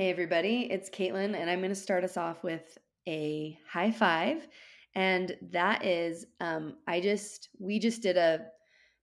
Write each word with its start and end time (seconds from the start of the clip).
Hey, 0.00 0.08
everybody, 0.08 0.66
it's 0.70 0.88
Caitlin, 0.88 1.38
and 1.38 1.50
I'm 1.50 1.58
going 1.58 1.68
to 1.68 1.74
start 1.74 2.04
us 2.04 2.16
off 2.16 2.42
with 2.42 2.78
a 3.06 3.58
high 3.70 3.90
five. 3.90 4.48
And 4.94 5.36
that 5.52 5.84
is, 5.84 6.24
um, 6.40 6.76
I 6.86 7.02
just, 7.02 7.50
we 7.58 7.78
just 7.78 8.00
did 8.00 8.16
a 8.16 8.46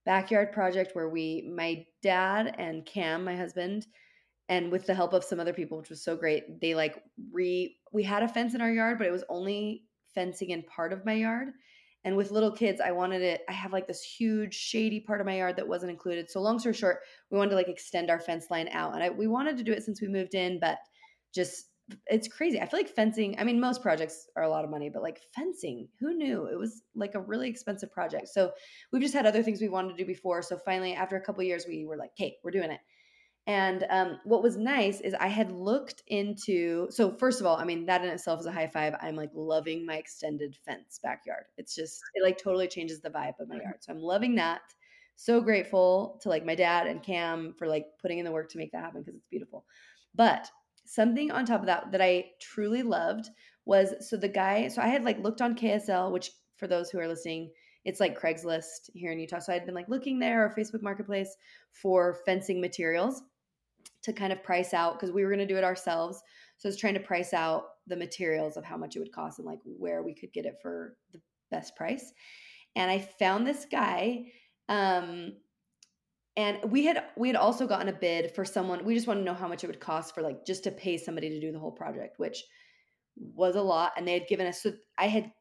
backyard 0.04 0.50
project 0.50 0.96
where 0.96 1.08
we, 1.08 1.52
my 1.54 1.86
dad 2.02 2.56
and 2.58 2.84
Cam, 2.84 3.22
my 3.22 3.36
husband, 3.36 3.86
and 4.48 4.72
with 4.72 4.86
the 4.86 4.94
help 4.94 5.12
of 5.12 5.22
some 5.22 5.38
other 5.38 5.52
people, 5.52 5.78
which 5.78 5.88
was 5.88 6.02
so 6.02 6.16
great, 6.16 6.60
they 6.60 6.74
like 6.74 7.00
re, 7.32 7.76
we 7.92 8.02
had 8.02 8.24
a 8.24 8.28
fence 8.28 8.56
in 8.56 8.60
our 8.60 8.72
yard, 8.72 8.98
but 8.98 9.06
it 9.06 9.12
was 9.12 9.22
only 9.28 9.84
fencing 10.16 10.50
in 10.50 10.64
part 10.64 10.92
of 10.92 11.06
my 11.06 11.12
yard. 11.12 11.50
And 12.08 12.16
with 12.16 12.30
little 12.30 12.50
kids, 12.50 12.80
I 12.80 12.90
wanted 12.90 13.20
it. 13.20 13.42
I 13.50 13.52
have 13.52 13.74
like 13.74 13.86
this 13.86 14.02
huge 14.02 14.54
shady 14.54 14.98
part 14.98 15.20
of 15.20 15.26
my 15.26 15.36
yard 15.36 15.56
that 15.56 15.68
wasn't 15.68 15.90
included. 15.90 16.30
So 16.30 16.40
long 16.40 16.58
story 16.58 16.74
short, 16.74 17.00
we 17.30 17.36
wanted 17.36 17.50
to 17.50 17.56
like 17.56 17.68
extend 17.68 18.08
our 18.08 18.18
fence 18.18 18.46
line 18.50 18.66
out, 18.72 18.94
and 18.94 19.02
I, 19.02 19.10
we 19.10 19.26
wanted 19.26 19.58
to 19.58 19.62
do 19.62 19.72
it 19.72 19.82
since 19.82 20.00
we 20.00 20.08
moved 20.08 20.34
in, 20.34 20.58
but 20.58 20.78
just 21.34 21.66
it's 22.06 22.26
crazy. 22.26 22.58
I 22.62 22.66
feel 22.66 22.80
like 22.80 22.88
fencing. 22.88 23.38
I 23.38 23.44
mean, 23.44 23.60
most 23.60 23.82
projects 23.82 24.26
are 24.36 24.42
a 24.42 24.48
lot 24.48 24.64
of 24.64 24.70
money, 24.70 24.88
but 24.88 25.02
like 25.02 25.20
fencing, 25.34 25.86
who 26.00 26.14
knew 26.14 26.46
it 26.46 26.58
was 26.58 26.80
like 26.94 27.14
a 27.14 27.20
really 27.20 27.50
expensive 27.50 27.92
project? 27.92 28.28
So 28.28 28.52
we've 28.90 29.02
just 29.02 29.12
had 29.12 29.26
other 29.26 29.42
things 29.42 29.60
we 29.60 29.68
wanted 29.68 29.90
to 29.90 30.02
do 30.02 30.06
before. 30.06 30.40
So 30.40 30.56
finally, 30.56 30.94
after 30.94 31.16
a 31.16 31.20
couple 31.20 31.42
years, 31.42 31.66
we 31.68 31.84
were 31.84 31.98
like, 31.98 32.12
"Okay, 32.18 32.38
we're 32.42 32.52
doing 32.52 32.70
it." 32.70 32.80
And 33.48 33.86
um, 33.88 34.18
what 34.24 34.42
was 34.42 34.58
nice 34.58 35.00
is 35.00 35.14
I 35.14 35.28
had 35.28 35.50
looked 35.50 36.02
into. 36.06 36.86
So 36.90 37.16
first 37.16 37.40
of 37.40 37.46
all, 37.46 37.56
I 37.56 37.64
mean 37.64 37.86
that 37.86 38.04
in 38.04 38.10
itself 38.10 38.40
is 38.40 38.46
a 38.46 38.52
high 38.52 38.66
five. 38.66 38.94
I'm 39.00 39.16
like 39.16 39.30
loving 39.32 39.86
my 39.86 39.96
extended 39.96 40.54
fence 40.66 41.00
backyard. 41.02 41.44
It's 41.56 41.74
just 41.74 42.02
it 42.14 42.22
like 42.22 42.36
totally 42.36 42.68
changes 42.68 43.00
the 43.00 43.08
vibe 43.08 43.40
of 43.40 43.48
my 43.48 43.56
yard. 43.56 43.76
So 43.80 43.94
I'm 43.94 44.00
loving 44.00 44.34
that. 44.34 44.60
So 45.16 45.40
grateful 45.40 46.20
to 46.22 46.28
like 46.28 46.44
my 46.44 46.54
dad 46.54 46.88
and 46.88 47.02
Cam 47.02 47.54
for 47.58 47.66
like 47.66 47.86
putting 48.02 48.18
in 48.18 48.26
the 48.26 48.32
work 48.32 48.50
to 48.50 48.58
make 48.58 48.70
that 48.72 48.84
happen 48.84 49.00
because 49.00 49.14
it's 49.14 49.26
beautiful. 49.30 49.64
But 50.14 50.50
something 50.84 51.30
on 51.30 51.46
top 51.46 51.60
of 51.60 51.66
that 51.66 51.90
that 51.92 52.02
I 52.02 52.26
truly 52.42 52.82
loved 52.82 53.30
was 53.64 53.94
so 54.06 54.18
the 54.18 54.28
guy. 54.28 54.68
So 54.68 54.82
I 54.82 54.88
had 54.88 55.04
like 55.04 55.20
looked 55.20 55.40
on 55.40 55.56
KSL, 55.56 56.12
which 56.12 56.32
for 56.58 56.66
those 56.66 56.90
who 56.90 56.98
are 56.98 57.08
listening 57.08 57.50
it's 57.84 58.00
like 58.00 58.20
Craigslist 58.20 58.90
here 58.92 59.12
in 59.12 59.18
Utah. 59.18 59.38
So 59.38 59.50
I'd 59.50 59.64
been 59.64 59.74
like 59.74 59.88
looking 59.88 60.18
there 60.18 60.44
or 60.44 60.54
Facebook 60.54 60.82
Marketplace 60.82 61.34
for 61.72 62.18
fencing 62.26 62.60
materials 62.60 63.22
to 64.08 64.12
kind 64.12 64.32
of 64.32 64.42
price 64.42 64.74
out 64.74 64.94
because 64.94 65.12
we 65.12 65.24
were 65.24 65.30
going 65.30 65.46
to 65.46 65.46
do 65.46 65.56
it 65.56 65.64
ourselves. 65.64 66.22
So 66.58 66.68
I 66.68 66.70
was 66.70 66.76
trying 66.76 66.94
to 66.94 67.00
price 67.00 67.32
out 67.32 67.64
the 67.86 67.96
materials 67.96 68.56
of 68.56 68.64
how 68.64 68.76
much 68.76 68.96
it 68.96 68.98
would 68.98 69.12
cost 69.12 69.38
and 69.38 69.46
like 69.46 69.60
where 69.64 70.02
we 70.02 70.14
could 70.14 70.32
get 70.32 70.46
it 70.46 70.56
for 70.60 70.96
the 71.12 71.20
best 71.50 71.76
price. 71.76 72.12
And 72.76 72.90
I 72.90 72.98
found 73.18 73.46
this 73.46 73.66
guy 73.70 74.26
um 74.68 75.32
and 76.36 76.58
we 76.70 76.84
had 76.84 77.04
we 77.16 77.28
had 77.28 77.36
also 77.36 77.66
gotten 77.66 77.88
a 77.88 77.92
bid 77.92 78.30
for 78.34 78.44
someone 78.44 78.84
we 78.84 78.94
just 78.94 79.06
want 79.06 79.18
to 79.18 79.24
know 79.24 79.34
how 79.34 79.48
much 79.48 79.64
it 79.64 79.66
would 79.66 79.80
cost 79.80 80.14
for 80.14 80.22
like 80.22 80.46
just 80.46 80.64
to 80.64 80.70
pay 80.70 80.96
somebody 80.96 81.28
to 81.28 81.40
do 81.40 81.52
the 81.52 81.58
whole 81.58 81.72
project 81.72 82.18
which 82.18 82.44
was 83.16 83.56
a 83.56 83.62
lot 83.62 83.92
and 83.96 84.06
they 84.06 84.12
had 84.12 84.28
given 84.28 84.46
us 84.46 84.62
so 84.62 84.72
i 84.98 85.08
had 85.08 85.32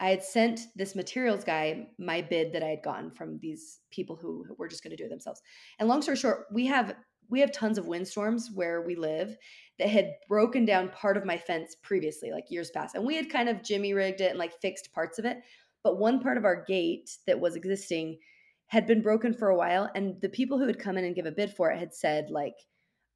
i 0.00 0.10
had 0.10 0.22
sent 0.22 0.60
this 0.74 0.96
materials 0.96 1.44
guy 1.44 1.86
my 1.98 2.20
bid 2.20 2.52
that 2.52 2.62
i 2.62 2.68
had 2.68 2.82
gotten 2.82 3.10
from 3.10 3.38
these 3.40 3.80
people 3.90 4.16
who 4.16 4.44
were 4.58 4.68
just 4.68 4.82
going 4.82 4.90
to 4.90 4.96
do 4.96 5.04
it 5.04 5.10
themselves 5.10 5.40
and 5.78 5.88
long 5.88 6.02
story 6.02 6.16
short 6.16 6.46
we 6.52 6.66
have 6.66 6.94
we 7.30 7.40
have 7.40 7.52
tons 7.52 7.78
of 7.78 7.86
windstorms 7.86 8.50
where 8.52 8.82
we 8.82 8.96
live 8.96 9.36
that 9.78 9.88
had 9.88 10.12
broken 10.28 10.64
down 10.64 10.90
part 10.90 11.16
of 11.16 11.24
my 11.24 11.38
fence 11.38 11.76
previously, 11.82 12.30
like 12.32 12.50
years 12.50 12.70
past. 12.70 12.94
And 12.94 13.06
we 13.06 13.16
had 13.16 13.30
kind 13.30 13.48
of 13.48 13.62
jimmy 13.62 13.94
rigged 13.94 14.20
it 14.20 14.30
and 14.30 14.38
like 14.38 14.60
fixed 14.60 14.92
parts 14.92 15.18
of 15.18 15.24
it. 15.24 15.38
But 15.82 15.98
one 15.98 16.20
part 16.20 16.36
of 16.36 16.44
our 16.44 16.64
gate 16.64 17.10
that 17.26 17.40
was 17.40 17.56
existing 17.56 18.18
had 18.66 18.86
been 18.86 19.02
broken 19.02 19.32
for 19.32 19.48
a 19.48 19.56
while. 19.56 19.90
And 19.94 20.20
the 20.20 20.28
people 20.28 20.58
who 20.58 20.66
had 20.66 20.78
come 20.78 20.98
in 20.98 21.04
and 21.04 21.14
give 21.14 21.26
a 21.26 21.32
bid 21.32 21.54
for 21.54 21.70
it 21.70 21.78
had 21.78 21.94
said, 21.94 22.30
like, 22.30 22.54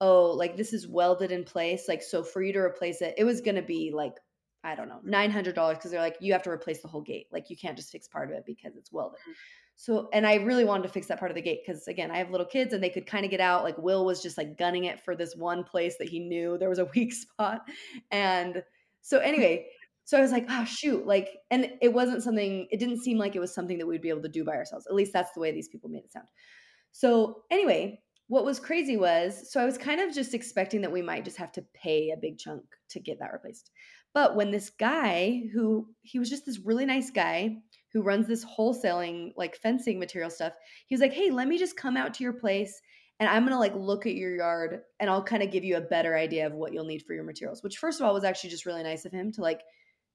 oh, 0.01 0.31
like 0.31 0.57
this 0.57 0.73
is 0.73 0.89
welded 0.89 1.31
in 1.31 1.45
place. 1.45 1.85
Like, 1.89 2.03
so 2.03 2.23
for 2.23 2.43
you 2.43 2.53
to 2.55 2.61
replace 2.61 3.03
it, 3.03 3.15
it 3.19 3.25
was 3.25 3.41
going 3.41 3.57
to 3.57 3.63
be 3.63 3.93
like, 3.95 4.15
I 4.65 4.75
don't 4.75 4.89
know, 4.89 5.01
$900 5.07 5.55
because 5.71 5.91
they're 5.91 6.01
like, 6.01 6.17
you 6.21 6.33
have 6.33 6.43
to 6.45 6.51
replace 6.51 6.81
the 6.81 6.89
whole 6.89 7.03
gate. 7.03 7.27
Like, 7.31 7.51
you 7.51 7.57
can't 7.57 7.77
just 7.77 7.91
fix 7.91 8.09
part 8.09 8.31
of 8.31 8.37
it 8.37 8.45
because 8.47 8.77
it's 8.77 8.91
welded. 8.91 9.21
Mm-hmm. 9.21 9.33
So, 9.77 10.09
and 10.13 10.27
I 10.27 10.37
really 10.37 10.65
wanted 10.65 10.85
to 10.85 10.89
fix 10.89 11.09
that 11.09 11.19
part 11.19 11.31
of 11.31 11.35
the 11.35 11.43
gate 11.43 11.61
because 11.67 11.89
again, 11.89 12.11
I 12.11 12.19
have 12.19 12.31
little 12.31 12.47
kids 12.47 12.73
and 12.73 12.83
they 12.83 12.91
could 12.91 13.07
kind 13.07 13.25
of 13.25 13.31
get 13.31 13.41
out. 13.41 13.65
Like 13.65 13.77
Will 13.77 14.05
was 14.05 14.23
just 14.23 14.39
like 14.39 14.57
gunning 14.57 14.85
it 14.85 15.01
for 15.01 15.17
this 15.17 15.35
one 15.35 15.65
place 15.65 15.97
that 15.99 16.09
he 16.09 16.21
knew 16.21 16.57
there 16.57 16.69
was 16.69 16.79
a 16.79 16.85
weak 16.95 17.13
spot. 17.13 17.63
And 18.11 18.63
so, 19.03 19.19
anyway, 19.19 19.67
so 20.05 20.19
I 20.19 20.21
was 20.21 20.33
like, 20.33 20.47
oh, 20.49 20.65
shoot. 20.65 21.07
Like, 21.07 21.29
and 21.51 21.73
it 21.83 21.93
wasn't 21.93 22.23
something, 22.23 22.69
it 22.71 22.79
didn't 22.79 23.03
seem 23.03 23.19
like 23.19 23.35
it 23.35 23.41
was 23.41 23.55
something 23.55 23.79
that 23.79 23.87
we'd 23.87 24.03
be 24.03 24.11
able 24.11 24.23
to 24.23 24.29
do 24.29 24.45
by 24.45 24.53
ourselves. 24.53 24.87
At 24.87 24.95
least 24.95 25.13
that's 25.13 25.33
the 25.33 25.41
way 25.41 25.51
these 25.51 25.69
people 25.69 25.91
made 25.91 26.05
it 26.05 26.13
sound. 26.13 26.29
So, 26.93 27.43
anyway, 27.51 28.01
what 28.29 28.45
was 28.45 28.59
crazy 28.59 28.97
was 28.97 29.51
so 29.51 29.61
I 29.61 29.65
was 29.65 29.77
kind 29.77 30.01
of 30.01 30.15
just 30.15 30.35
expecting 30.35 30.81
that 30.83 30.93
we 30.93 31.03
might 31.03 31.25
just 31.25 31.37
have 31.37 31.53
to 31.53 31.65
pay 31.75 32.11
a 32.11 32.17
big 32.17 32.39
chunk 32.39 32.63
to 32.91 33.01
get 33.01 33.19
that 33.19 33.33
replaced. 33.33 33.71
But 34.15 34.37
when 34.37 34.51
this 34.51 34.71
guy 34.71 35.43
who 35.53 35.89
he 36.03 36.19
was 36.19 36.31
just 36.31 36.47
this 36.47 36.61
really 36.61 36.87
nice 36.87 37.11
guy, 37.11 37.57
who 37.95 38.03
runs 38.03 38.27
this 38.27 38.45
wholesaling 38.45 39.33
like 39.37 39.57
fencing 39.57 39.99
material 39.99 40.29
stuff 40.29 40.53
he 40.87 40.95
was 40.95 41.01
like 41.01 41.13
hey 41.13 41.31
let 41.31 41.49
me 41.49 41.57
just 41.57 41.77
come 41.77 41.97
out 41.97 42.13
to 42.13 42.25
your 42.25 42.33
place 42.33 42.83
and 43.21 43.29
i'm 43.29 43.45
gonna 43.45 43.59
like 43.59 43.75
look 43.75 44.05
at 44.05 44.17
your 44.17 44.37
yard 44.37 44.81
and 45.01 45.09
i'll 45.09 45.23
kind 45.23 45.43
of 45.43 45.51
give 45.51 45.65
you 45.65 45.77
a 45.77 45.81
better 45.81 46.17
idea 46.17 46.47
of 46.47 46.53
what 46.53 46.75
you'll 46.75 46.85
need 46.85 47.03
for 47.03 47.15
your 47.15 47.25
materials 47.25 47.63
which 47.63 47.79
first 47.79 48.01
of 48.01 48.07
all 48.07 48.13
was 48.13 48.25
actually 48.25 48.51
just 48.51 48.67
really 48.67 48.83
nice 48.83 49.05
of 49.05 49.13
him 49.13 49.33
to 49.33 49.41
like 49.41 49.61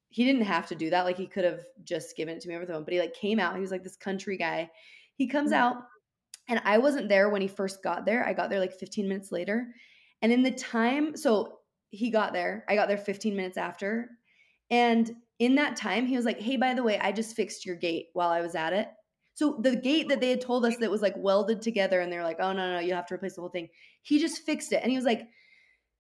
he 0.10 0.26
didn't 0.26 0.44
have 0.44 0.68
to 0.68 0.76
do 0.76 0.90
that 0.90 1.06
like 1.06 1.18
he 1.18 1.28
could 1.28 1.46
have 1.46 1.62
just 1.84 2.16
given 2.18 2.36
it 2.36 2.42
to 2.42 2.50
me 2.50 2.56
over 2.56 2.66
the 2.66 2.74
phone 2.74 2.84
but 2.84 2.94
he 2.94 3.00
like 3.00 3.14
came 3.14 3.40
out 3.40 3.56
he 3.56 3.62
was 3.62 3.72
like 3.72 3.84
this 3.84 3.96
country 3.96 4.38
guy 4.38 4.70
he 5.16 5.26
comes 5.26 5.52
mm-hmm. 5.52 5.64
out 5.64 5.78
and 6.50 6.62
i 6.66 6.78
wasn't 6.78 7.08
there 7.08 7.30
when 7.30 7.42
he 7.42 7.48
first 7.48 7.82
got 7.82 8.06
there 8.06 8.28
i 8.28 8.34
got 8.34 8.50
there 8.50 8.60
like 8.60 8.74
15 8.74 9.08
minutes 9.08 9.32
later 9.32 9.68
and 10.22 10.34
in 10.34 10.44
the 10.44 10.52
time 10.52 11.16
so 11.16 11.59
he 11.90 12.10
got 12.10 12.34
there 12.34 12.64
i 12.68 12.76
got 12.76 12.88
there 12.88 12.98
15 12.98 13.36
minutes 13.36 13.58
after 13.58 14.10
and 14.70 15.12
in 15.40 15.56
that 15.56 15.78
time, 15.78 16.06
he 16.06 16.16
was 16.16 16.26
like, 16.26 16.40
Hey, 16.40 16.58
by 16.58 16.74
the 16.74 16.84
way, 16.84 17.00
I 17.00 17.12
just 17.12 17.36
fixed 17.36 17.66
your 17.66 17.76
gate 17.76 18.08
while 18.14 18.30
I 18.30 18.42
was 18.42 18.56
at 18.56 18.74
it. 18.74 18.90
So 19.34 19.58
the 19.62 19.76
gate 19.76 20.10
that 20.10 20.20
they 20.20 20.30
had 20.30 20.42
told 20.42 20.66
us 20.66 20.76
that 20.78 20.92
was 20.92 21.02
like 21.02 21.16
welded 21.18 21.62
together, 21.62 22.02
and 22.02 22.12
they're 22.12 22.24
like, 22.24 22.40
Oh, 22.40 22.52
no, 22.52 22.74
no, 22.74 22.80
you 22.80 22.94
have 22.94 23.08
to 23.08 23.16
replace 23.16 23.36
the 23.36 23.42
whole 23.42 23.50
thing. 23.50 23.70
He 24.04 24.20
just 24.20 24.46
fixed 24.46 24.74
it. 24.74 24.82
And 24.84 24.92
he 24.92 24.98
was 24.98 25.06
like, 25.06 25.28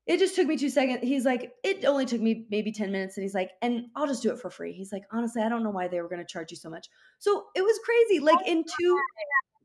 It 0.05 0.19
just 0.19 0.35
took 0.35 0.45
me 0.45 0.57
two 0.57 0.69
seconds. 0.69 0.99
He's 1.01 1.25
like, 1.25 1.53
It 1.63 1.85
only 1.85 2.05
took 2.05 2.21
me 2.21 2.45
maybe 2.51 2.71
10 2.71 2.91
minutes. 2.91 3.15
And 3.17 3.23
he's 3.23 3.33
like, 3.33 3.51
And 3.61 3.85
I'll 3.95 4.07
just 4.07 4.21
do 4.21 4.31
it 4.31 4.39
for 4.39 4.49
free. 4.49 4.73
He's 4.73 4.91
like, 4.91 5.03
Honestly, 5.11 5.41
I 5.41 5.49
don't 5.49 5.63
know 5.63 5.71
why 5.71 5.87
they 5.87 6.01
were 6.01 6.09
going 6.09 6.21
to 6.21 6.31
charge 6.31 6.51
you 6.51 6.57
so 6.57 6.69
much. 6.69 6.87
So 7.19 7.45
it 7.55 7.61
was 7.61 7.79
crazy. 7.85 8.19
Like 8.19 8.45
in 8.45 8.63
two, 8.63 8.99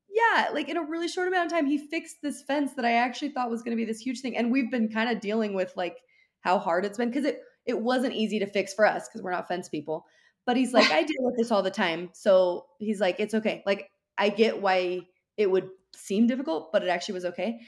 yeah, 0.08 0.50
like 0.52 0.68
in 0.68 0.76
a 0.76 0.84
really 0.84 1.08
short 1.08 1.26
amount 1.26 1.46
of 1.46 1.52
time, 1.52 1.66
he 1.66 1.78
fixed 1.78 2.22
this 2.22 2.42
fence 2.42 2.74
that 2.74 2.84
I 2.84 2.92
actually 2.92 3.30
thought 3.30 3.50
was 3.50 3.62
going 3.62 3.76
to 3.76 3.80
be 3.80 3.84
this 3.84 3.98
huge 3.98 4.20
thing. 4.20 4.36
And 4.36 4.52
we've 4.52 4.70
been 4.70 4.88
kind 4.88 5.10
of 5.10 5.20
dealing 5.20 5.52
with 5.52 5.72
like 5.76 5.98
how 6.44 6.58
hard 6.58 6.84
it's 6.84 6.98
been 6.98 7.08
because 7.08 7.24
it, 7.24 7.40
it 7.64 7.80
wasn't 7.80 8.12
easy 8.12 8.38
to 8.38 8.46
fix 8.46 8.74
for 8.74 8.86
us 8.86 9.08
because 9.08 9.22
we're 9.22 9.32
not 9.32 9.48
fence 9.48 9.68
people. 9.68 10.04
But 10.46 10.58
he's 10.58 10.74
like, 10.74 10.90
I 10.92 11.02
deal 11.02 11.22
with 11.22 11.36
this 11.36 11.50
all 11.50 11.62
the 11.62 11.70
time. 11.70 12.10
So 12.12 12.66
he's 12.78 13.00
like, 13.00 13.16
it's 13.18 13.34
okay. 13.34 13.62
Like, 13.66 13.90
I 14.18 14.28
get 14.28 14.60
why 14.60 15.00
it 15.36 15.50
would 15.50 15.70
seem 15.96 16.26
difficult, 16.26 16.70
but 16.70 16.82
it 16.82 16.88
actually 16.88 17.14
was 17.14 17.24
okay. 17.24 17.58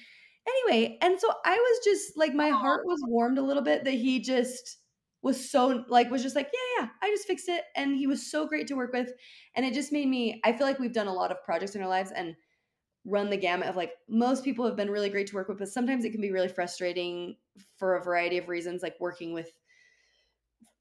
Anyway, 0.46 0.98
and 1.00 1.18
so 1.18 1.28
I 1.44 1.56
was 1.56 1.84
just 1.84 2.16
like, 2.16 2.34
my 2.34 2.50
heart 2.50 2.82
was 2.86 3.00
warmed 3.06 3.38
a 3.38 3.42
little 3.42 3.62
bit 3.62 3.84
that 3.84 3.94
he 3.94 4.20
just 4.20 4.76
was 5.22 5.50
so 5.50 5.84
like 5.88 6.08
was 6.08 6.22
just 6.22 6.36
like 6.36 6.48
yeah 6.52 6.82
yeah 6.82 6.88
i 7.02 7.10
just 7.10 7.26
fixed 7.26 7.48
it 7.48 7.64
and 7.74 7.96
he 7.96 8.06
was 8.06 8.30
so 8.30 8.46
great 8.46 8.68
to 8.68 8.74
work 8.74 8.92
with 8.92 9.12
and 9.56 9.66
it 9.66 9.74
just 9.74 9.90
made 9.90 10.06
me 10.06 10.40
i 10.44 10.52
feel 10.52 10.64
like 10.64 10.78
we've 10.78 10.92
done 10.92 11.08
a 11.08 11.12
lot 11.12 11.32
of 11.32 11.42
projects 11.42 11.74
in 11.74 11.82
our 11.82 11.88
lives 11.88 12.12
and 12.14 12.36
run 13.06 13.30
the 13.30 13.36
gamut 13.36 13.68
of 13.68 13.76
like 13.76 13.92
most 14.08 14.44
people 14.44 14.66
have 14.66 14.76
been 14.76 14.90
really 14.90 15.08
great 15.08 15.28
to 15.28 15.34
work 15.36 15.48
with 15.48 15.58
but 15.58 15.68
sometimes 15.68 16.04
it 16.04 16.10
can 16.10 16.20
be 16.20 16.32
really 16.32 16.48
frustrating 16.48 17.36
for 17.78 17.96
a 17.96 18.02
variety 18.02 18.36
of 18.36 18.48
reasons 18.48 18.82
like 18.82 18.96
working 19.00 19.32
with 19.32 19.50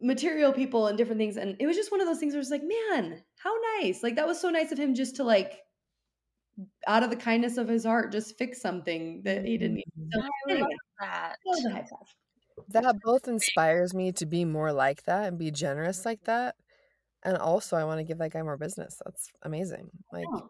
material 0.01 0.51
people 0.51 0.87
and 0.87 0.97
different 0.97 1.19
things. 1.19 1.37
And 1.37 1.55
it 1.59 1.67
was 1.67 1.75
just 1.75 1.91
one 1.91 2.01
of 2.01 2.07
those 2.07 2.19
things 2.19 2.33
where 2.33 2.41
it's 2.41 2.51
like, 2.51 2.63
man, 2.63 3.21
how 3.37 3.53
nice. 3.79 4.03
Like 4.03 4.15
that 4.15 4.27
was 4.27 4.39
so 4.39 4.49
nice 4.49 4.71
of 4.71 4.77
him 4.77 4.93
just 4.93 5.15
to 5.17 5.23
like 5.23 5.61
out 6.87 7.03
of 7.03 7.09
the 7.09 7.15
kindness 7.15 7.57
of 7.57 7.67
his 7.67 7.85
heart, 7.85 8.11
just 8.11 8.37
fix 8.37 8.61
something 8.61 9.21
that 9.23 9.45
he 9.45 9.57
didn't 9.57 9.75
need. 9.75 9.85
So, 10.13 10.19
mm-hmm. 10.19 10.51
anyway, 10.51 10.75
that. 11.01 11.37
that 12.69 12.95
both 13.03 13.27
inspires 13.27 13.93
me 13.93 14.11
to 14.13 14.25
be 14.25 14.45
more 14.45 14.71
like 14.71 15.03
that 15.03 15.27
and 15.27 15.37
be 15.37 15.51
generous 15.51 16.05
like 16.05 16.23
that. 16.25 16.55
And 17.23 17.37
also 17.37 17.75
I 17.75 17.83
want 17.83 17.99
to 17.99 18.03
give 18.03 18.19
that 18.19 18.31
guy 18.31 18.41
more 18.41 18.57
business. 18.57 19.01
That's 19.03 19.29
amazing. 19.43 19.89
Like 20.13 20.25
oh. 20.33 20.49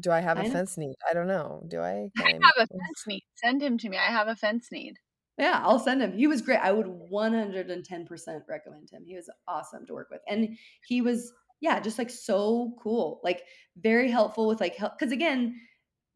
Do 0.00 0.10
I 0.10 0.20
have 0.20 0.38
a 0.38 0.42
I 0.42 0.46
know. 0.46 0.50
fence 0.50 0.76
need? 0.76 0.94
I 1.08 1.14
don't 1.14 1.26
know. 1.26 1.62
Do 1.68 1.80
I? 1.80 2.10
I 2.18 2.32
have 2.32 2.54
a 2.58 2.66
fence 2.66 3.04
need. 3.06 3.22
Send 3.36 3.62
him 3.62 3.78
to 3.78 3.88
me. 3.88 3.96
I 3.96 4.10
have 4.10 4.28
a 4.28 4.36
fence 4.36 4.68
need. 4.72 4.94
Yeah, 5.38 5.60
I'll 5.64 5.80
send 5.80 6.00
him. 6.00 6.12
He 6.12 6.26
was 6.26 6.42
great. 6.42 6.58
I 6.58 6.72
would 6.72 6.86
110% 6.86 8.40
recommend 8.48 8.90
him. 8.90 9.04
He 9.04 9.16
was 9.16 9.28
awesome 9.48 9.84
to 9.86 9.92
work 9.92 10.08
with. 10.10 10.20
And 10.28 10.56
he 10.86 11.00
was, 11.00 11.32
yeah, 11.60 11.80
just 11.80 11.98
like 11.98 12.10
so 12.10 12.76
cool. 12.80 13.20
Like 13.24 13.42
very 13.76 14.10
helpful 14.10 14.46
with 14.46 14.60
like 14.60 14.76
help. 14.76 14.98
Cause 14.98 15.10
again, 15.10 15.60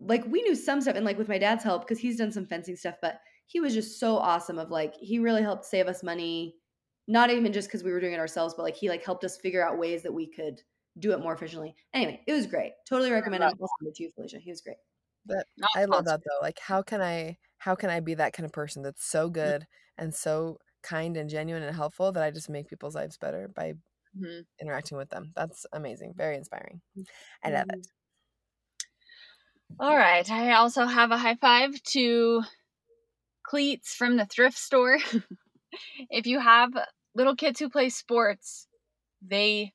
like 0.00 0.24
we 0.26 0.42
knew 0.42 0.54
some 0.54 0.80
stuff 0.80 0.94
and 0.94 1.04
like 1.04 1.18
with 1.18 1.28
my 1.28 1.38
dad's 1.38 1.64
help, 1.64 1.82
because 1.82 1.98
he's 1.98 2.18
done 2.18 2.30
some 2.30 2.46
fencing 2.46 2.76
stuff, 2.76 2.94
but 3.02 3.18
he 3.46 3.60
was 3.60 3.74
just 3.74 3.98
so 3.98 4.16
awesome 4.18 4.58
of 4.58 4.70
like 4.70 4.94
he 5.00 5.18
really 5.18 5.42
helped 5.42 5.64
save 5.64 5.88
us 5.88 6.04
money. 6.04 6.54
Not 7.08 7.30
even 7.30 7.52
just 7.52 7.68
because 7.68 7.82
we 7.82 7.90
were 7.90 8.00
doing 8.00 8.12
it 8.12 8.20
ourselves, 8.20 8.54
but 8.54 8.62
like 8.62 8.76
he 8.76 8.88
like 8.88 9.04
helped 9.04 9.24
us 9.24 9.38
figure 9.38 9.66
out 9.66 9.78
ways 9.78 10.02
that 10.02 10.12
we 10.14 10.30
could 10.30 10.60
do 10.98 11.12
it 11.12 11.20
more 11.20 11.32
efficiently. 11.34 11.74
Anyway, 11.94 12.22
it 12.26 12.32
was 12.32 12.46
great. 12.46 12.72
Totally 12.88 13.10
recommend 13.10 13.42
him. 13.44 13.50
I'll 13.60 13.68
send 13.80 13.88
it 13.88 13.94
to 13.96 14.02
you, 14.04 14.10
Felicia. 14.10 14.38
He 14.38 14.50
was 14.50 14.60
great. 14.60 14.76
That 15.26 15.46
I 15.76 15.84
love 15.84 16.04
that 16.06 16.20
though. 16.24 16.42
Like 16.42 16.58
how 16.58 16.82
can 16.82 17.02
I 17.02 17.38
how 17.58 17.74
can 17.74 17.90
I 17.90 18.00
be 18.00 18.14
that 18.14 18.32
kind 18.32 18.46
of 18.46 18.52
person 18.52 18.82
that's 18.82 19.04
so 19.04 19.28
good 19.28 19.66
and 19.98 20.14
so 20.14 20.58
kind 20.82 21.16
and 21.16 21.28
genuine 21.28 21.62
and 21.62 21.74
helpful 21.74 22.12
that 22.12 22.22
I 22.22 22.30
just 22.30 22.48
make 22.48 22.68
people's 22.68 22.94
lives 22.94 23.18
better 23.18 23.48
by 23.48 23.74
Mhm. 24.16 24.46
interacting 24.60 24.96
with 24.98 25.10
them. 25.10 25.32
That's 25.36 25.66
amazing. 25.72 26.14
Very 26.16 26.36
inspiring. 26.36 26.80
I 27.44 27.50
love 27.50 27.66
it. 27.70 27.86
All 29.80 29.96
right. 29.96 30.28
I 30.30 30.54
also 30.54 30.84
have 30.86 31.10
a 31.10 31.18
high 31.18 31.36
five 31.36 31.80
to 31.94 32.42
cleats 33.42 33.94
from 33.94 34.16
the 34.16 34.26
thrift 34.26 34.58
store. 34.58 34.98
if 36.10 36.26
you 36.26 36.40
have 36.40 36.70
little 37.14 37.36
kids 37.36 37.60
who 37.60 37.70
play 37.70 37.88
sports, 37.88 38.68
they 39.22 39.72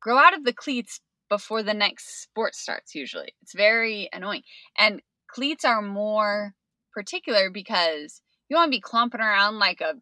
grow 0.00 0.18
out 0.18 0.36
of 0.36 0.44
the 0.44 0.52
cleats 0.52 1.00
before 1.28 1.62
the 1.62 1.74
next 1.74 2.22
sport 2.22 2.54
starts, 2.54 2.94
usually. 2.94 3.34
It's 3.42 3.54
very 3.54 4.08
annoying. 4.12 4.42
And 4.78 5.02
cleats 5.30 5.64
are 5.64 5.82
more 5.82 6.54
particular 6.92 7.50
because 7.50 8.22
you 8.48 8.56
want 8.56 8.68
to 8.68 8.76
be 8.76 8.80
clomping 8.80 9.20
around 9.20 9.58
like 9.58 9.80
a 9.80 9.94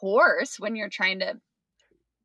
horse 0.00 0.56
when 0.58 0.76
you're 0.76 0.90
trying 0.90 1.20
to 1.20 1.34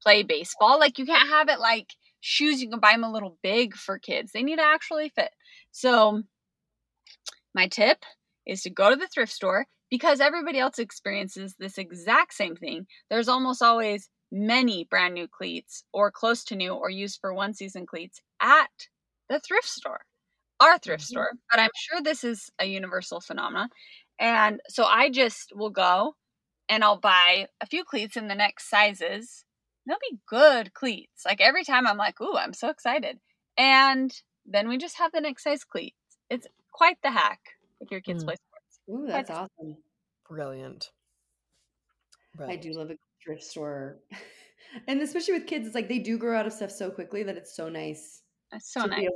play 0.02 0.24
baseball. 0.24 0.80
Like, 0.80 1.00
you 1.00 1.06
can't 1.06 1.30
have 1.30 1.50
it 1.50 1.60
like 1.60 1.88
shoes, 2.20 2.62
you 2.62 2.70
can 2.70 2.80
buy 2.80 2.92
them 2.92 3.04
a 3.04 3.12
little 3.12 3.38
big 3.42 3.76
for 3.76 3.98
kids. 3.98 4.32
They 4.32 4.44
need 4.44 4.58
to 4.58 4.64
actually 4.64 5.10
fit. 5.10 5.32
So, 5.72 6.24
my 7.56 7.68
tip 7.68 8.04
is 8.46 8.62
to 8.64 8.70
go 8.70 8.90
to 8.90 8.96
the 8.96 9.08
thrift 9.08 9.32
store 9.32 9.68
because 9.90 10.20
everybody 10.20 10.60
else 10.60 10.80
experiences 10.80 11.56
this 11.58 11.78
exact 11.78 12.34
same 12.34 12.56
thing. 12.56 12.88
There's 13.10 13.28
almost 13.28 13.62
always 13.62 14.10
many 14.34 14.86
brand 14.86 15.16
new 15.16 15.30
cleats 15.30 15.86
or 15.94 16.12
close 16.12 16.46
to 16.46 16.58
new 16.58 16.74
or 16.74 16.90
used 16.92 17.22
for 17.22 17.34
one 17.34 17.56
season 17.56 17.88
cleats 17.88 18.22
at 18.42 18.90
the 19.30 19.40
thrift 19.42 19.70
store, 19.70 20.02
our 20.60 20.78
thrift 20.80 21.04
Mhm. 21.04 21.06
store. 21.06 21.34
But 21.52 21.60
I'm 21.60 21.72
sure 21.76 22.02
this 22.02 22.24
is 22.24 22.50
a 22.60 22.66
universal 22.66 23.22
phenomenon. 23.22 23.70
And 24.20 24.62
so 24.70 24.86
I 24.86 25.10
just 25.10 25.56
will 25.56 25.72
go 25.72 26.16
and 26.70 26.84
I'll 26.84 27.00
buy 27.00 27.48
a 27.62 27.66
few 27.68 27.84
cleats 27.84 28.18
in 28.18 28.28
the 28.28 28.36
next 28.36 28.70
sizes. 28.70 29.46
They'll 29.86 29.98
be 30.12 30.20
good 30.28 30.74
cleats. 30.74 31.26
Like 31.26 31.42
every 31.42 31.64
time 31.64 31.88
I'm 31.88 31.98
like, 31.98 32.20
ooh, 32.22 32.36
I'm 32.38 32.54
so 32.54 32.70
excited. 32.70 33.20
And 33.58 34.14
then 34.46 34.68
we 34.70 34.78
just 34.78 34.98
have 34.98 35.12
the 35.12 35.22
next 35.22 35.44
size 35.44 35.64
cleats. 35.64 35.98
It's 36.30 36.48
quite 36.72 36.98
the 37.04 37.12
hack 37.12 37.42
if 37.82 37.92
your 37.92 38.02
kids 38.02 38.24
Mm. 38.24 38.26
play 38.26 38.36
sports. 38.36 38.80
Ooh, 38.90 39.08
Quite 39.10 39.26
that's 39.26 39.30
awesome. 39.30 39.84
Brilliant. 40.28 40.92
I 42.48 42.56
do 42.56 42.72
love 42.72 42.90
a 42.90 42.98
thrift 43.24 43.44
store. 43.44 44.00
and 44.88 45.02
especially 45.02 45.34
with 45.36 45.48
kids, 45.48 45.66
it's 45.68 45.76
like 45.76 45.88
they 45.90 46.00
do 46.00 46.18
grow 46.18 46.38
out 46.38 46.46
of 46.48 46.54
stuff 46.54 46.72
so 46.72 46.90
quickly 46.90 47.24
that 47.24 47.38
it's 47.38 47.56
so 47.56 47.70
nice. 47.70 48.22
That's 48.52 48.72
so 48.72 48.86
nice. 48.86 49.06
to, 49.06 49.12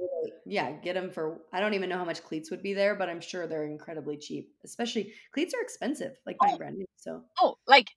yeah, 0.48 0.72
get 0.72 0.96
them 0.96 1.12
for 1.12 1.42
I 1.54 1.60
don't 1.60 1.76
even 1.76 1.90
know 1.90 1.98
how 1.98 2.06
much 2.06 2.24
cleats 2.24 2.50
would 2.50 2.64
be 2.64 2.74
there, 2.74 2.96
but 2.96 3.08
I'm 3.10 3.22
sure 3.22 3.46
they're 3.46 3.66
incredibly 3.66 4.18
cheap. 4.18 4.50
Especially 4.66 5.14
cleats 5.34 5.54
are 5.54 5.62
expensive, 5.62 6.14
like 6.26 6.38
buying 6.40 6.56
Oh. 6.56 6.58
brand 6.58 6.78
new. 6.78 6.86
So 6.96 7.22
Oh, 7.40 7.56
like, 7.68 7.88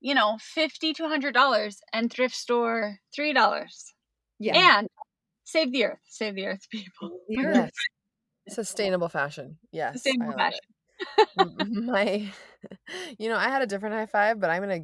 you 0.00 0.14
know, 0.14 0.38
fifty 0.40 0.92
to 0.94 1.06
hundred 1.08 1.34
dollars 1.34 1.80
and 1.92 2.12
thrift 2.12 2.34
store 2.34 2.98
three 3.14 3.32
dollars. 3.32 3.94
yeah. 4.40 4.78
And 4.78 4.88
save 5.44 5.70
the 5.72 5.84
earth. 5.84 6.00
Save 6.08 6.34
the 6.34 6.46
earth, 6.46 6.66
people. 6.70 7.20
You're- 7.28 7.54
Yes. 7.54 7.70
Sustainable 8.48 9.08
fashion. 9.08 9.58
Yes. 9.70 10.02
Sustainable 10.02 10.32
fashion. 10.32 10.60
my 11.86 12.28
you 13.20 13.28
know 13.28 13.36
i 13.36 13.44
had 13.48 13.62
a 13.62 13.66
different 13.68 13.94
high 13.94 14.06
five 14.06 14.40
but 14.40 14.50
i'm 14.50 14.60
gonna 14.62 14.80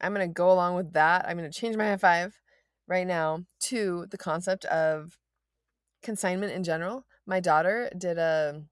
i'm 0.00 0.12
gonna 0.12 0.28
go 0.28 0.50
along 0.50 0.74
with 0.74 0.92
that 0.92 1.26
i'm 1.28 1.36
gonna 1.36 1.50
change 1.50 1.76
my 1.76 1.88
high 1.88 1.96
five 1.96 2.40
right 2.88 3.06
now 3.06 3.44
to 3.60 4.06
the 4.10 4.18
concept 4.18 4.64
of 4.66 5.18
consignment 6.02 6.52
in 6.52 6.62
general. 6.62 7.04
My 7.26 7.40
daughter 7.40 7.90
did 7.96 8.16
a 8.16 8.62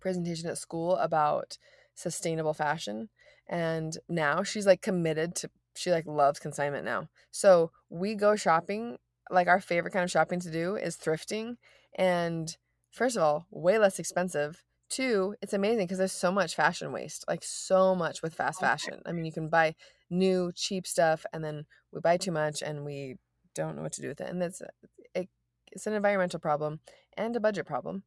presentation 0.00 0.48
at 0.48 0.58
school 0.58 0.96
about 0.96 1.58
sustainable 1.94 2.54
fashion 2.54 3.10
and 3.48 3.98
now 4.08 4.42
she's 4.42 4.66
like 4.66 4.80
committed 4.80 5.34
to 5.36 5.50
she 5.74 5.90
like 5.90 6.06
loves 6.06 6.38
consignment 6.38 6.84
now. 6.84 7.08
So 7.30 7.70
we 7.88 8.14
go 8.14 8.36
shopping 8.36 8.98
like 9.30 9.48
our 9.48 9.60
favorite 9.60 9.92
kind 9.92 10.04
of 10.04 10.10
shopping 10.10 10.40
to 10.40 10.50
do 10.50 10.76
is 10.76 10.96
thrifting 10.96 11.56
and 11.96 12.56
first 12.90 13.16
of 13.16 13.22
all 13.22 13.46
way 13.50 13.78
less 13.78 13.98
expensive. 13.98 14.62
Two, 14.88 15.34
it's 15.40 15.54
amazing 15.54 15.84
because 15.86 15.96
there's 15.96 16.12
so 16.12 16.30
much 16.30 16.54
fashion 16.54 16.92
waste, 16.92 17.24
like 17.26 17.42
so 17.42 17.94
much 17.94 18.20
with 18.20 18.34
fast 18.34 18.60
fashion. 18.60 19.00
I 19.06 19.12
mean, 19.12 19.24
you 19.24 19.32
can 19.32 19.48
buy 19.48 19.74
new 20.12 20.52
cheap 20.54 20.86
stuff, 20.86 21.24
and 21.32 21.42
then 21.42 21.64
we 21.90 22.00
buy 22.00 22.16
too 22.16 22.30
mm-hmm. 22.30 22.44
much, 22.44 22.62
and 22.62 22.84
we 22.84 23.16
don't 23.54 23.76
know 23.76 23.82
what 23.82 23.92
to 23.94 24.02
do 24.02 24.08
with 24.08 24.20
it, 24.20 24.28
and 24.28 24.42
it's 24.42 24.62
uh, 24.62 24.66
it, 25.14 25.28
it's 25.72 25.86
an 25.86 25.94
environmental 25.94 26.38
problem 26.38 26.80
and 27.16 27.34
a 27.34 27.40
budget 27.40 27.66
problem. 27.66 28.04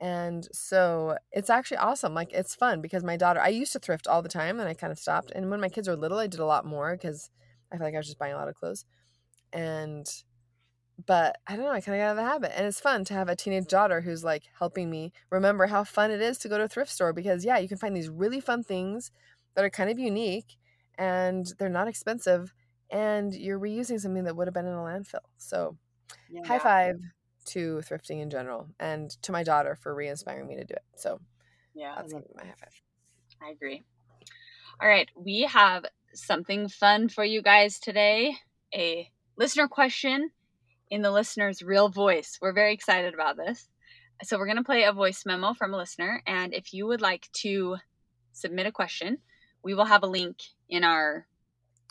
And 0.00 0.48
so 0.52 1.16
it's 1.30 1.48
actually 1.48 1.76
awesome. 1.78 2.14
Like 2.14 2.32
it's 2.32 2.54
fun 2.54 2.80
because 2.80 3.04
my 3.04 3.16
daughter, 3.16 3.40
I 3.40 3.48
used 3.48 3.72
to 3.72 3.78
thrift 3.78 4.06
all 4.06 4.22
the 4.22 4.28
time, 4.28 4.60
and 4.60 4.68
I 4.68 4.74
kind 4.74 4.92
of 4.92 4.98
stopped. 4.98 5.30
And 5.34 5.50
when 5.50 5.60
my 5.60 5.68
kids 5.68 5.88
were 5.88 5.96
little, 5.96 6.18
I 6.18 6.26
did 6.26 6.40
a 6.40 6.46
lot 6.46 6.66
more 6.66 6.92
because 6.92 7.30
I 7.72 7.76
feel 7.76 7.86
like 7.86 7.94
I 7.94 7.98
was 7.98 8.06
just 8.06 8.18
buying 8.18 8.34
a 8.34 8.36
lot 8.36 8.48
of 8.48 8.54
clothes. 8.54 8.84
And 9.52 10.06
but 11.06 11.38
I 11.46 11.56
don't 11.56 11.64
know, 11.64 11.72
I 11.72 11.80
kind 11.80 11.96
of 11.96 12.02
got 12.02 12.08
out 12.08 12.10
of 12.12 12.16
the 12.16 12.22
habit. 12.30 12.52
And 12.56 12.66
it's 12.66 12.80
fun 12.80 13.04
to 13.06 13.14
have 13.14 13.28
a 13.28 13.36
teenage 13.36 13.66
daughter 13.66 14.00
who's 14.00 14.22
like 14.22 14.44
helping 14.58 14.90
me 14.90 15.12
remember 15.30 15.66
how 15.66 15.84
fun 15.84 16.10
it 16.10 16.20
is 16.20 16.38
to 16.38 16.48
go 16.48 16.58
to 16.58 16.64
a 16.64 16.68
thrift 16.68 16.92
store 16.92 17.12
because, 17.12 17.44
yeah, 17.44 17.58
you 17.58 17.68
can 17.68 17.78
find 17.78 17.96
these 17.96 18.08
really 18.08 18.40
fun 18.40 18.62
things 18.62 19.10
that 19.54 19.64
are 19.64 19.70
kind 19.70 19.90
of 19.90 19.98
unique 19.98 20.56
and 20.98 21.52
they're 21.58 21.68
not 21.68 21.88
expensive 21.88 22.52
and 22.90 23.34
you're 23.34 23.58
reusing 23.58 24.00
something 24.00 24.24
that 24.24 24.36
would 24.36 24.46
have 24.46 24.54
been 24.54 24.66
in 24.66 24.72
a 24.72 24.76
landfill. 24.76 25.26
So, 25.36 25.76
yeah. 26.30 26.46
high 26.46 26.58
five 26.58 27.00
to 27.46 27.82
thrifting 27.88 28.22
in 28.22 28.30
general 28.30 28.68
and 28.78 29.10
to 29.22 29.32
my 29.32 29.42
daughter 29.42 29.76
for 29.76 29.94
re 29.94 30.08
inspiring 30.08 30.46
me 30.46 30.56
to 30.56 30.64
do 30.64 30.74
it. 30.74 30.84
So, 30.96 31.20
Yeah, 31.74 31.94
that's 31.96 32.12
my 32.12 32.44
high 32.44 32.54
five. 32.58 32.82
I 33.42 33.50
agree. 33.50 33.82
All 34.80 34.88
right, 34.88 35.08
we 35.16 35.42
have 35.42 35.84
something 36.14 36.68
fun 36.68 37.08
for 37.08 37.24
you 37.24 37.42
guys 37.42 37.78
today. 37.78 38.36
A 38.74 39.10
listener 39.36 39.68
question 39.68 40.30
in 40.90 41.02
the 41.02 41.10
listener's 41.10 41.62
real 41.62 41.88
voice. 41.88 42.38
We're 42.40 42.52
very 42.52 42.74
excited 42.74 43.14
about 43.14 43.36
this. 43.36 43.68
So, 44.22 44.38
we're 44.38 44.46
going 44.46 44.58
to 44.58 44.64
play 44.64 44.84
a 44.84 44.92
voice 44.92 45.24
memo 45.26 45.54
from 45.54 45.74
a 45.74 45.76
listener. 45.76 46.22
And 46.26 46.54
if 46.54 46.72
you 46.72 46.86
would 46.86 47.00
like 47.00 47.28
to 47.42 47.76
submit 48.32 48.66
a 48.66 48.72
question, 48.72 49.18
we 49.64 49.74
will 49.74 49.86
have 49.86 50.02
a 50.02 50.06
link 50.06 50.36
in 50.68 50.84
our 50.84 51.26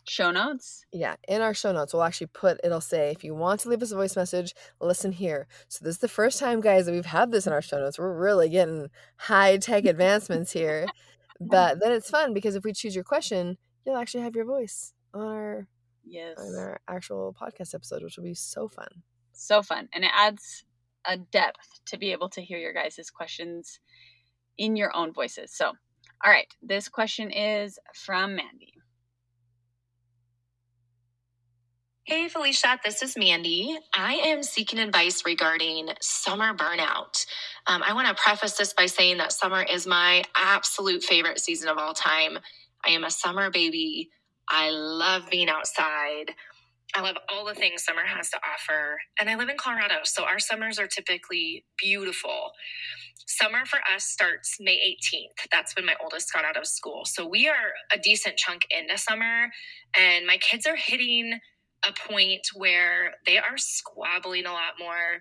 show 0.08 0.32
notes. 0.32 0.86
Yeah, 0.92 1.16
in 1.28 1.42
our 1.42 1.54
show 1.54 1.72
notes, 1.72 1.94
we'll 1.94 2.04
actually 2.04 2.28
put 2.28 2.60
it'll 2.64 2.82
say 2.82 3.12
if 3.12 3.24
you 3.24 3.34
want 3.34 3.62
to 3.62 3.70
leave 3.70 3.82
us 3.82 3.92
a 3.92 3.96
voice 3.96 4.16
message, 4.16 4.54
listen 4.80 5.12
here. 5.12 5.48
So 5.70 5.84
this 5.84 5.96
is 5.96 6.02
the 6.02 6.08
first 6.08 6.40
time, 6.40 6.62
guys, 6.62 6.86
that 6.86 6.92
we've 6.92 7.06
had 7.06 7.32
this 7.32 7.48
in 7.48 7.54
our 7.54 7.62
show 7.62 7.80
notes. 7.80 7.98
We're 7.98 8.14
really 8.18 8.50
getting 8.50 8.90
high 9.18 9.58
tech 9.58 9.86
advancements 9.86 10.52
here, 10.52 10.86
but 11.40 11.80
then 11.80 11.92
it's 11.92 12.10
fun 12.10 12.34
because 12.34 12.56
if 12.56 12.64
we 12.64 12.74
choose 12.74 12.96
your 12.96 13.04
question, 13.04 13.58
you'll 13.86 13.98
actually 13.98 14.24
have 14.24 14.36
your 14.36 14.46
voice 14.46 14.94
on 15.14 15.28
our 15.28 15.68
Yes. 16.06 16.38
on 16.38 16.54
our 16.56 16.82
actual 16.88 17.34
podcast 17.40 17.74
episode, 17.74 18.04
which 18.04 18.18
will 18.18 18.26
be 18.26 18.34
so 18.34 18.68
fun. 18.68 18.90
So 19.32 19.62
fun. 19.62 19.88
And 19.94 20.04
it 20.04 20.12
adds 20.14 20.66
a 21.06 21.18
depth 21.18 21.80
to 21.86 21.98
be 21.98 22.12
able 22.12 22.30
to 22.30 22.42
hear 22.42 22.58
your 22.58 22.74
guys' 22.74 23.10
questions 23.10 23.80
in 24.58 24.76
your 24.76 24.96
own 24.96 25.14
voices. 25.14 25.54
So, 25.54 25.74
all 26.24 26.32
right, 26.32 26.48
this 26.62 26.90
question 26.90 27.32
is 27.32 27.80
from 27.94 28.36
Mandy. 28.36 28.74
Hey 32.06 32.28
Felicia, 32.28 32.80
this 32.84 33.02
is 33.02 33.18
Mandy. 33.18 33.78
I 33.96 34.16
am 34.16 34.44
seeking 34.44 34.80
advice 34.80 35.24
regarding 35.26 35.90
summer 36.02 36.54
burnout. 36.54 37.26
Um, 37.66 37.82
I 37.82 37.94
want 37.94 38.10
to 38.10 38.22
preface 38.22 38.58
this 38.58 38.74
by 38.74 38.88
saying 38.88 39.20
that 39.20 39.32
summer 39.32 39.64
is 39.64 39.88
my 39.88 40.24
absolute 40.36 41.04
favorite 41.04 41.40
season 41.40 41.70
of 41.70 41.78
all 41.78 41.94
time. 41.94 42.40
I 42.86 42.90
am 42.92 43.06
a 43.06 43.10
summer 43.10 43.50
baby. 43.52 44.10
I 44.50 44.70
love 44.72 45.30
being 45.32 45.50
outside. 45.50 46.34
I 46.96 47.02
love 47.02 47.18
all 47.30 47.46
the 47.46 47.56
things 47.56 47.84
summer 47.86 48.04
has 48.06 48.30
to 48.32 48.38
offer. 48.38 49.00
And 49.20 49.30
I 49.30 49.36
live 49.36 49.50
in 49.50 49.58
Colorado, 49.58 49.98
so 50.04 50.26
our 50.26 50.40
summers 50.40 50.80
are 50.80 50.88
typically 50.88 51.66
beautiful. 51.78 52.52
Summer 53.28 53.66
for 53.66 53.80
us 53.96 54.06
starts 54.06 54.58
May 54.60 54.78
18th. 54.78 55.48
That's 55.52 55.76
when 55.76 55.86
my 55.86 55.96
oldest 56.04 56.34
got 56.34 56.46
out 56.46 56.58
of 56.58 56.68
school. 56.68 57.04
So 57.06 57.28
we 57.28 57.50
are 57.50 57.74
a 57.94 58.00
decent 58.00 58.38
chunk 58.38 58.64
into 58.72 58.98
summer, 58.98 59.50
and 60.00 60.28
my 60.28 60.38
kids 60.38 60.68
are 60.68 60.78
hitting 60.78 61.40
a 61.88 61.94
point 62.10 62.48
where 62.56 63.14
they 63.26 63.38
are 63.38 63.58
squabbling 63.58 64.46
a 64.48 64.52
lot 64.54 64.74
more. 64.80 65.20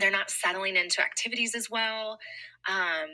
they're 0.00 0.12
not 0.12 0.30
settling 0.30 0.76
into 0.76 1.02
activities 1.02 1.56
as 1.56 1.70
well. 1.70 2.18
Um, 2.68 3.08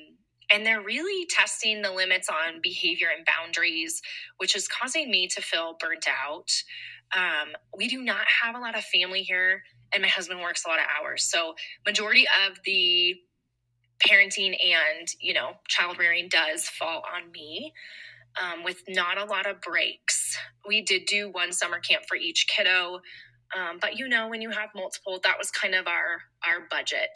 and 0.52 0.66
they're 0.66 0.82
really 0.82 1.26
testing 1.30 1.82
the 1.82 1.92
limits 1.92 2.28
on 2.28 2.60
behavior 2.62 3.08
and 3.16 3.26
boundaries, 3.26 4.02
which 4.38 4.56
is 4.56 4.68
causing 4.68 5.10
me 5.10 5.28
to 5.28 5.42
feel 5.42 5.76
burnt 5.80 6.06
out. 6.08 6.50
Um, 7.16 7.50
we 7.76 7.88
do 7.88 8.02
not 8.02 8.24
have 8.42 8.54
a 8.54 8.58
lot 8.58 8.76
of 8.76 8.84
family 8.84 9.22
here, 9.22 9.62
and 9.92 10.02
my 10.02 10.08
husband 10.08 10.40
works 10.40 10.64
a 10.64 10.68
lot 10.68 10.78
of 10.78 10.86
hours. 10.86 11.24
So, 11.24 11.54
majority 11.86 12.26
of 12.46 12.58
the 12.64 13.16
parenting 14.06 14.56
and 14.64 15.08
you 15.20 15.34
know 15.34 15.52
child 15.68 15.98
rearing 15.98 16.28
does 16.30 16.64
fall 16.64 17.02
on 17.14 17.30
me 17.32 17.72
um, 18.40 18.64
with 18.64 18.82
not 18.88 19.18
a 19.18 19.24
lot 19.24 19.46
of 19.46 19.60
breaks. 19.60 20.38
We 20.66 20.82
did 20.82 21.04
do 21.06 21.30
one 21.30 21.52
summer 21.52 21.80
camp 21.80 22.04
for 22.08 22.16
each 22.16 22.46
kiddo 22.48 23.00
um, 23.56 23.78
but 23.80 23.98
you 23.98 24.08
know 24.08 24.28
when 24.28 24.42
you 24.42 24.50
have 24.50 24.70
multiple 24.74 25.20
that 25.24 25.36
was 25.38 25.50
kind 25.50 25.74
of 25.74 25.86
our 25.86 26.22
our 26.46 26.66
budget. 26.70 27.10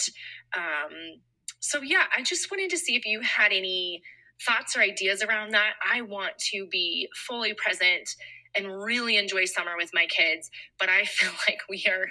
Um, 0.57 1.21
so 1.61 1.81
yeah 1.81 2.05
i 2.15 2.23
just 2.23 2.51
wanted 2.51 2.69
to 2.71 2.77
see 2.77 2.95
if 2.95 3.07
you 3.07 3.21
had 3.23 3.53
any 3.53 4.03
thoughts 4.45 4.77
or 4.77 4.81
ideas 4.81 5.23
around 5.23 5.53
that. 5.53 5.75
I 5.93 6.03
want 6.03 6.33
to 6.53 6.67
be 6.71 7.09
fully 7.27 7.55
present 7.55 8.11
and 8.57 8.83
really 8.83 9.17
enjoy 9.17 9.45
summer 9.45 9.77
with 9.77 9.91
my 9.93 10.07
kids 10.07 10.51
but 10.79 10.89
i 10.89 11.05
feel 11.05 11.33
like 11.49 11.61
we 11.69 11.85
are 11.89 12.07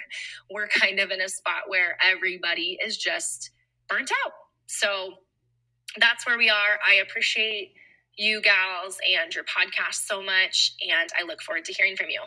we're 0.50 0.68
kind 0.68 1.00
of 1.00 1.10
in 1.10 1.20
a 1.20 1.28
spot 1.28 1.62
where 1.68 1.96
everybody 2.02 2.78
is 2.84 2.96
just 2.96 3.50
burnt 3.88 4.10
out 4.24 4.32
so 4.66 5.14
that's 5.98 6.26
where 6.26 6.38
we 6.38 6.50
are. 6.50 6.78
I 6.86 6.94
appreciate 6.96 7.72
you 8.16 8.40
gals 8.40 8.98
and 9.22 9.34
your 9.34 9.44
podcast 9.44 10.06
so 10.06 10.22
much, 10.22 10.74
and 10.80 11.08
I 11.18 11.24
look 11.24 11.42
forward 11.42 11.64
to 11.66 11.72
hearing 11.72 11.96
from 11.96 12.10
you. 12.10 12.20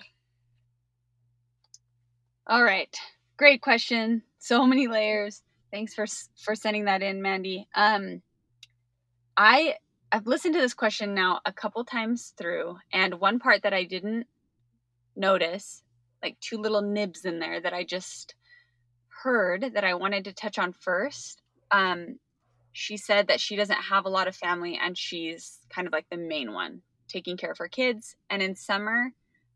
All 2.45 2.63
right. 2.63 2.95
Great 3.37 3.61
question. 3.61 4.23
So 4.39 4.65
many 4.65 4.87
layers. 4.87 5.41
Thanks 5.71 5.93
for 5.93 6.05
for 6.43 6.55
sending 6.55 6.85
that 6.85 7.01
in, 7.01 7.21
Mandy. 7.21 7.67
Um 7.75 8.21
I 9.35 9.75
I've 10.11 10.27
listened 10.27 10.53
to 10.55 10.61
this 10.61 10.73
question 10.73 11.13
now 11.13 11.41
a 11.45 11.51
couple 11.51 11.83
times 11.83 12.33
through, 12.37 12.77
and 12.93 13.15
one 13.15 13.39
part 13.39 13.63
that 13.63 13.73
I 13.73 13.83
didn't 13.83 14.27
notice, 15.15 15.83
like 16.23 16.39
two 16.39 16.57
little 16.57 16.81
nibs 16.81 17.25
in 17.25 17.39
there 17.39 17.59
that 17.59 17.73
I 17.73 17.83
just 17.83 18.35
heard 19.23 19.73
that 19.73 19.83
I 19.83 19.95
wanted 19.95 20.25
to 20.25 20.33
touch 20.33 20.57
on 20.59 20.73
first. 20.73 21.41
Um, 21.71 22.19
she 22.71 22.97
said 22.97 23.27
that 23.27 23.41
she 23.41 23.55
doesn't 23.55 23.81
have 23.81 24.05
a 24.05 24.09
lot 24.09 24.27
of 24.27 24.35
family 24.35 24.79
and 24.81 24.97
she's 24.97 25.59
kind 25.69 25.87
of 25.87 25.93
like 25.93 26.05
the 26.09 26.17
main 26.17 26.53
one 26.53 26.81
taking 27.07 27.37
care 27.37 27.51
of 27.51 27.57
her 27.57 27.67
kids. 27.67 28.15
And 28.29 28.41
in 28.41 28.55
summer, 28.55 29.13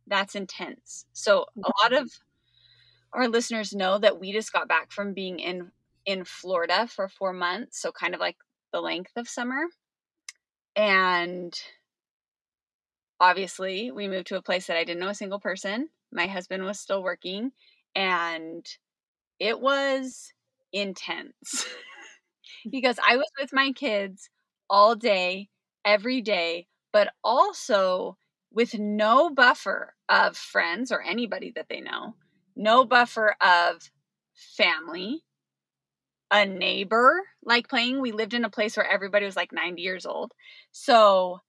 that's 0.08 0.36
intense. 0.36 1.05
So 1.13 1.46
a 1.63 1.72
lot 1.84 1.93
of 1.93 2.12
our 3.13 3.27
listeners 3.27 3.74
know 3.74 4.00
that 4.00 4.20
we 4.20 4.31
just 4.34 4.53
got 4.53 4.67
back 4.67 4.91
from 4.91 5.13
being 5.13 5.39
in 5.39 5.72
in 6.05 6.25
Florida 6.25 6.88
for 6.88 7.08
4 7.08 7.31
months, 7.31 7.79
so 7.79 7.91
kind 7.91 8.15
of 8.15 8.20
like 8.20 8.38
the 8.74 8.81
length 8.81 9.12
of 9.15 9.29
summer. 9.29 9.65
And 10.75 11.59
obviously, 13.19 13.91
we 13.91 14.07
moved 14.07 14.27
to 14.27 14.37
a 14.37 14.41
place 14.41 14.67
that 14.67 14.77
I 14.77 14.83
didn't 14.83 14.99
know 14.99 15.09
a 15.09 15.13
single 15.15 15.39
person. 15.39 15.89
My 16.11 16.27
husband 16.27 16.63
was 16.63 16.79
still 16.79 17.03
working 17.03 17.51
and 17.95 18.65
it 19.39 19.59
was 19.59 20.33
intense. 20.73 21.65
Mm. 22.67 22.71
because 22.71 22.97
I 23.07 23.17
was 23.17 23.29
with 23.39 23.53
my 23.53 23.71
kids 23.71 24.29
all 24.69 24.95
day, 24.95 25.49
every 25.85 26.21
day, 26.21 26.67
but 26.93 27.13
also 27.23 28.17
with 28.51 28.77
no 28.77 29.29
buffer 29.29 29.93
of 30.09 30.37
friends 30.37 30.91
or 30.91 31.01
anybody 31.01 31.51
that 31.55 31.67
they 31.69 31.81
know, 31.81 32.15
no 32.55 32.85
buffer 32.85 33.35
of 33.41 33.91
family, 34.33 35.23
a 36.31 36.45
neighbor 36.45 37.21
like 37.43 37.67
playing. 37.69 38.01
We 38.01 38.12
lived 38.12 38.33
in 38.33 38.45
a 38.45 38.50
place 38.50 38.77
where 38.77 38.88
everybody 38.89 39.25
was 39.25 39.36
like 39.36 39.51
90 39.51 39.81
years 39.81 40.05
old. 40.05 40.31
So, 40.71 41.39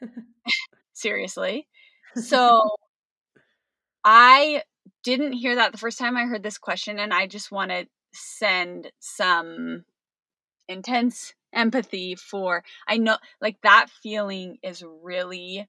seriously. 0.92 1.68
So, 2.16 2.62
I 4.04 4.62
didn't 5.04 5.32
hear 5.32 5.56
that 5.56 5.72
the 5.72 5.78
first 5.78 5.98
time 5.98 6.16
I 6.16 6.24
heard 6.24 6.42
this 6.42 6.58
question, 6.58 6.98
and 6.98 7.12
I 7.12 7.26
just 7.26 7.50
want 7.50 7.70
to 7.70 7.86
send 8.12 8.90
some 9.00 9.84
intense 10.68 11.34
empathy 11.52 12.14
for 12.16 12.62
I 12.88 12.98
know 12.98 13.16
like 13.40 13.56
that 13.62 13.86
feeling 14.02 14.58
is 14.62 14.84
really 15.02 15.66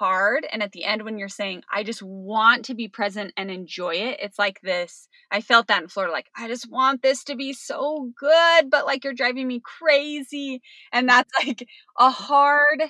hard 0.00 0.46
and 0.50 0.62
at 0.62 0.72
the 0.72 0.84
end 0.84 1.02
when 1.02 1.18
you're 1.18 1.28
saying 1.28 1.62
I 1.72 1.82
just 1.84 2.02
want 2.02 2.64
to 2.64 2.74
be 2.74 2.88
present 2.88 3.32
and 3.36 3.50
enjoy 3.50 3.94
it 3.96 4.18
it's 4.20 4.38
like 4.38 4.60
this 4.62 5.08
I 5.30 5.42
felt 5.42 5.66
that 5.66 5.82
in 5.82 5.88
Florida 5.88 6.12
like 6.12 6.30
I 6.34 6.48
just 6.48 6.70
want 6.70 7.02
this 7.02 7.22
to 7.24 7.36
be 7.36 7.52
so 7.52 8.10
good 8.18 8.70
but 8.70 8.86
like 8.86 9.04
you're 9.04 9.12
driving 9.12 9.46
me 9.46 9.60
crazy 9.62 10.62
and 10.92 11.08
that's 11.08 11.30
like 11.46 11.68
a 11.98 12.10
hard 12.10 12.82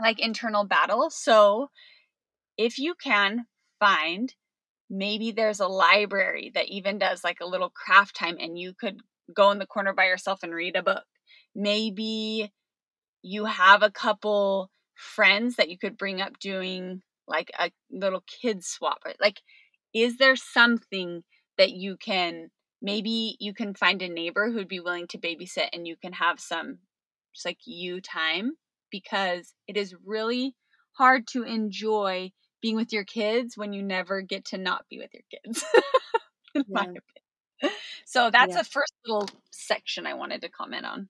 like 0.00 0.20
internal 0.20 0.64
battle 0.64 1.10
so 1.10 1.68
if 2.56 2.78
you 2.78 2.94
can 2.94 3.46
find 3.80 4.32
maybe 4.88 5.32
there's 5.32 5.60
a 5.60 5.66
library 5.66 6.52
that 6.54 6.68
even 6.68 6.98
does 6.98 7.24
like 7.24 7.38
a 7.40 7.46
little 7.46 7.70
craft 7.70 8.14
time 8.14 8.36
and 8.38 8.58
you 8.58 8.74
could 8.78 9.00
go 9.34 9.50
in 9.50 9.58
the 9.58 9.66
corner 9.66 9.92
by 9.92 10.04
yourself 10.04 10.40
and 10.42 10.54
read 10.54 10.76
a 10.76 10.82
book. 10.82 11.04
Maybe 11.54 12.52
you 13.22 13.44
have 13.46 13.82
a 13.82 13.90
couple 13.90 14.70
friends 14.94 15.56
that 15.56 15.68
you 15.68 15.78
could 15.78 15.96
bring 15.96 16.20
up 16.20 16.38
doing 16.38 17.02
like 17.26 17.50
a 17.58 17.70
little 17.90 18.22
kid 18.26 18.64
swap. 18.64 18.98
Like, 19.20 19.40
is 19.94 20.16
there 20.18 20.36
something 20.36 21.22
that 21.58 21.72
you 21.72 21.96
can 21.96 22.50
maybe 22.80 23.36
you 23.38 23.54
can 23.54 23.74
find 23.74 24.02
a 24.02 24.08
neighbor 24.08 24.50
who'd 24.50 24.66
be 24.66 24.80
willing 24.80 25.06
to 25.06 25.18
babysit 25.18 25.68
and 25.72 25.86
you 25.86 25.96
can 25.96 26.12
have 26.12 26.40
some 26.40 26.78
just 27.32 27.46
like 27.46 27.58
you 27.64 28.00
time 28.00 28.52
because 28.90 29.54
it 29.68 29.76
is 29.76 29.94
really 30.04 30.56
hard 30.92 31.26
to 31.28 31.44
enjoy 31.44 32.32
being 32.60 32.74
with 32.74 32.92
your 32.92 33.04
kids 33.04 33.56
when 33.56 33.72
you 33.72 33.82
never 33.82 34.20
get 34.20 34.44
to 34.46 34.58
not 34.58 34.84
be 34.90 34.98
with 34.98 35.10
your 35.14 35.22
kids. 35.30 35.64
yeah 36.68 36.84
so 38.04 38.30
that's 38.30 38.54
yeah. 38.54 38.62
first 38.62 38.92
little 39.06 39.28
section 39.50 40.06
I 40.06 40.14
wanted 40.14 40.42
to 40.42 40.48
comment 40.48 40.86
on. 40.86 41.08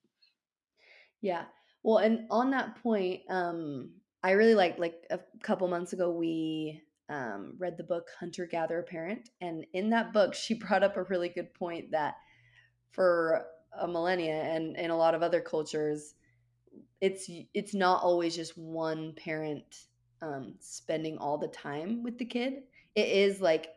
Yeah. 1.21 1.45
Well, 1.83 1.99
and 1.99 2.27
on 2.31 2.51
that 2.51 2.83
point, 2.83 3.23
um, 3.29 3.91
I 4.23 4.33
really 4.33 4.55
like 4.55 4.79
like 4.79 5.05
a 5.11 5.19
couple 5.43 5.67
months 5.69 5.93
ago 5.93 6.11
we 6.11 6.81
um, 7.09 7.55
read 7.59 7.77
the 7.77 7.85
book 7.85 8.09
Hunter 8.19 8.47
Gatherer 8.47 8.83
Parent, 8.83 9.31
and 9.41 9.67
in 9.73 9.91
that 9.91 10.13
book 10.13 10.35
she 10.35 10.55
brought 10.67 10.83
up 10.83 10.97
a 10.97 11.05
really 11.05 11.29
good 11.29 11.53
point 11.55 11.91
that 11.91 12.17
for 12.93 13.47
a 13.81 13.89
millennia 13.89 14.35
and 14.35 14.77
in 14.77 14.91
a 14.91 14.97
lot 14.97 15.15
of 15.15 15.23
other 15.23 15.41
cultures, 15.41 16.15
it's 17.01 17.29
it's 17.53 17.75
not 17.75 18.03
always 18.03 18.37
just 18.37 18.57
one 18.57 19.15
parent 19.15 19.87
um, 20.21 20.55
spending 20.61 21.19
all 21.19 21.39
the 21.39 21.49
time 21.49 22.03
with 22.03 22.19
the 22.19 22.25
kid. 22.25 22.63
It 22.95 23.09
is 23.09 23.41
like 23.41 23.69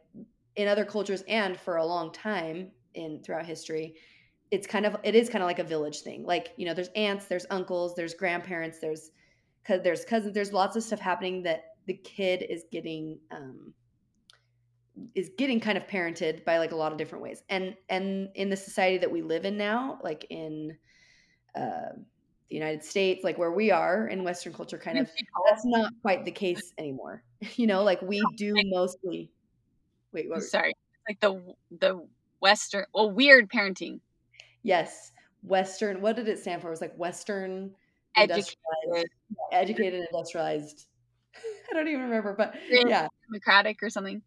in 0.56 0.68
other 0.68 0.86
cultures 0.86 1.24
and 1.28 1.60
for 1.60 1.78
a 1.78 1.86
long 1.86 2.12
time 2.14 2.72
in 2.94 3.22
throughout 3.24 3.46
history 3.46 3.96
it's 4.52 4.68
kind 4.68 4.86
of 4.86 4.96
it 5.04 5.16
is 5.16 5.30
kind 5.30 5.44
of 5.44 5.48
like 5.48 5.60
a 5.60 5.64
village 5.64 6.02
thing 6.02 6.24
like 6.26 6.54
you 6.58 6.66
know 6.66 6.74
there's 6.74 6.90
aunts 6.96 7.26
there's 7.26 7.46
uncles 7.50 7.96
there's 7.96 8.14
grandparents 8.14 8.80
there's 8.80 9.12
there's 9.68 10.06
cousins 10.06 10.34
there's 10.34 10.54
lots 10.54 10.76
of 10.76 10.84
stuff 10.84 11.00
happening 11.00 11.44
that 11.44 11.64
the 11.88 11.94
kid 11.94 12.46
is 12.50 12.66
getting 12.72 13.18
um 13.32 13.74
is 15.14 15.32
getting 15.38 15.60
kind 15.60 15.78
of 15.78 15.88
parented 15.88 16.46
by 16.46 16.58
like 16.58 16.72
a 16.72 16.76
lot 16.76 16.92
of 16.92 16.98
different 16.98 17.24
ways 17.24 17.44
and 17.50 17.76
and 17.90 18.30
in 18.36 18.50
the 18.50 18.56
society 18.56 18.98
that 18.98 19.12
we 19.12 19.22
live 19.22 19.46
in 19.46 19.58
now 19.58 20.00
like 20.04 20.26
in 20.30 20.76
uh 21.56 21.90
the 22.48 22.54
United 22.54 22.84
States, 22.84 23.24
like 23.24 23.40
where 23.40 23.52
we 23.52 23.72
are 23.72 24.08
in 24.08 24.24
Western 24.24 24.54
culture, 24.54 24.78
kind 24.78 25.00
of 25.00 25.10
that's 25.48 25.66
not 25.66 25.92
quite 26.04 26.26
the 26.26 26.32
case 26.32 26.74
anymore. 26.78 27.24
You 27.56 27.66
know, 27.66 27.84
like 27.84 28.02
we 28.04 28.22
do 28.38 28.54
mostly 28.66 29.32
Wait, 30.16 30.30
what? 30.30 30.44
Sorry, 30.44 30.74
like 31.10 31.20
the 31.20 31.56
the 31.80 32.08
Western, 32.40 32.86
well, 32.94 33.12
weird 33.12 33.50
parenting. 33.50 34.00
Yes, 34.66 35.12
Western. 35.44 36.02
What 36.02 36.16
did 36.16 36.28
it 36.28 36.40
stand 36.40 36.60
for? 36.60 36.70
It 36.70 36.72
was 36.72 36.82
like 36.82 36.96
Western 36.98 37.76
educated, 38.18 38.56
educated, 39.52 40.08
industrialized. 40.12 40.88
I 41.70 41.74
don't 41.76 41.88
even 41.88 42.02
remember, 42.02 42.34
but 42.36 42.56
yeah, 42.70 43.08
democratic 43.30 43.84
or 43.84 43.92
something. 43.92 44.24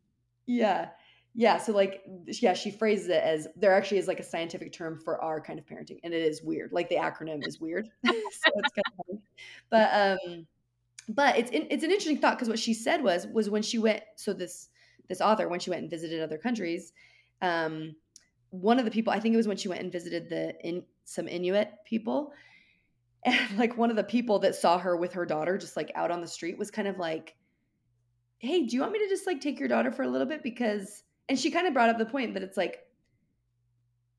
Yeah, 0.46 0.90
yeah. 1.34 1.58
So 1.58 1.72
like, 1.72 2.02
yeah, 2.26 2.54
she 2.54 2.70
phrases 2.70 3.08
it 3.08 3.20
as 3.20 3.48
there 3.56 3.74
actually 3.74 3.98
is 3.98 4.06
like 4.06 4.20
a 4.20 4.24
scientific 4.24 4.72
term 4.72 5.00
for 5.04 5.20
our 5.20 5.40
kind 5.40 5.58
of 5.58 5.66
parenting, 5.66 5.98
and 6.04 6.14
it 6.14 6.22
is 6.22 6.40
weird. 6.40 6.70
Like 6.70 6.88
the 6.88 6.96
acronym 6.96 7.44
is 7.44 7.60
weird, 7.60 7.88
so 8.06 8.12
it's 8.12 8.44
kind 8.44 8.84
of 8.86 9.06
funny. 9.06 9.20
But 9.70 9.90
um, 9.92 10.46
but 11.08 11.36
it's 11.36 11.50
it's 11.52 11.82
an 11.82 11.90
interesting 11.90 12.18
thought 12.18 12.36
because 12.36 12.48
what 12.48 12.60
she 12.60 12.74
said 12.74 13.02
was 13.02 13.26
was 13.26 13.50
when 13.50 13.62
she 13.62 13.78
went. 13.78 14.04
So 14.14 14.32
this 14.32 14.68
this 15.08 15.20
author 15.20 15.48
when 15.48 15.58
she 15.58 15.70
went 15.70 15.82
and 15.82 15.90
visited 15.90 16.22
other 16.22 16.38
countries. 16.38 16.92
Um, 17.42 17.96
one 18.50 18.78
of 18.78 18.84
the 18.84 18.90
people, 18.90 19.12
I 19.12 19.20
think 19.20 19.34
it 19.34 19.36
was 19.36 19.48
when 19.48 19.56
she 19.56 19.68
went 19.68 19.82
and 19.82 19.92
visited 19.92 20.28
the 20.28 20.54
in 20.66 20.82
some 21.04 21.28
Inuit 21.28 21.70
people, 21.84 22.32
and 23.24 23.58
like 23.58 23.76
one 23.76 23.90
of 23.90 23.96
the 23.96 24.04
people 24.04 24.38
that 24.40 24.54
saw 24.54 24.78
her 24.78 24.96
with 24.96 25.12
her 25.12 25.26
daughter 25.26 25.58
just 25.58 25.76
like 25.76 25.90
out 25.94 26.10
on 26.10 26.20
the 26.20 26.26
street 26.26 26.58
was 26.58 26.70
kind 26.70 26.88
of 26.88 26.98
like, 26.98 27.36
"Hey, 28.38 28.64
do 28.64 28.76
you 28.76 28.80
want 28.80 28.92
me 28.92 29.00
to 29.00 29.08
just 29.08 29.26
like 29.26 29.40
take 29.40 29.58
your 29.58 29.68
daughter 29.68 29.90
for 29.90 30.02
a 30.02 30.08
little 30.08 30.26
bit?" 30.26 30.42
Because 30.42 31.02
and 31.28 31.38
she 31.38 31.50
kind 31.50 31.66
of 31.66 31.74
brought 31.74 31.90
up 31.90 31.98
the 31.98 32.06
point 32.06 32.34
that 32.34 32.42
it's 32.42 32.56
like 32.56 32.84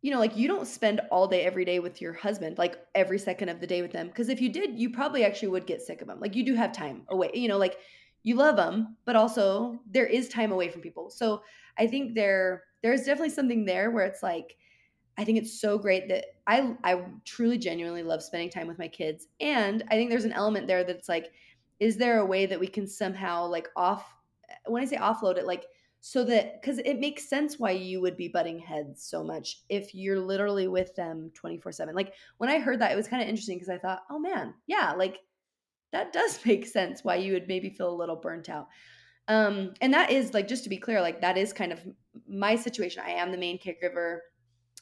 you 0.02 0.12
know, 0.12 0.20
like 0.20 0.38
you 0.38 0.48
don't 0.48 0.68
spend 0.68 1.02
all 1.12 1.28
day 1.28 1.42
every 1.42 1.66
day 1.66 1.80
with 1.80 2.02
your 2.02 2.14
husband, 2.14 2.58
like 2.58 2.78
every 2.96 3.20
second 3.20 3.50
of 3.50 3.60
the 3.60 3.68
day 3.68 3.82
with 3.82 3.92
them. 3.92 4.08
Because 4.08 4.30
if 4.30 4.40
you 4.40 4.50
did, 4.50 4.80
you 4.80 4.90
probably 4.90 5.26
actually 5.26 5.50
would 5.50 5.68
get 5.68 5.82
sick 5.82 6.02
of 6.02 6.08
them. 6.08 6.20
Like 6.22 6.36
you 6.36 6.46
do 6.46 6.56
have 6.56 6.72
time 6.72 7.04
away, 7.10 7.32
you 7.34 7.50
know, 7.50 7.58
like 7.58 7.78
you 8.24 8.36
love 8.36 8.56
them, 8.56 8.96
but 9.06 9.18
also 9.18 9.80
there 9.90 10.06
is 10.06 10.30
time 10.30 10.52
away 10.52 10.70
from 10.70 10.82
people. 10.82 11.10
So 11.10 11.42
I 11.78 11.88
think 11.88 12.16
there 12.16 12.64
there's 12.82 13.02
definitely 13.02 13.30
something 13.30 13.66
there 13.66 13.92
where 13.92 14.06
it's 14.06 14.24
like 14.24 14.56
I 15.18 15.26
think 15.26 15.38
it's 15.38 15.60
so 15.60 15.78
great 15.78 16.08
that 16.10 16.26
I 16.48 16.76
I 16.84 17.04
truly 17.26 17.58
genuinely 17.58 18.04
love 18.04 18.24
spending 18.24 18.50
time 18.50 18.68
with 18.68 18.80
my 18.80 18.88
kids. 18.88 19.28
And 19.42 19.84
I 19.90 19.96
think 19.96 20.10
there's 20.10 20.26
an 20.26 20.34
element 20.34 20.68
there 20.68 20.84
that's 20.84 21.10
like 21.10 21.32
is 21.80 21.98
there 21.98 22.20
a 22.20 22.26
way 22.26 22.46
that 22.46 22.60
we 22.60 22.68
can 22.68 22.88
somehow 22.88 23.46
like 23.46 23.68
off 23.76 24.06
when 24.66 24.82
I 24.82 24.86
say 24.86 24.98
offload 24.98 25.38
it 25.38 25.46
like 25.46 25.66
so 26.02 26.24
that 26.24 26.62
because 26.62 26.80
it 26.80 27.00
makes 27.00 27.30
sense 27.30 27.60
why 27.60 27.72
you 27.72 28.00
would 28.00 28.16
be 28.16 28.30
butting 28.30 28.60
heads 28.60 29.04
so 29.04 29.24
much 29.24 29.64
if 29.68 29.94
you're 29.94 30.20
literally 30.20 30.68
with 30.68 30.96
them 30.96 31.30
24 31.34 31.72
7 31.72 31.94
like 31.94 32.14
when 32.38 32.50
i 32.50 32.58
heard 32.58 32.80
that 32.80 32.92
it 32.92 32.96
was 32.96 33.08
kind 33.08 33.22
of 33.22 33.28
interesting 33.28 33.58
because 33.58 33.70
i 33.70 33.78
thought 33.78 34.04
oh 34.10 34.20
man 34.20 34.54
yeah 34.68 34.94
like 34.94 35.18
that 35.92 36.14
does 36.14 36.40
make 36.46 36.66
sense 36.66 37.04
why 37.04 37.16
you 37.16 37.34
would 37.34 37.48
maybe 37.48 37.70
feel 37.70 37.90
a 37.90 37.96
little 37.96 38.16
burnt 38.16 38.50
out 38.50 38.70
um 39.28 39.74
and 39.82 39.94
that 39.94 40.10
is 40.10 40.34
like 40.34 40.48
just 40.48 40.64
to 40.64 40.70
be 40.70 40.78
clear 40.78 41.02
like 41.02 41.22
that 41.22 41.38
is 41.38 41.52
kind 41.52 41.74
of 41.74 41.86
my 42.30 42.56
situation 42.56 43.04
i 43.06 43.12
am 43.12 43.32
the 43.32 43.38
main 43.38 43.58
caregiver 43.58 44.20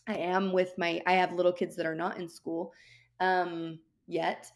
i 0.07 0.15
am 0.15 0.51
with 0.51 0.73
my 0.77 1.01
i 1.07 1.13
have 1.13 1.33
little 1.33 1.53
kids 1.53 1.75
that 1.75 1.85
are 1.85 1.95
not 1.95 2.17
in 2.17 2.27
school 2.27 2.73
um 3.19 3.79
yet 4.07 4.51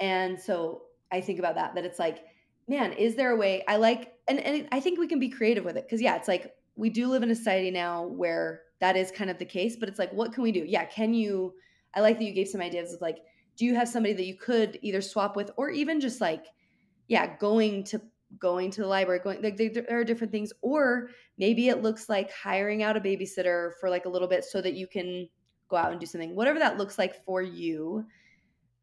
and 0.00 0.40
so 0.40 0.82
i 1.12 1.20
think 1.20 1.38
about 1.38 1.54
that 1.54 1.74
that 1.74 1.84
it's 1.84 1.98
like 1.98 2.24
man, 2.68 2.92
is 2.92 3.14
there 3.14 3.30
a 3.30 3.36
way? 3.36 3.64
I 3.68 3.76
like, 3.76 4.14
and, 4.28 4.40
and 4.40 4.68
I 4.72 4.80
think 4.80 4.98
we 4.98 5.06
can 5.06 5.18
be 5.18 5.28
creative 5.28 5.64
with 5.64 5.76
it 5.76 5.84
because, 5.84 6.00
yeah, 6.02 6.16
it's 6.16 6.28
like 6.28 6.54
we 6.74 6.90
do 6.90 7.08
live 7.08 7.22
in 7.22 7.30
a 7.30 7.34
society 7.34 7.70
now 7.70 8.04
where 8.04 8.62
that 8.80 8.96
is 8.96 9.10
kind 9.10 9.30
of 9.30 9.38
the 9.38 9.44
case, 9.44 9.76
but 9.76 9.88
it's 9.88 9.98
like, 9.98 10.12
what 10.12 10.32
can 10.32 10.42
we 10.42 10.52
do? 10.52 10.64
Yeah, 10.66 10.84
can 10.84 11.14
you? 11.14 11.54
I 11.94 12.00
like 12.00 12.18
that 12.18 12.24
you 12.24 12.32
gave 12.32 12.48
some 12.48 12.60
ideas 12.60 12.92
of 12.92 13.00
like, 13.00 13.18
do 13.56 13.64
you 13.64 13.74
have 13.74 13.88
somebody 13.88 14.14
that 14.14 14.26
you 14.26 14.36
could 14.36 14.78
either 14.82 15.00
swap 15.00 15.34
with 15.34 15.50
or 15.56 15.70
even 15.70 16.00
just 16.00 16.20
like, 16.20 16.44
yeah, 17.08 17.36
going 17.38 17.84
to 17.84 18.02
going 18.38 18.70
to 18.72 18.80
the 18.82 18.86
library, 18.86 19.20
going 19.22 19.42
like 19.42 19.56
there 19.56 19.84
are 19.90 20.04
different 20.04 20.32
things, 20.32 20.52
or 20.62 21.10
maybe 21.38 21.68
it 21.68 21.82
looks 21.82 22.08
like 22.08 22.30
hiring 22.32 22.82
out 22.82 22.96
a 22.96 23.00
babysitter 23.00 23.72
for 23.80 23.90
like 23.90 24.04
a 24.04 24.08
little 24.08 24.28
bit 24.28 24.44
so 24.44 24.60
that 24.60 24.74
you 24.74 24.86
can 24.86 25.28
go 25.68 25.76
out 25.76 25.90
and 25.90 26.00
do 26.00 26.06
something, 26.06 26.34
whatever 26.34 26.58
that 26.58 26.78
looks 26.78 26.98
like 26.98 27.24
for 27.24 27.42
you. 27.42 28.04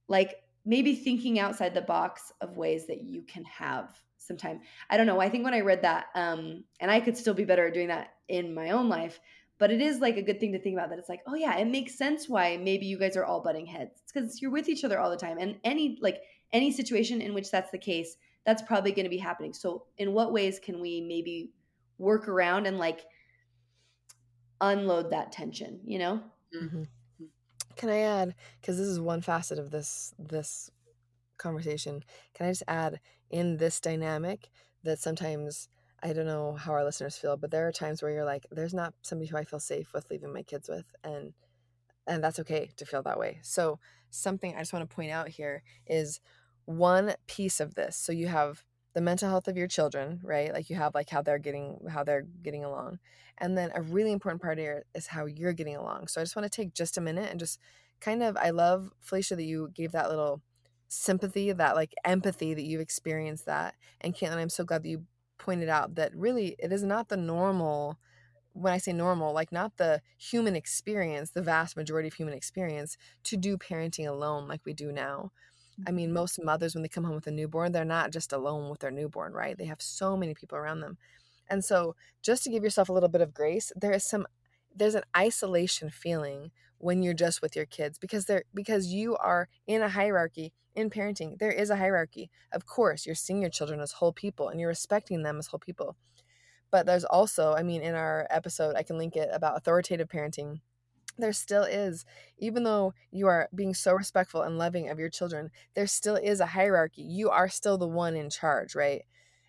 Like 0.07 0.35
maybe 0.65 0.95
thinking 0.95 1.39
outside 1.39 1.73
the 1.73 1.81
box 1.81 2.31
of 2.41 2.57
ways 2.57 2.87
that 2.87 3.03
you 3.03 3.23
can 3.23 3.43
have 3.45 3.93
some 4.17 4.37
time. 4.37 4.61
I 4.89 4.97
don't 4.97 5.07
know. 5.07 5.19
I 5.19 5.29
think 5.29 5.43
when 5.43 5.53
I 5.53 5.61
read 5.61 5.81
that, 5.81 6.05
um, 6.15 6.63
and 6.79 6.89
I 6.89 6.99
could 6.99 7.17
still 7.17 7.33
be 7.33 7.45
better 7.45 7.67
at 7.67 7.73
doing 7.73 7.89
that 7.89 8.13
in 8.29 8.53
my 8.53 8.71
own 8.71 8.87
life, 8.87 9.19
but 9.59 9.71
it 9.71 9.81
is 9.81 9.99
like 9.99 10.17
a 10.17 10.21
good 10.21 10.39
thing 10.39 10.51
to 10.53 10.59
think 10.59 10.75
about 10.75 10.89
that 10.89 10.99
it's 10.99 11.09
like, 11.09 11.21
oh 11.27 11.35
yeah, 11.35 11.57
it 11.57 11.67
makes 11.67 11.97
sense 11.97 12.27
why 12.27 12.57
maybe 12.57 12.85
you 12.85 12.97
guys 12.97 13.17
are 13.17 13.25
all 13.25 13.41
butting 13.41 13.65
heads. 13.65 14.01
It's 14.01 14.11
because 14.11 14.41
you're 14.41 14.51
with 14.51 14.69
each 14.69 14.83
other 14.83 14.99
all 14.99 15.09
the 15.09 15.17
time. 15.17 15.37
And 15.39 15.57
any 15.63 15.97
like 16.01 16.21
any 16.51 16.71
situation 16.71 17.21
in 17.21 17.33
which 17.33 17.51
that's 17.51 17.71
the 17.71 17.77
case, 17.77 18.15
that's 18.45 18.61
probably 18.61 18.91
going 18.91 19.05
to 19.05 19.09
be 19.09 19.17
happening. 19.17 19.53
So 19.53 19.85
in 19.97 20.13
what 20.13 20.33
ways 20.33 20.59
can 20.59 20.81
we 20.81 21.01
maybe 21.01 21.51
work 21.97 22.27
around 22.27 22.65
and 22.67 22.77
like 22.77 23.05
unload 24.59 25.11
that 25.11 25.31
tension, 25.31 25.79
you 25.85 25.99
know? 25.99 26.21
Mm-hmm. 26.55 26.83
Can 27.75 27.89
I 27.89 27.99
add 27.99 28.35
because 28.61 28.77
this 28.77 28.87
is 28.87 28.99
one 28.99 29.21
facet 29.21 29.57
of 29.57 29.71
this 29.71 30.13
this 30.19 30.69
conversation. 31.37 32.03
Can 32.33 32.47
I 32.47 32.51
just 32.51 32.63
add 32.67 32.99
in 33.29 33.57
this 33.57 33.79
dynamic 33.79 34.49
that 34.83 34.99
sometimes 34.99 35.69
I 36.01 36.13
don't 36.13 36.25
know 36.25 36.53
how 36.53 36.73
our 36.73 36.83
listeners 36.83 37.17
feel, 37.17 37.37
but 37.37 37.51
there 37.51 37.67
are 37.67 37.71
times 37.71 38.01
where 38.01 38.11
you're 38.11 38.25
like, 38.25 38.45
there's 38.51 38.73
not 38.73 38.93
somebody 39.01 39.29
who 39.29 39.37
I 39.37 39.43
feel 39.43 39.59
safe 39.59 39.93
with 39.93 40.09
leaving 40.09 40.33
my 40.33 40.43
kids 40.43 40.69
with, 40.69 40.95
and 41.03 41.33
and 42.07 42.23
that's 42.23 42.39
okay 42.39 42.71
to 42.77 42.85
feel 42.85 43.03
that 43.03 43.19
way. 43.19 43.39
So 43.41 43.79
something 44.09 44.55
I 44.55 44.59
just 44.59 44.73
want 44.73 44.89
to 44.89 44.95
point 44.95 45.11
out 45.11 45.29
here 45.29 45.63
is 45.87 46.19
one 46.65 47.15
piece 47.27 47.59
of 47.59 47.75
this. 47.75 47.95
So 47.95 48.11
you 48.11 48.27
have 48.27 48.63
the 48.93 49.01
mental 49.01 49.29
health 49.29 49.47
of 49.47 49.57
your 49.57 49.67
children, 49.67 50.19
right? 50.23 50.53
Like 50.53 50.69
you 50.69 50.75
have 50.75 50.93
like 50.93 51.09
how 51.09 51.21
they're 51.21 51.39
getting 51.39 51.79
how 51.89 52.03
they're 52.03 52.25
getting 52.43 52.63
along. 52.63 52.99
And 53.39 53.57
then 53.57 53.71
a 53.73 53.81
really 53.81 54.11
important 54.11 54.41
part 54.41 54.59
here 54.59 54.85
is 54.93 55.07
how 55.07 55.25
you're 55.25 55.53
getting 55.53 55.75
along. 55.75 56.07
So 56.07 56.21
I 56.21 56.23
just 56.23 56.35
want 56.35 56.51
to 56.51 56.55
take 56.55 56.73
just 56.73 56.97
a 56.97 57.01
minute 57.01 57.29
and 57.31 57.39
just 57.39 57.59
kind 57.99 58.21
of 58.21 58.37
I 58.37 58.51
love 58.51 58.91
Felicia 58.99 59.35
that 59.35 59.43
you 59.43 59.69
gave 59.73 59.91
that 59.93 60.09
little 60.09 60.41
sympathy, 60.87 61.51
that 61.51 61.75
like 61.75 61.93
empathy 62.05 62.53
that 62.53 62.63
you've 62.63 62.81
experienced 62.81 63.45
that. 63.47 63.75
And 64.01 64.15
Caitlin, 64.15 64.37
I'm 64.37 64.49
so 64.49 64.63
glad 64.63 64.83
that 64.83 64.89
you 64.89 65.05
pointed 65.39 65.69
out 65.69 65.95
that 65.95 66.15
really 66.15 66.55
it 66.59 66.71
is 66.71 66.83
not 66.83 67.09
the 67.09 67.17
normal 67.17 67.97
when 68.53 68.71
I 68.71 68.77
say 68.77 68.93
normal, 68.93 69.33
like 69.33 69.51
not 69.51 69.77
the 69.77 70.01
human 70.17 70.55
experience, 70.55 71.31
the 71.31 71.41
vast 71.41 71.75
majority 71.75 72.07
of 72.07 72.13
human 72.13 72.35
experience, 72.35 72.97
to 73.23 73.35
do 73.35 73.57
parenting 73.57 74.07
alone 74.07 74.47
like 74.47 74.61
we 74.63 74.73
do 74.73 74.91
now. 74.91 75.31
I 75.87 75.91
mean, 75.91 76.13
most 76.13 76.43
mothers, 76.43 76.75
when 76.75 76.81
they 76.81 76.89
come 76.89 77.03
home 77.03 77.15
with 77.15 77.27
a 77.27 77.31
newborn, 77.31 77.71
they're 77.71 77.85
not 77.85 78.11
just 78.11 78.33
alone 78.33 78.69
with 78.69 78.79
their 78.79 78.91
newborn, 78.91 79.33
right? 79.33 79.57
They 79.57 79.65
have 79.65 79.81
so 79.81 80.15
many 80.15 80.33
people 80.33 80.57
around 80.57 80.81
them. 80.81 80.97
And 81.49 81.63
so, 81.63 81.95
just 82.21 82.43
to 82.43 82.49
give 82.49 82.63
yourself 82.63 82.89
a 82.89 82.93
little 82.93 83.09
bit 83.09 83.21
of 83.21 83.33
grace, 83.33 83.71
there 83.75 83.91
is 83.91 84.03
some 84.03 84.25
there's 84.75 84.95
an 84.95 85.03
isolation 85.15 85.89
feeling 85.89 86.51
when 86.79 87.03
you're 87.03 87.13
just 87.13 87.41
with 87.41 87.55
your 87.55 87.65
kids 87.65 87.97
because 87.97 88.25
they're 88.25 88.43
because 88.53 88.87
you 88.87 89.15
are 89.17 89.47
in 89.67 89.81
a 89.81 89.89
hierarchy 89.89 90.53
in 90.75 90.89
parenting. 90.89 91.37
There 91.39 91.51
is 91.51 91.69
a 91.69 91.77
hierarchy. 91.77 92.29
Of 92.51 92.65
course, 92.65 93.05
you're 93.05 93.15
seeing 93.15 93.41
your 93.41 93.49
children 93.49 93.79
as 93.79 93.93
whole 93.93 94.13
people 94.13 94.49
and 94.49 94.59
you're 94.59 94.69
respecting 94.69 95.23
them 95.23 95.37
as 95.39 95.47
whole 95.47 95.59
people. 95.59 95.95
But 96.71 96.87
there's 96.87 97.05
also, 97.05 97.53
I 97.53 97.61
mean, 97.61 97.81
in 97.81 97.93
our 97.93 98.25
episode, 98.31 98.75
I 98.75 98.83
can 98.83 98.97
link 98.97 99.15
it 99.15 99.29
about 99.31 99.55
authoritative 99.55 100.07
parenting 100.07 100.61
there 101.17 101.33
still 101.33 101.63
is, 101.63 102.05
even 102.37 102.63
though 102.63 102.93
you 103.11 103.27
are 103.27 103.49
being 103.53 103.73
so 103.73 103.93
respectful 103.93 104.41
and 104.41 104.57
loving 104.57 104.89
of 104.89 104.99
your 104.99 105.09
children, 105.09 105.49
there 105.75 105.87
still 105.87 106.15
is 106.15 106.39
a 106.39 106.47
hierarchy. 106.47 107.03
You 107.03 107.29
are 107.29 107.49
still 107.49 107.77
the 107.77 107.87
one 107.87 108.15
in 108.15 108.29
charge, 108.29 108.75
right? 108.75 109.03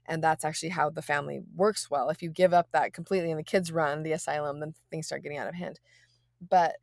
And 0.06 0.22
that's 0.22 0.44
actually 0.44 0.70
how 0.70 0.90
the 0.90 1.02
family 1.02 1.40
works 1.54 1.90
well. 1.90 2.10
If 2.10 2.22
you 2.22 2.28
give 2.28 2.52
up 2.52 2.68
that 2.72 2.92
completely 2.92 3.30
and 3.30 3.38
the 3.38 3.44
kids 3.44 3.72
run 3.72 4.02
the 4.02 4.12
asylum, 4.12 4.60
then 4.60 4.74
things 4.90 5.06
start 5.06 5.22
getting 5.22 5.38
out 5.38 5.48
of 5.48 5.54
hand. 5.54 5.80
But 6.46 6.76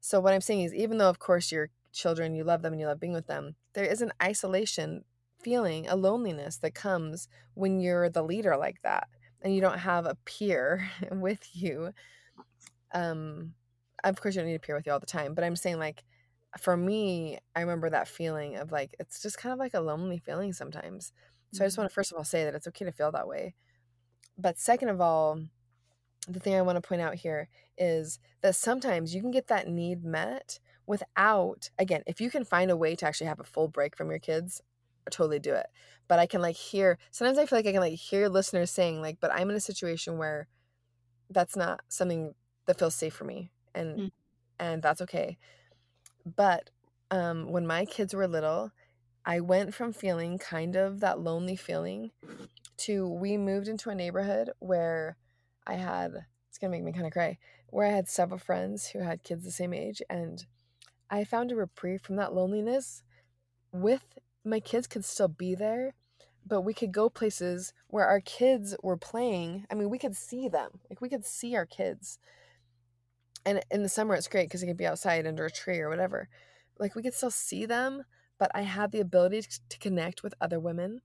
so 0.00 0.20
what 0.20 0.32
I'm 0.32 0.40
saying 0.40 0.62
is, 0.62 0.74
even 0.74 0.98
though, 0.98 1.10
of 1.10 1.18
course, 1.18 1.50
your 1.50 1.70
children, 1.92 2.34
you 2.34 2.44
love 2.44 2.62
them 2.62 2.72
and 2.72 2.80
you 2.80 2.86
love 2.86 3.00
being 3.00 3.12
with 3.12 3.26
them, 3.26 3.56
there 3.74 3.84
is 3.84 4.00
an 4.00 4.12
isolation 4.22 5.04
feeling, 5.42 5.88
a 5.88 5.96
loneliness 5.96 6.58
that 6.58 6.74
comes 6.74 7.28
when 7.54 7.80
you're 7.80 8.08
the 8.08 8.22
leader 8.22 8.56
like 8.56 8.80
that 8.82 9.08
and 9.42 9.54
you 9.54 9.60
don't 9.60 9.78
have 9.78 10.06
a 10.06 10.16
peer 10.24 10.88
with 11.12 11.48
you. 11.52 11.92
Um, 12.92 13.54
of 14.04 14.20
course 14.20 14.34
you 14.34 14.40
don't 14.40 14.48
need 14.48 14.60
to 14.60 14.66
peer 14.66 14.76
with 14.76 14.86
you 14.86 14.92
all 14.92 15.00
the 15.00 15.06
time 15.06 15.34
but 15.34 15.44
i'm 15.44 15.56
saying 15.56 15.78
like 15.78 16.04
for 16.58 16.76
me 16.76 17.38
i 17.54 17.60
remember 17.60 17.90
that 17.90 18.08
feeling 18.08 18.56
of 18.56 18.72
like 18.72 18.94
it's 18.98 19.22
just 19.22 19.38
kind 19.38 19.52
of 19.52 19.58
like 19.58 19.74
a 19.74 19.80
lonely 19.80 20.18
feeling 20.18 20.52
sometimes. 20.52 21.12
So 21.52 21.64
i 21.64 21.66
just 21.66 21.74
mm-hmm. 21.74 21.82
want 21.82 21.90
to 21.90 21.94
first 21.94 22.12
of 22.12 22.18
all 22.18 22.24
say 22.24 22.44
that 22.44 22.54
it's 22.54 22.66
okay 22.68 22.84
to 22.84 22.92
feel 22.92 23.12
that 23.12 23.28
way. 23.28 23.54
But 24.38 24.58
second 24.58 24.88
of 24.88 25.00
all 25.00 25.40
the 26.28 26.38
thing 26.38 26.54
i 26.54 26.62
want 26.62 26.76
to 26.76 26.86
point 26.86 27.00
out 27.00 27.14
here 27.14 27.48
is 27.78 28.18
that 28.42 28.54
sometimes 28.54 29.14
you 29.14 29.20
can 29.20 29.30
get 29.30 29.46
that 29.46 29.68
need 29.68 30.04
met 30.04 30.58
without 30.86 31.70
again 31.78 32.02
if 32.06 32.20
you 32.20 32.30
can 32.30 32.44
find 32.44 32.70
a 32.70 32.76
way 32.76 32.94
to 32.94 33.06
actually 33.06 33.26
have 33.26 33.40
a 33.40 33.44
full 33.44 33.68
break 33.68 33.96
from 33.96 34.10
your 34.10 34.18
kids 34.18 34.60
I 35.06 35.10
totally 35.10 35.38
do 35.38 35.54
it. 35.54 35.66
But 36.08 36.18
i 36.18 36.26
can 36.26 36.42
like 36.42 36.56
hear 36.56 36.98
sometimes 37.10 37.38
i 37.38 37.46
feel 37.46 37.58
like 37.58 37.66
i 37.66 37.72
can 37.72 37.80
like 37.80 37.94
hear 37.94 38.28
listeners 38.28 38.70
saying 38.70 39.00
like 39.00 39.18
but 39.20 39.32
i'm 39.32 39.48
in 39.48 39.56
a 39.56 39.60
situation 39.60 40.18
where 40.18 40.48
that's 41.30 41.56
not 41.56 41.80
something 41.88 42.34
that 42.66 42.78
feels 42.78 42.94
safe 42.94 43.14
for 43.14 43.24
me 43.24 43.50
and 43.74 43.98
mm. 43.98 44.10
and 44.58 44.82
that's 44.82 45.00
okay. 45.02 45.38
But 46.24 46.70
um, 47.10 47.50
when 47.50 47.66
my 47.66 47.84
kids 47.84 48.14
were 48.14 48.28
little, 48.28 48.72
I 49.24 49.40
went 49.40 49.74
from 49.74 49.92
feeling 49.92 50.38
kind 50.38 50.76
of 50.76 51.00
that 51.00 51.20
lonely 51.20 51.56
feeling 51.56 52.10
to 52.78 53.06
we 53.06 53.36
moved 53.36 53.68
into 53.68 53.90
a 53.90 53.94
neighborhood 53.94 54.50
where 54.58 55.16
I 55.66 55.74
had 55.74 56.12
it's 56.48 56.58
gonna 56.58 56.70
make 56.70 56.82
me 56.82 56.92
kind 56.92 57.06
of 57.06 57.12
cry 57.12 57.38
where 57.68 57.86
I 57.86 57.90
had 57.90 58.08
several 58.08 58.38
friends 58.38 58.88
who 58.88 59.00
had 59.00 59.22
kids 59.22 59.44
the 59.44 59.50
same 59.50 59.74
age 59.74 60.02
and 60.08 60.44
I 61.10 61.24
found 61.24 61.52
a 61.52 61.56
reprieve 61.56 62.00
from 62.00 62.16
that 62.16 62.34
loneliness 62.34 63.02
with 63.72 64.18
my 64.44 64.60
kids 64.60 64.86
could 64.86 65.04
still 65.04 65.28
be 65.28 65.54
there 65.54 65.94
but 66.46 66.62
we 66.62 66.72
could 66.72 66.90
go 66.90 67.10
places 67.10 67.74
where 67.88 68.06
our 68.06 68.20
kids 68.20 68.74
were 68.82 68.96
playing 68.96 69.66
I 69.70 69.74
mean 69.74 69.90
we 69.90 69.98
could 69.98 70.16
see 70.16 70.48
them 70.48 70.80
like 70.88 71.02
we 71.02 71.10
could 71.10 71.26
see 71.26 71.54
our 71.54 71.66
kids 71.66 72.18
and 73.44 73.60
in 73.70 73.82
the 73.82 73.88
summer 73.88 74.14
it's 74.14 74.28
great 74.28 74.48
because 74.48 74.62
you 74.62 74.68
can 74.68 74.76
be 74.76 74.86
outside 74.86 75.26
under 75.26 75.46
a 75.46 75.50
tree 75.50 75.80
or 75.80 75.88
whatever. 75.88 76.28
Like 76.78 76.94
we 76.94 77.02
could 77.02 77.14
still 77.14 77.30
see 77.30 77.66
them 77.66 78.04
but 78.38 78.50
i 78.54 78.62
had 78.62 78.90
the 78.90 79.00
ability 79.00 79.42
to 79.68 79.78
connect 79.78 80.22
with 80.22 80.32
other 80.40 80.58
women 80.58 81.02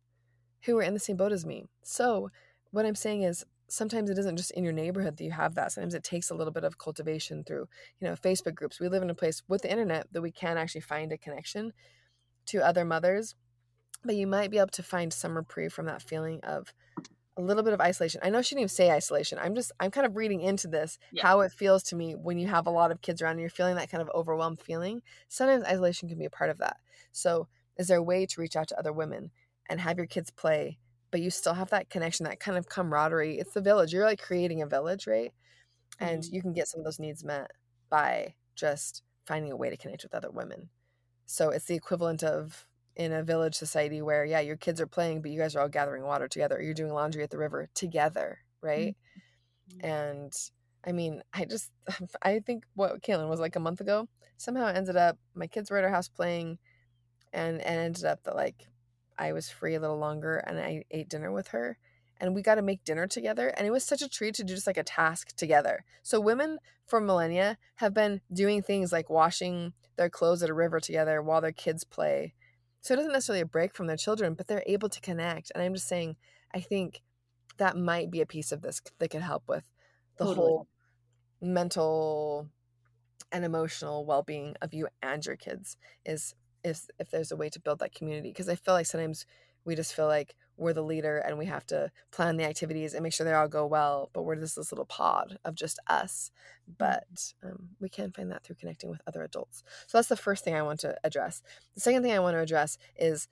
who 0.64 0.76
were 0.76 0.82
in 0.82 0.94
the 0.94 1.00
same 1.00 1.18
boat 1.18 1.32
as 1.32 1.46
me. 1.46 1.66
So 1.84 2.30
what 2.72 2.86
i'm 2.86 2.96
saying 2.96 3.24
is 3.24 3.46
sometimes 3.68 4.10
it 4.10 4.18
isn't 4.18 4.38
just 4.38 4.52
in 4.52 4.64
your 4.64 4.74
neighborhood 4.74 5.18
that 5.18 5.24
you 5.24 5.32
have 5.32 5.56
that. 5.56 5.72
Sometimes 5.72 5.96
it 5.96 6.04
takes 6.04 6.30
a 6.30 6.36
little 6.36 6.54
bit 6.54 6.64
of 6.64 6.78
cultivation 6.78 7.44
through 7.44 7.68
you 8.00 8.08
know 8.08 8.14
facebook 8.14 8.56
groups. 8.56 8.80
We 8.80 8.90
live 8.90 9.04
in 9.04 9.10
a 9.10 9.16
place 9.16 9.44
with 9.48 9.62
the 9.64 9.72
internet 9.72 10.08
that 10.12 10.22
we 10.22 10.32
can 10.32 10.58
actually 10.58 10.82
find 10.82 11.12
a 11.12 11.18
connection 11.18 11.74
to 12.48 12.66
other 12.66 12.86
mothers 12.86 13.36
but 14.06 14.16
you 14.16 14.28
might 14.28 14.52
be 14.52 14.58
able 14.58 14.68
to 14.68 14.84
find 14.84 15.12
some 15.12 15.36
reprieve 15.36 15.74
from 15.74 15.88
that 15.88 16.02
feeling 16.02 16.40
of 16.44 16.74
a 17.38 17.42
little 17.42 17.64
bit 17.64 17.74
of 17.74 17.82
isolation. 17.82 18.22
I 18.24 18.30
know 18.30 18.42
she 18.42 18.56
didn't 18.56 18.62
even 18.62 18.70
say 18.70 18.92
isolation. 18.92 19.38
I'm 19.40 19.56
just 19.56 19.72
I'm 19.80 19.92
kind 19.92 20.06
of 20.08 20.16
reading 20.16 20.42
into 20.42 20.68
this 20.68 20.98
Yeah. 21.12 21.26
how 21.26 21.42
it 21.42 21.52
feels 21.52 21.84
to 21.84 21.96
me 21.96 22.16
when 22.16 22.38
you 22.38 22.48
have 22.48 22.68
a 22.68 22.72
lot 22.72 22.92
of 22.92 23.02
kids 23.02 23.22
around 23.22 23.34
and 23.34 23.42
you're 23.42 23.50
feeling 23.50 23.76
that 23.76 23.90
kind 23.90 24.02
of 24.02 24.10
overwhelmed 24.16 24.62
feeling. 24.62 25.02
Sometimes 25.28 25.64
isolation 25.66 26.10
can 26.10 26.18
be 26.18 26.26
a 26.26 26.30
part 26.30 26.50
of 26.50 26.58
that. 26.60 26.78
So, 27.12 27.48
is 27.78 27.88
there 27.90 27.98
a 27.98 28.04
way 28.04 28.26
to 28.26 28.42
reach 28.42 28.56
out 28.56 28.70
to 28.70 28.80
other 28.80 28.94
women 28.94 29.32
and 29.70 29.82
have 29.82 29.98
your 29.98 30.08
kids 30.08 30.30
play, 30.32 30.80
but 31.12 31.22
you 31.22 31.30
still 31.30 31.54
have 31.56 31.70
that 31.72 31.90
connection, 31.90 32.24
that 32.26 32.40
kind 32.40 32.58
of 32.58 32.70
camaraderie? 32.70 33.38
It's 33.40 33.54
the 33.54 33.62
village. 33.62 33.94
You're 33.94 34.06
like 34.06 34.22
creating 34.22 34.62
a 34.62 34.68
village, 34.68 35.08
right? 35.08 35.34
And 36.00 36.24
Mhm. 36.24 36.32
you 36.32 36.42
can 36.42 36.54
get 36.54 36.68
some 36.68 36.82
of 36.82 36.86
those 36.86 37.00
needs 37.00 37.24
met 37.24 37.52
by 37.90 38.36
just 38.56 39.04
finding 39.28 39.52
a 39.52 39.58
way 39.58 39.70
to 39.70 39.78
connect 39.78 40.04
with 40.04 40.16
other 40.16 40.32
women. 40.32 40.70
So, 41.28 41.50
it's 41.52 41.66
the 41.66 41.76
equivalent 41.76 42.24
of 42.24 42.68
in 42.96 43.12
a 43.12 43.24
village 43.24 43.56
society 43.56 44.02
where 44.02 44.24
yeah 44.26 44.40
your 44.40 44.56
kids 44.56 44.80
are 44.80 44.88
playing 44.88 45.22
but 45.22 45.32
you 45.32 45.40
guys 45.40 45.56
are 45.56 45.62
all 45.62 45.70
gathering 45.70 46.04
water 46.04 46.28
together 46.28 46.62
you're 46.62 46.74
doing 46.74 46.94
laundry 46.94 47.24
at 47.24 47.30
the 47.30 47.38
river 47.38 47.68
together 47.74 48.40
right 48.62 48.96
Mhm. 49.74 49.84
and 49.84 50.34
i 50.86 50.92
mean 50.92 51.22
i 51.34 51.46
just 51.46 51.72
i 52.22 52.40
think 52.40 52.66
what 52.76 53.02
Caitlin 53.02 53.30
was 53.30 53.40
like 53.40 53.56
a 53.56 53.60
month 53.60 53.82
ago 53.82 54.08
somehow 54.38 54.68
it 54.68 54.78
ended 54.78 54.96
up 54.96 55.18
my 55.34 55.48
kids 55.48 55.70
were 55.70 55.78
at 55.78 55.84
our 55.84 55.90
house 55.90 56.08
playing 56.08 56.58
and 57.34 57.62
and 57.62 57.80
ended 57.80 58.06
up 58.06 58.24
that 58.24 58.36
like 58.36 58.68
i 59.18 59.34
was 59.34 59.50
free 59.50 59.76
a 59.76 59.80
little 59.80 59.98
longer 59.98 60.38
and 60.38 60.60
i 60.60 60.84
ate 60.92 61.10
dinner 61.10 61.32
with 61.32 61.50
her 61.50 61.78
and 62.18 62.34
we 62.34 62.42
got 62.42 62.56
to 62.56 62.62
make 62.62 62.84
dinner 62.86 63.08
together 63.08 63.50
and 63.50 63.68
it 63.68 63.72
was 63.72 63.84
such 63.84 64.02
a 64.02 64.08
treat 64.08 64.36
to 64.36 64.44
do 64.44 64.54
just 64.54 64.68
like 64.68 64.78
a 64.78 64.84
task 64.84 65.36
together 65.36 65.84
so 66.04 66.20
women 66.20 66.60
for 66.86 67.02
millennia 67.02 67.58
have 67.76 67.94
been 67.94 68.22
doing 68.32 68.62
things 68.62 68.92
like 68.92 69.10
washing 69.10 69.74
their 69.98 70.10
clothes 70.10 70.44
at 70.44 70.50
a 70.50 70.54
river 70.54 70.80
together 70.80 71.22
while 71.22 71.42
their 71.42 71.52
kids 71.52 71.84
play 71.84 72.34
so 72.86 72.94
it 72.94 73.00
isn't 73.00 73.14
necessarily 73.14 73.42
a 73.42 73.48
break 73.48 73.74
from 73.74 73.88
their 73.88 73.98
children, 73.98 74.36
but 74.36 74.46
they're 74.46 74.62
able 74.68 74.90
to 74.90 75.02
connect. 75.02 75.52
And 75.56 75.64
I'm 75.64 75.74
just 75.74 75.88
saying, 75.88 76.18
I 76.54 76.60
think 76.60 77.02
that 77.58 77.76
might 77.76 78.12
be 78.12 78.22
a 78.22 78.28
piece 78.28 78.52
of 78.52 78.62
this 78.62 78.80
that 79.00 79.10
could 79.10 79.24
help 79.24 79.42
with 79.48 79.64
the 80.18 80.26
Totally. 80.26 80.36
whole 80.36 80.68
mental 81.42 82.48
and 83.32 83.44
emotional 83.44 84.06
well-being 84.06 84.56
of 84.62 84.72
you 84.72 84.88
and 85.02 85.26
your 85.26 85.36
kids 85.36 85.78
is 86.06 86.36
is 86.64 86.88
if 87.00 87.10
there's 87.10 87.32
a 87.32 87.36
way 87.36 87.50
to 87.50 87.60
build 87.60 87.80
that 87.80 87.94
community 87.94 88.30
because 88.30 88.48
i 88.48 88.56
feel 88.56 88.76
like 88.76 88.86
sometimes 88.86 89.26
we 89.66 89.76
just 89.76 89.94
feel 89.94 90.08
like 90.08 90.36
we're 90.58 90.74
the 90.74 90.82
leader 90.82 91.18
and 91.18 91.38
we 91.38 91.46
have 91.46 91.66
to 91.66 91.92
plan 92.12 92.38
the 92.38 92.46
activities 92.46 92.94
and 92.94 93.04
make 93.04 93.14
sure 93.14 93.26
they 93.26 93.34
all 93.34 93.48
go 93.48 93.66
well 93.66 94.10
but 94.14 94.24
we're 94.24 94.36
just 94.36 94.56
this 94.56 94.72
little 94.72 94.86
pod 94.86 95.38
of 95.44 95.56
just 95.56 95.80
us 95.88 96.32
but 96.78 97.34
um, 97.44 97.70
we 97.80 97.90
can 97.90 98.12
find 98.12 98.32
that 98.32 98.44
through 98.44 98.56
connecting 98.56 98.90
with 98.90 99.02
other 99.08 99.24
adults. 99.24 99.64
So 99.88 99.98
that's 99.98 100.08
the 100.08 100.16
first 100.16 100.44
thing 100.44 100.56
i 100.56 100.62
want 100.62 100.80
to 100.82 100.96
address. 101.04 101.42
The 101.76 101.82
second 101.82 102.04
thing 102.04 102.12
i 102.12 102.20
want 102.20 102.36
to 102.36 102.42
address 102.42 102.78
is 102.96 103.28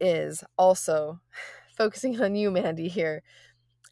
is 0.00 0.44
also 0.56 1.20
focusing 1.76 2.20
on 2.20 2.34
you 2.34 2.50
mandy 2.50 2.88
here 2.88 3.22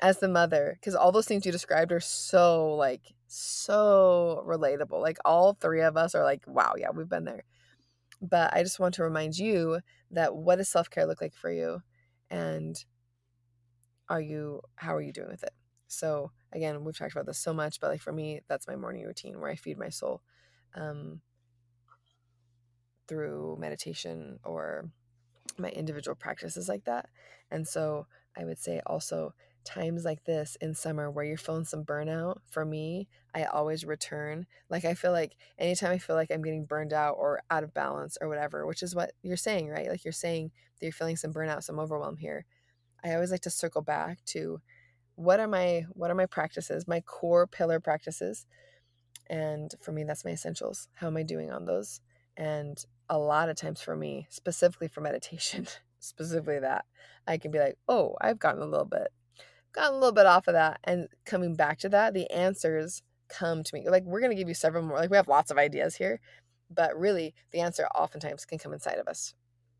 as 0.00 0.18
the 0.18 0.28
mother 0.28 0.76
because 0.78 0.94
all 0.94 1.12
those 1.12 1.26
things 1.26 1.46
you 1.46 1.52
described 1.52 1.92
are 1.92 2.00
so 2.00 2.74
like 2.74 3.14
so 3.28 4.44
relatable 4.46 5.00
like 5.00 5.18
all 5.24 5.54
three 5.54 5.80
of 5.80 5.96
us 5.96 6.14
are 6.14 6.22
like 6.22 6.44
wow 6.46 6.74
yeah 6.76 6.90
we've 6.90 7.08
been 7.08 7.24
there. 7.24 7.44
But 8.22 8.54
i 8.54 8.62
just 8.62 8.80
want 8.80 8.94
to 8.94 9.04
remind 9.04 9.38
you 9.38 9.80
that 10.10 10.34
what 10.34 10.56
does 10.56 10.68
self-care 10.68 11.06
look 11.06 11.20
like 11.20 11.34
for 11.34 11.50
you 11.50 11.82
and 12.30 12.84
are 14.08 14.20
you 14.20 14.60
how 14.76 14.94
are 14.94 15.00
you 15.02 15.12
doing 15.12 15.28
with 15.28 15.42
it? 15.42 15.52
So 15.88 16.30
again 16.52 16.84
we've 16.84 16.96
talked 16.96 17.12
about 17.12 17.26
this 17.26 17.38
so 17.38 17.52
much 17.52 17.80
but 17.80 17.90
like 17.90 18.00
for 18.00 18.12
me 18.12 18.40
that's 18.48 18.66
my 18.68 18.76
morning 18.76 19.04
routine 19.04 19.38
where 19.40 19.50
i 19.50 19.56
feed 19.56 19.78
my 19.78 19.88
soul 19.88 20.22
um, 20.74 21.20
through 23.08 23.56
meditation 23.60 24.38
or 24.44 24.90
my 25.58 25.70
individual 25.70 26.14
practices 26.14 26.68
like 26.68 26.84
that. 26.84 27.08
And 27.50 27.66
so 27.66 28.06
i 28.36 28.44
would 28.44 28.58
say 28.58 28.80
also 28.86 29.34
times 29.66 30.04
like 30.04 30.24
this 30.24 30.56
in 30.60 30.74
summer 30.74 31.10
where 31.10 31.24
you're 31.24 31.36
feeling 31.36 31.64
some 31.64 31.84
burnout 31.84 32.36
for 32.50 32.64
me 32.64 33.08
i 33.34 33.44
always 33.44 33.84
return 33.84 34.46
like 34.70 34.84
i 34.84 34.94
feel 34.94 35.12
like 35.12 35.36
anytime 35.58 35.92
i 35.92 35.98
feel 35.98 36.16
like 36.16 36.30
i'm 36.30 36.42
getting 36.42 36.64
burned 36.64 36.92
out 36.92 37.16
or 37.18 37.42
out 37.50 37.62
of 37.62 37.74
balance 37.74 38.16
or 38.20 38.28
whatever 38.28 38.66
which 38.66 38.82
is 38.82 38.94
what 38.94 39.12
you're 39.22 39.36
saying 39.36 39.66
right? 39.76 39.88
Like 39.88 40.04
you're 40.04 40.12
saying 40.12 40.50
that 40.78 40.86
you're 40.86 40.92
feeling 40.92 41.16
some 41.16 41.32
burnout 41.32 41.62
some 41.62 41.78
overwhelm 41.78 42.16
here. 42.16 42.44
I 43.04 43.14
always 43.14 43.30
like 43.30 43.42
to 43.42 43.50
circle 43.50 43.82
back 43.82 44.24
to 44.26 44.60
what 45.14 45.40
are 45.40 45.48
my 45.48 45.86
what 45.90 46.10
are 46.10 46.14
my 46.14 46.26
practices 46.26 46.88
my 46.88 47.00
core 47.00 47.46
pillar 47.46 47.80
practices 47.80 48.46
and 49.28 49.72
for 49.80 49.92
me 49.92 50.04
that's 50.04 50.24
my 50.24 50.32
essentials. 50.32 50.88
How 50.94 51.06
am 51.06 51.16
i 51.16 51.22
doing 51.22 51.50
on 51.50 51.64
those? 51.64 52.00
And 52.36 52.82
a 53.08 53.18
lot 53.18 53.48
of 53.48 53.56
times 53.56 53.80
for 53.80 53.96
me 53.96 54.26
specifically 54.30 54.88
for 54.88 55.00
meditation 55.00 55.66
specifically 56.00 56.58
that 56.58 56.84
i 57.26 57.38
can 57.38 57.52
be 57.52 57.58
like 57.58 57.78
oh 57.88 58.16
i've 58.20 58.38
gotten 58.38 58.60
a 58.60 58.66
little 58.66 58.84
bit 58.84 59.08
gotten 59.76 59.96
a 59.96 59.98
little 59.98 60.12
bit 60.12 60.26
off 60.26 60.48
of 60.48 60.54
that 60.54 60.80
and 60.84 61.08
coming 61.26 61.56
back 61.56 61.78
to 61.80 61.90
that 61.90 62.14
the 62.14 62.30
answers 62.32 63.02
come 63.28 63.64
to 63.64 63.74
me 63.74 63.88
like 63.90 64.04
we're 64.04 64.20
going 64.20 64.30
to 64.32 64.36
give 64.36 64.48
you 64.48 64.54
several 64.54 64.84
more 64.84 64.98
like 64.98 65.10
we 65.10 65.18
have 65.18 65.28
lots 65.28 65.50
of 65.52 65.58
ideas 65.58 65.96
here 65.96 66.20
but 66.70 66.96
really 66.98 67.34
the 67.52 67.60
answer 67.60 67.86
oftentimes 67.94 68.46
can 68.46 68.58
come 68.58 68.74
inside 68.74 68.98
of 68.98 69.08
us 69.08 69.34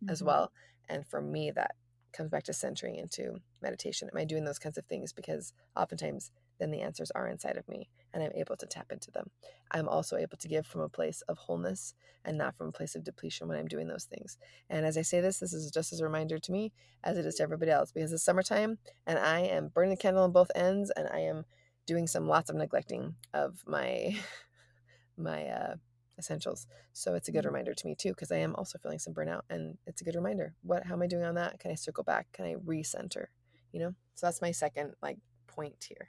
as 0.09 0.23
Mhm. 0.23 0.27
well 0.27 0.53
and 0.89 1.07
for 1.07 1.21
me 1.23 1.51
that 1.53 1.77
comes 2.13 2.31
back 2.31 2.45
to 2.45 2.53
centering 2.55 2.97
into 2.97 3.41
meditation 3.63 4.09
am 4.13 4.19
i 4.19 4.25
doing 4.25 4.45
those 4.45 4.59
kinds 4.61 4.79
of 4.79 4.87
things 4.87 5.13
because 5.13 5.55
oftentimes 5.77 6.33
then 6.59 6.71
the 6.71 6.83
answers 6.83 7.11
are 7.13 7.29
inside 7.29 7.57
of 7.57 7.69
me 7.69 7.91
and 8.17 8.25
i'm 8.25 8.33
able 8.35 8.57
to 8.57 8.67
tap 8.67 8.91
into 8.91 9.11
them. 9.11 9.31
I'm 9.71 9.89
also 9.89 10.17
able 10.17 10.39
to 10.39 10.49
give 10.49 10.67
from 10.67 10.81
a 10.81 10.89
place 10.89 11.21
of 11.29 11.37
wholeness 11.37 11.93
and 12.25 12.39
not 12.39 12.57
from 12.57 12.69
a 12.69 12.73
place 12.73 12.95
of 12.97 13.05
depletion 13.05 13.47
when 13.47 13.59
i'm 13.59 13.69
doing 13.69 13.89
those 13.89 14.05
things. 14.05 14.39
And 14.71 14.87
as 14.87 14.97
i 14.97 15.03
say 15.03 15.21
this 15.21 15.39
this 15.39 15.53
is 15.53 15.71
just 15.71 15.93
as 15.93 16.01
a 16.01 16.05
reminder 16.05 16.39
to 16.39 16.53
me 16.53 16.73
as 17.05 17.19
it 17.19 17.27
is 17.27 17.35
to 17.37 17.43
everybody 17.43 17.71
else 17.71 17.93
because 17.93 18.13
it's 18.13 18.25
summertime 18.25 18.79
and 19.07 19.19
i 19.19 19.41
am 19.41 19.69
burning 19.69 19.91
the 19.91 19.97
candle 19.99 20.25
on 20.25 20.33
both 20.33 20.51
ends 20.55 20.91
and 20.97 21.09
i 21.13 21.19
am 21.21 21.45
doing 21.85 22.07
some 22.07 22.27
lots 22.27 22.49
of 22.51 22.57
neglecting 22.57 23.15
of 23.35 23.63
my 23.67 24.17
my 25.17 25.47
uh 25.47 25.75
essentials. 26.19 26.67
So 26.95 27.15
it's 27.15 27.29
a 27.29 27.33
good 27.33 27.45
Mhm. 27.45 27.49
reminder 27.49 27.75
to 27.75 27.87
me 27.87 27.95
too 27.95 28.09
because 28.11 28.33
i 28.33 28.39
am 28.39 28.55
also 28.57 28.79
feeling 28.79 28.99
some 28.99 29.13
burnout 29.13 29.43
and 29.51 29.77
it's 29.87 30.01
a 30.01 30.05
good 30.05 30.15
reminder. 30.15 30.55
What 30.63 30.87
how 30.87 30.95
am 30.95 31.03
i 31.03 31.07
doing 31.07 31.25
on 31.25 31.35
that? 31.35 31.61
Can 31.61 31.71
i 31.71 31.75
circle 31.75 32.05
back? 32.05 32.33
Can 32.33 32.47
i 32.47 32.55
recenter? 32.55 33.27
You 33.73 33.81
know? 33.81 33.95
So 34.15 34.27
that's 34.27 34.41
my 34.41 34.53
second 34.53 34.95
like 35.03 35.19
point 35.47 35.85
here. 35.89 36.09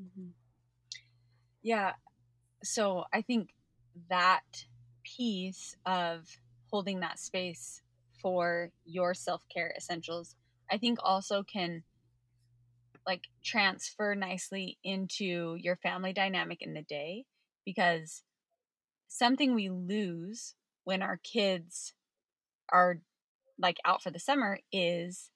Mhm. 0.00 0.32
Yeah. 1.64 1.94
So 2.64 3.04
I 3.12 3.22
think 3.22 3.50
that 4.10 4.66
piece 5.04 5.76
of 5.86 6.28
holding 6.70 7.00
that 7.00 7.18
space 7.18 7.82
for 8.22 8.70
your 8.84 9.14
self 9.14 9.42
care 9.54 9.74
essentials, 9.76 10.36
I 10.70 10.78
think 10.78 10.98
also 11.02 11.42
can 11.44 11.84
like 13.06 13.24
transfer 13.44 14.14
nicely 14.14 14.78
into 14.82 15.56
your 15.60 15.76
family 15.76 16.12
dynamic 16.12 16.58
in 16.62 16.74
the 16.74 16.82
day 16.82 17.24
because 17.64 18.22
something 19.08 19.54
we 19.54 19.70
lose 19.70 20.54
when 20.84 21.02
our 21.02 21.18
kids 21.24 21.94
are 22.70 23.00
like 23.58 23.78
out 23.84 24.02
for 24.02 24.10
the 24.10 24.20
summer 24.20 24.58
is 24.72 25.30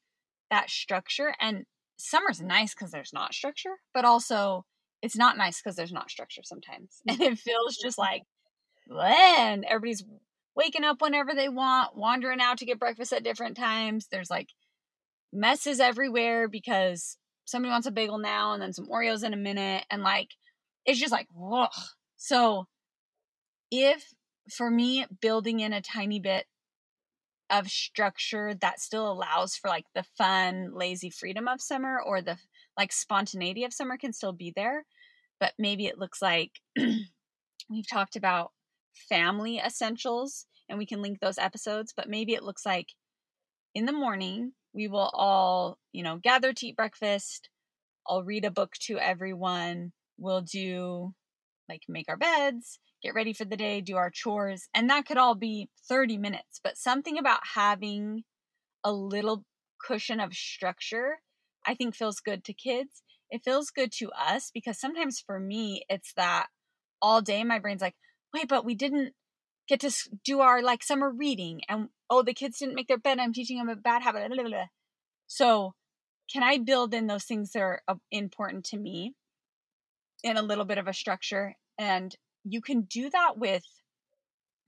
that 0.51 0.71
structure 0.71 1.35
and 1.41 1.67
summer's 1.99 2.41
nice 2.43 2.75
because 2.75 2.93
there's 2.93 3.15
not 3.15 3.35
structure 3.35 3.77
but 3.95 4.05
also 4.05 4.67
it's 5.03 5.17
not 5.17 5.37
nice 5.37 5.61
because 5.61 5.77
there's 5.77 5.93
not 5.93 6.11
structure 6.11 6.43
sometimes 6.45 7.01
and 7.09 7.19
mm-hmm. 7.19 7.33
it 7.33 7.39
feels 7.39 7.77
just 7.77 7.99
like 7.99 8.23
when 8.87 9.65
everybody's 9.65 10.05
waking 10.57 10.85
up 10.85 11.01
whenever 11.01 11.35
they 11.35 11.49
want 11.49 11.97
wandering 11.97 12.41
out 12.41 12.59
to 12.59 12.65
get 12.65 12.81
breakfast 12.81 13.13
at 13.13 13.23
different 13.23 13.57
times 13.57 14.09
there's 14.11 14.31
like 14.31 14.49
messes 15.33 15.79
everywhere 15.79 16.49
because 16.49 17.17
somebody 17.45 17.71
wants 17.71 17.87
a 17.87 17.91
bagel 17.91 18.19
now 18.19 18.53
and 18.53 18.63
then 18.63 18.73
some 18.73 18.89
oreos 18.89 19.23
in 19.23 19.33
a 19.33 19.37
minute 19.37 19.85
and 19.91 20.03
like 20.03 20.31
it's 20.85 20.99
just 20.99 21.13
like 21.13 21.29
whoa 21.33 21.67
so 22.17 22.67
if 23.71 24.13
for 24.51 24.71
me 24.71 25.07
building 25.21 25.61
in 25.61 25.73
a 25.73 25.83
tiny 25.83 26.19
bit 26.19 26.47
of 27.51 27.69
structure 27.69 28.55
that 28.61 28.81
still 28.81 29.11
allows 29.11 29.57
for 29.57 29.69
like 29.69 29.87
the 29.95 30.03
fun 30.17 30.71
lazy 30.75 31.11
freedom 31.11 31.49
of 31.49 31.61
summer 31.61 32.01
or 32.05 32.21
the 32.21 32.37
like 32.79 32.93
spontaneity 32.93 33.65
of 33.65 33.73
summer 33.73 33.97
can 33.97 34.13
still 34.13 34.33
be 34.33 34.53
there 34.55 34.85
but 35.41 35.53
maybe 35.59 35.87
it 35.87 35.99
looks 35.99 36.23
like 36.23 36.53
we've 37.71 37.89
talked 37.91 38.17
about 38.17 38.53
family 39.09 39.59
essentials 39.59 40.47
and 40.69 40.79
we 40.79 40.87
can 40.87 41.03
link 41.03 41.19
those 41.21 41.39
episodes 41.39 41.93
but 41.97 42.09
maybe 42.09 42.35
it 42.35 42.43
looks 42.43 42.65
like 42.65 42.89
in 43.75 43.85
the 43.85 43.93
morning 43.93 44.53
we 44.73 44.89
will 44.89 45.11
all 45.13 45.79
you 45.93 46.03
know 46.03 46.19
gather 46.23 46.53
to 46.53 46.67
eat 46.69 46.77
breakfast 46.77 47.51
i'll 48.09 48.25
read 48.25 48.45
a 48.45 48.51
book 48.51 48.73
to 48.81 48.99
everyone 48.99 49.93
we'll 50.17 50.41
do 50.41 51.13
like 51.69 51.83
make 51.89 52.09
our 52.09 52.17
beds 52.17 52.79
get 53.03 53.15
ready 53.15 53.33
for 53.33 53.45
the 53.45 53.57
day, 53.57 53.81
do 53.81 53.97
our 53.97 54.11
chores, 54.11 54.69
and 54.75 54.91
that 54.91 55.07
could 55.07 55.17
all 55.17 55.35
be 55.35 55.69
30 55.89 56.19
minutes. 56.19 56.61
But 56.63 56.77
something 56.77 57.19
about 57.19 57.41
having 57.55 58.25
a 58.85 58.93
little 58.93 59.45
cushion 59.85 60.21
of 60.21 60.33
structure, 60.35 61.19
I 61.69 61.75
think 61.75 61.95
feels 61.95 62.21
good 62.21 62.45
to 62.45 62.55
kids. 62.55 63.03
It 63.31 63.43
feels 63.45 63.69
good 63.69 63.93
to 63.99 64.11
us 64.11 64.51
because 64.53 64.81
sometimes 64.81 65.23
for 65.25 65.39
me, 65.39 65.85
it's 65.91 66.15
that 66.15 66.47
all 67.03 67.21
day 67.21 67.45
my 67.45 67.59
brain's 67.59 67.83
like, 67.83 67.95
wait, 68.33 68.49
but 68.49 68.65
we 68.65 68.75
didn't 68.75 69.13
get 69.69 69.81
to 69.81 69.91
do 70.25 70.41
our 70.41 70.63
like 70.63 70.83
summer 70.83 71.11
reading, 71.11 71.61
and 71.69 71.89
oh, 72.09 72.23
the 72.23 72.33
kids 72.33 72.59
didn't 72.59 72.75
make 72.75 72.89
their 72.89 72.97
bed. 72.97 73.19
I'm 73.19 73.35
teaching 73.35 73.59
them 73.59 73.69
a 73.69 73.77
bad 73.77 74.03
habit. 74.03 74.27
blah, 74.29 74.37
blah, 74.37 74.49
blah. 74.49 74.67
So 75.27 75.75
can 76.33 76.43
I 76.43 76.57
build 76.57 76.95
in 76.95 77.07
those 77.07 77.25
things 77.25 77.53
that 77.53 77.61
are 77.61 77.83
important 78.11 78.65
to 78.67 78.79
me 78.79 79.15
in 80.25 80.39
a 80.39 80.43
little 80.43 80.65
bit 80.65 80.79
of 80.79 80.89
a 80.89 80.95
structure? 80.95 81.55
And 81.79 82.15
you 82.45 82.63
can 82.63 82.83
do 82.83 83.11
that 83.11 83.37
with 83.37 83.65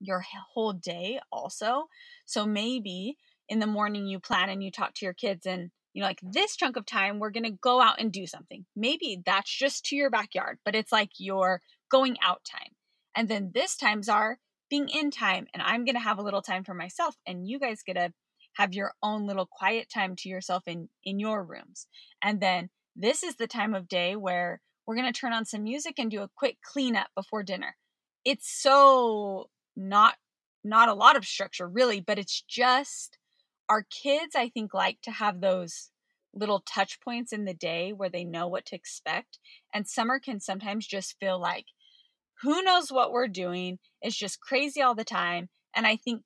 your 0.00 0.22
whole 0.52 0.74
day 0.74 1.18
also. 1.32 1.86
So 2.26 2.46
maybe 2.46 3.16
in 3.48 3.58
the 3.58 3.66
morning 3.66 4.06
you 4.06 4.20
plan 4.20 4.50
and 4.50 4.62
you 4.62 4.70
talk 4.70 4.92
to 4.96 5.06
your 5.06 5.14
kids 5.14 5.46
and 5.46 5.70
you 5.92 6.02
know 6.02 6.08
like 6.08 6.20
this 6.22 6.56
chunk 6.56 6.76
of 6.76 6.86
time 6.86 7.18
we're 7.18 7.30
going 7.30 7.44
to 7.44 7.58
go 7.62 7.80
out 7.80 8.00
and 8.00 8.12
do 8.12 8.26
something. 8.26 8.64
Maybe 8.76 9.22
that's 9.24 9.50
just 9.50 9.84
to 9.86 9.96
your 9.96 10.10
backyard, 10.10 10.58
but 10.64 10.74
it's 10.74 10.92
like 10.92 11.10
your 11.18 11.60
going 11.90 12.16
out 12.22 12.42
time. 12.44 12.72
And 13.16 13.28
then 13.28 13.50
this 13.52 13.76
times 13.76 14.08
are 14.08 14.38
being 14.68 14.88
in 14.88 15.10
time 15.10 15.46
and 15.52 15.62
I'm 15.62 15.84
going 15.84 15.96
to 15.96 16.00
have 16.00 16.18
a 16.18 16.22
little 16.22 16.42
time 16.42 16.64
for 16.64 16.74
myself 16.74 17.16
and 17.26 17.46
you 17.46 17.58
guys 17.58 17.82
get 17.84 17.94
to 17.94 18.12
have 18.54 18.72
your 18.72 18.92
own 19.02 19.26
little 19.26 19.46
quiet 19.50 19.88
time 19.92 20.16
to 20.16 20.28
yourself 20.28 20.64
in 20.66 20.88
in 21.04 21.18
your 21.18 21.44
rooms. 21.44 21.86
And 22.22 22.40
then 22.40 22.70
this 22.96 23.22
is 23.22 23.36
the 23.36 23.46
time 23.46 23.74
of 23.74 23.88
day 23.88 24.16
where 24.16 24.60
we're 24.86 24.96
going 24.96 25.12
to 25.12 25.18
turn 25.18 25.32
on 25.32 25.44
some 25.44 25.62
music 25.62 25.94
and 25.98 26.10
do 26.10 26.22
a 26.22 26.30
quick 26.36 26.58
cleanup 26.64 27.08
before 27.14 27.42
dinner. 27.42 27.76
It's 28.24 28.50
so 28.50 29.50
not 29.76 30.16
not 30.62 30.88
a 30.88 30.94
lot 30.94 31.16
of 31.16 31.24
structure 31.24 31.68
really, 31.68 32.00
but 32.00 32.18
it's 32.18 32.42
just 32.42 33.18
our 33.70 33.84
kids 34.02 34.34
I 34.34 34.48
think 34.48 34.74
like 34.74 35.00
to 35.02 35.12
have 35.12 35.40
those 35.40 35.90
little 36.34 36.60
touch 36.60 37.00
points 37.00 37.32
in 37.32 37.44
the 37.44 37.54
day 37.54 37.92
where 37.92 38.10
they 38.10 38.24
know 38.24 38.48
what 38.48 38.66
to 38.66 38.76
expect. 38.76 39.38
And 39.72 39.86
summer 39.86 40.18
can 40.18 40.40
sometimes 40.40 40.86
just 40.86 41.16
feel 41.18 41.40
like 41.40 41.66
who 42.42 42.62
knows 42.62 42.90
what 42.90 43.12
we're 43.12 43.28
doing. 43.28 43.78
It's 44.02 44.16
just 44.16 44.40
crazy 44.40 44.82
all 44.82 44.94
the 44.94 45.04
time. 45.04 45.48
And 45.74 45.86
I 45.86 45.96
think 45.96 46.22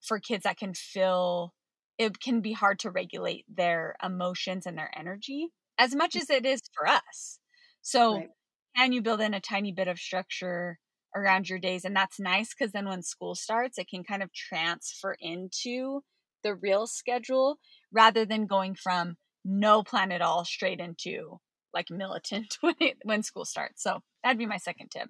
for 0.00 0.18
kids 0.18 0.44
that 0.44 0.58
can 0.58 0.74
feel 0.74 1.52
it 1.98 2.20
can 2.20 2.40
be 2.40 2.52
hard 2.52 2.78
to 2.78 2.90
regulate 2.90 3.44
their 3.52 3.96
emotions 4.02 4.66
and 4.66 4.78
their 4.78 4.90
energy 4.96 5.48
as 5.78 5.94
much 5.94 6.14
mm. 6.14 6.22
as 6.22 6.30
it 6.30 6.46
is 6.46 6.62
for 6.74 6.88
us. 6.88 7.38
So 7.82 8.14
right. 8.14 8.28
can 8.76 8.92
you 8.92 9.02
build 9.02 9.20
in 9.20 9.34
a 9.34 9.40
tiny 9.40 9.72
bit 9.72 9.88
of 9.88 9.98
structure 9.98 10.78
around 11.14 11.48
your 11.48 11.58
days 11.58 11.84
and 11.84 11.96
that's 11.96 12.20
nice 12.20 12.54
because 12.54 12.72
then 12.72 12.86
when 12.86 13.02
school 13.02 13.34
starts 13.34 13.78
it 13.78 13.88
can 13.88 14.04
kind 14.04 14.22
of 14.22 14.30
transfer 14.32 15.16
into 15.20 16.02
the 16.42 16.54
real 16.54 16.86
schedule 16.86 17.58
rather 17.92 18.24
than 18.24 18.46
going 18.46 18.74
from 18.74 19.16
no 19.44 19.82
plan 19.82 20.12
at 20.12 20.22
all 20.22 20.44
straight 20.44 20.80
into 20.80 21.38
like 21.72 21.90
militant 21.90 22.58
when 22.60 22.74
it, 22.80 22.96
when 23.02 23.22
school 23.22 23.44
starts 23.44 23.82
so 23.82 24.00
that'd 24.22 24.38
be 24.38 24.46
my 24.46 24.56
second 24.56 24.90
tip 24.90 25.08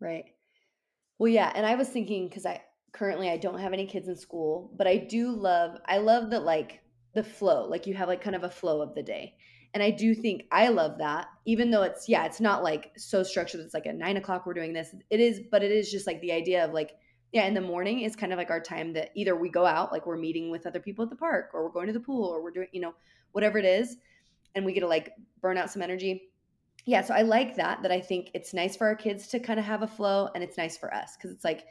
right 0.00 0.24
well 1.18 1.28
yeah 1.28 1.52
and 1.54 1.66
i 1.66 1.74
was 1.74 1.88
thinking 1.88 2.28
because 2.28 2.46
i 2.46 2.60
currently 2.92 3.28
i 3.28 3.36
don't 3.36 3.58
have 3.58 3.72
any 3.72 3.86
kids 3.86 4.08
in 4.08 4.16
school 4.16 4.70
but 4.76 4.86
i 4.86 4.96
do 4.96 5.30
love 5.30 5.76
i 5.86 5.98
love 5.98 6.30
that 6.30 6.44
like 6.44 6.80
the 7.14 7.24
flow 7.24 7.66
like 7.66 7.86
you 7.86 7.94
have 7.94 8.08
like 8.08 8.22
kind 8.22 8.36
of 8.36 8.44
a 8.44 8.50
flow 8.50 8.80
of 8.80 8.94
the 8.94 9.02
day 9.02 9.34
and 9.74 9.82
I 9.82 9.90
do 9.90 10.14
think 10.14 10.44
I 10.52 10.68
love 10.68 10.98
that, 10.98 11.26
even 11.46 11.72
though 11.72 11.82
it's, 11.82 12.08
yeah, 12.08 12.24
it's 12.24 12.40
not 12.40 12.62
like 12.62 12.92
so 12.96 13.24
structured. 13.24 13.60
It's 13.60 13.74
like 13.74 13.88
at 13.88 13.96
nine 13.96 14.16
o'clock 14.16 14.46
we're 14.46 14.54
doing 14.54 14.72
this. 14.72 14.94
It 15.10 15.18
is, 15.18 15.40
but 15.50 15.64
it 15.64 15.72
is 15.72 15.90
just 15.90 16.06
like 16.06 16.20
the 16.20 16.30
idea 16.30 16.64
of 16.64 16.72
like, 16.72 16.92
yeah, 17.34 17.46
in 17.46 17.54
the 17.54 17.60
morning 17.60 18.02
is 18.02 18.14
kind 18.14 18.32
of 18.32 18.38
like 18.38 18.50
our 18.50 18.60
time 18.60 18.92
that 18.92 19.10
either 19.16 19.34
we 19.34 19.48
go 19.48 19.66
out, 19.66 19.90
like 19.90 20.06
we're 20.06 20.16
meeting 20.16 20.52
with 20.52 20.68
other 20.68 20.78
people 20.78 21.02
at 21.02 21.10
the 21.10 21.16
park, 21.16 21.50
or 21.52 21.64
we're 21.64 21.72
going 21.72 21.88
to 21.88 21.92
the 21.92 21.98
pool, 21.98 22.24
or 22.24 22.40
we're 22.40 22.52
doing, 22.52 22.68
you 22.70 22.80
know, 22.80 22.94
whatever 23.32 23.58
it 23.58 23.64
is. 23.64 23.96
And 24.54 24.64
we 24.64 24.72
get 24.72 24.80
to 24.80 24.86
like 24.86 25.10
burn 25.42 25.58
out 25.58 25.68
some 25.68 25.82
energy. 25.82 26.30
Yeah. 26.86 27.02
So 27.02 27.12
I 27.12 27.22
like 27.22 27.56
that, 27.56 27.82
that 27.82 27.90
I 27.90 28.00
think 28.00 28.30
it's 28.34 28.54
nice 28.54 28.76
for 28.76 28.86
our 28.86 28.94
kids 28.94 29.26
to 29.28 29.40
kind 29.40 29.58
of 29.58 29.66
have 29.66 29.82
a 29.82 29.88
flow 29.88 30.28
and 30.32 30.44
it's 30.44 30.56
nice 30.56 30.76
for 30.76 30.94
us 30.94 31.16
because 31.16 31.32
it's 31.32 31.42
like 31.42 31.64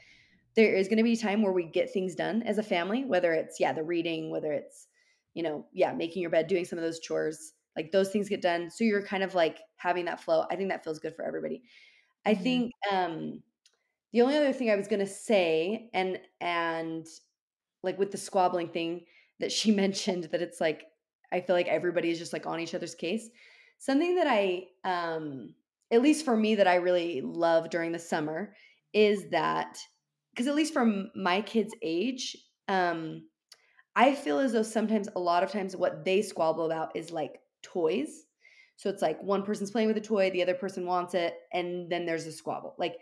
there 0.55 0.75
is 0.75 0.89
going 0.89 0.97
to 0.97 1.03
be 1.03 1.13
a 1.13 1.17
time 1.17 1.41
where 1.41 1.53
we 1.53 1.63
get 1.63 1.93
things 1.93 2.13
done 2.13 2.43
as 2.43 2.57
a 2.57 2.63
family, 2.63 3.05
whether 3.05 3.31
it's, 3.31 3.57
yeah, 3.57 3.71
the 3.71 3.83
reading, 3.83 4.31
whether 4.31 4.51
it's, 4.51 4.87
you 5.33 5.43
know, 5.43 5.65
yeah, 5.71 5.93
making 5.93 6.21
your 6.21 6.31
bed, 6.31 6.47
doing 6.47 6.65
some 6.65 6.77
of 6.77 6.83
those 6.83 6.99
chores 6.99 7.53
like 7.75 7.91
those 7.91 8.11
things 8.11 8.29
get 8.29 8.39
done 8.39 8.69
so 8.69 8.83
you're 8.83 9.01
kind 9.01 9.23
of 9.23 9.33
like 9.33 9.59
having 9.77 10.05
that 10.05 10.21
flow 10.21 10.45
i 10.51 10.55
think 10.55 10.69
that 10.69 10.83
feels 10.83 10.99
good 10.99 11.15
for 11.15 11.25
everybody 11.25 11.63
i 12.23 12.33
mm-hmm. 12.33 12.43
think 12.43 12.71
um 12.91 13.41
the 14.13 14.21
only 14.21 14.37
other 14.37 14.53
thing 14.53 14.69
i 14.69 14.75
was 14.75 14.87
to 14.87 15.05
say 15.05 15.89
and 15.93 16.19
and 16.39 17.05
like 17.81 17.99
with 17.99 18.11
the 18.11 18.17
squabbling 18.17 18.69
thing 18.69 19.01
that 19.39 19.51
she 19.51 19.71
mentioned 19.83 20.25
that 20.25 20.41
it's 20.41 20.61
like 20.61 20.85
i 21.31 21.41
feel 21.41 21.55
like 21.55 21.67
everybody 21.67 22.09
is 22.09 22.19
just 22.19 22.33
like 22.33 22.45
on 22.45 22.59
each 22.59 22.75
other's 22.75 22.95
case 22.95 23.29
something 23.77 24.15
that 24.15 24.27
i 24.27 24.63
um 24.83 25.53
at 25.91 26.01
least 26.01 26.25
for 26.25 26.37
me 26.37 26.55
that 26.55 26.67
i 26.67 26.75
really 26.75 27.21
love 27.21 27.69
during 27.69 27.91
the 27.91 27.99
summer 27.99 28.53
is 28.93 29.29
that 29.31 29.77
because 30.31 30.47
at 30.47 30.55
least 30.55 30.73
from 30.73 31.09
my 31.15 31.41
kids 31.41 31.73
age 31.81 32.37
um 32.67 33.23
I 33.95 34.15
feel 34.15 34.39
as 34.39 34.53
though 34.53 34.63
sometimes, 34.63 35.07
a 35.15 35.19
lot 35.19 35.43
of 35.43 35.51
times, 35.51 35.75
what 35.75 36.03
they 36.03 36.21
squabble 36.21 36.65
about 36.65 36.95
is 36.95 37.11
like 37.11 37.39
toys. 37.61 38.25
So 38.75 38.89
it's 38.89 39.01
like 39.01 39.21
one 39.21 39.43
person's 39.43 39.71
playing 39.71 39.87
with 39.87 39.97
a 39.97 40.01
toy, 40.01 40.31
the 40.31 40.41
other 40.41 40.55
person 40.55 40.85
wants 40.85 41.13
it, 41.13 41.35
and 41.53 41.91
then 41.91 42.05
there's 42.05 42.25
a 42.25 42.31
squabble. 42.31 42.75
Like 42.79 42.95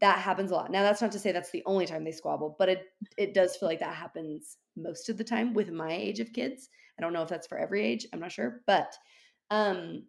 that 0.00 0.18
happens 0.18 0.50
a 0.50 0.54
lot. 0.54 0.70
Now 0.70 0.82
that's 0.82 1.00
not 1.00 1.12
to 1.12 1.18
say 1.18 1.32
that's 1.32 1.50
the 1.50 1.62
only 1.66 1.86
time 1.86 2.04
they 2.04 2.12
squabble, 2.12 2.56
but 2.58 2.68
it 2.68 2.84
it 3.16 3.34
does 3.34 3.56
feel 3.56 3.68
like 3.68 3.80
that 3.80 3.94
happens 3.94 4.58
most 4.76 5.08
of 5.08 5.16
the 5.16 5.24
time 5.24 5.54
with 5.54 5.70
my 5.70 5.92
age 5.92 6.20
of 6.20 6.32
kids. 6.32 6.68
I 6.98 7.02
don't 7.02 7.12
know 7.12 7.22
if 7.22 7.28
that's 7.28 7.46
for 7.46 7.58
every 7.58 7.84
age, 7.84 8.06
I'm 8.12 8.20
not 8.20 8.32
sure, 8.32 8.60
but 8.66 8.92
um 9.50 10.04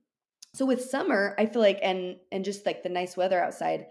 so 0.54 0.66
with 0.66 0.84
summer, 0.90 1.36
I 1.38 1.46
feel 1.46 1.62
like 1.62 1.80
and 1.82 2.16
and 2.32 2.44
just 2.44 2.66
like 2.66 2.84
the 2.84 2.90
nice 2.90 3.16
weather 3.16 3.42
outside, 3.42 3.88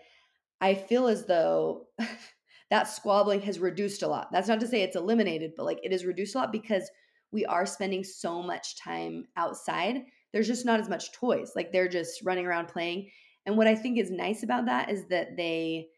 I 0.60 0.74
feel 0.74 1.06
as 1.06 1.26
though 1.26 1.86
that 2.70 2.88
squabbling 2.88 3.40
has 3.42 3.58
reduced 3.58 4.02
a 4.02 4.08
lot. 4.08 4.28
That's 4.32 4.48
not 4.48 4.60
to 4.60 4.66
say 4.66 4.82
it's 4.82 4.96
eliminated, 4.96 5.52
but 5.56 5.66
like 5.66 5.80
it 5.82 5.92
is 5.92 6.04
reduced 6.04 6.34
a 6.34 6.38
lot 6.38 6.52
because 6.52 6.90
we 7.32 7.44
are 7.46 7.66
spending 7.66 8.02
so 8.02 8.42
much 8.42 8.76
time 8.78 9.26
outside. 9.36 10.02
There's 10.32 10.46
just 10.46 10.66
not 10.66 10.80
as 10.80 10.88
much 10.88 11.12
toys. 11.12 11.52
Like 11.54 11.72
they're 11.72 11.88
just 11.88 12.22
running 12.24 12.46
around 12.46 12.68
playing. 12.68 13.10
And 13.46 13.56
what 13.56 13.66
I 13.66 13.74
think 13.74 13.98
is 13.98 14.10
nice 14.10 14.42
about 14.42 14.66
that 14.66 14.90
is 14.90 15.06
that 15.06 15.36
they 15.36 15.88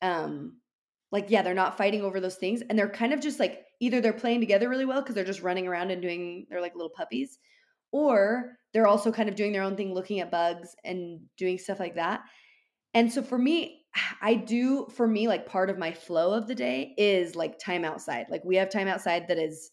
um 0.00 0.56
like 1.10 1.26
yeah, 1.28 1.42
they're 1.42 1.54
not 1.54 1.76
fighting 1.76 2.02
over 2.02 2.20
those 2.20 2.36
things 2.36 2.62
and 2.62 2.78
they're 2.78 2.88
kind 2.88 3.12
of 3.12 3.20
just 3.20 3.38
like 3.38 3.64
either 3.80 4.00
they're 4.00 4.12
playing 4.12 4.40
together 4.40 4.68
really 4.68 4.86
well 4.86 5.02
because 5.02 5.14
they're 5.14 5.24
just 5.24 5.42
running 5.42 5.66
around 5.66 5.90
and 5.90 6.00
doing 6.00 6.46
they're 6.48 6.60
like 6.62 6.74
little 6.74 6.90
puppies 6.90 7.38
or 7.92 8.56
they're 8.72 8.86
also 8.86 9.12
kind 9.12 9.28
of 9.28 9.34
doing 9.34 9.52
their 9.52 9.62
own 9.62 9.76
thing 9.76 9.94
looking 9.94 10.20
at 10.20 10.30
bugs 10.30 10.74
and 10.84 11.20
doing 11.36 11.58
stuff 11.58 11.78
like 11.78 11.94
that. 11.96 12.22
And 12.94 13.12
so 13.12 13.22
for 13.22 13.38
me, 13.38 13.84
I 14.22 14.34
do 14.34 14.88
for 14.94 15.06
me 15.06 15.28
like 15.28 15.46
part 15.46 15.70
of 15.70 15.78
my 15.78 15.92
flow 15.92 16.32
of 16.32 16.48
the 16.48 16.54
day 16.54 16.94
is 16.96 17.36
like 17.36 17.58
time 17.58 17.84
outside. 17.84 18.26
Like 18.30 18.42
we 18.44 18.56
have 18.56 18.70
time 18.70 18.88
outside 18.88 19.28
that 19.28 19.38
is 19.38 19.70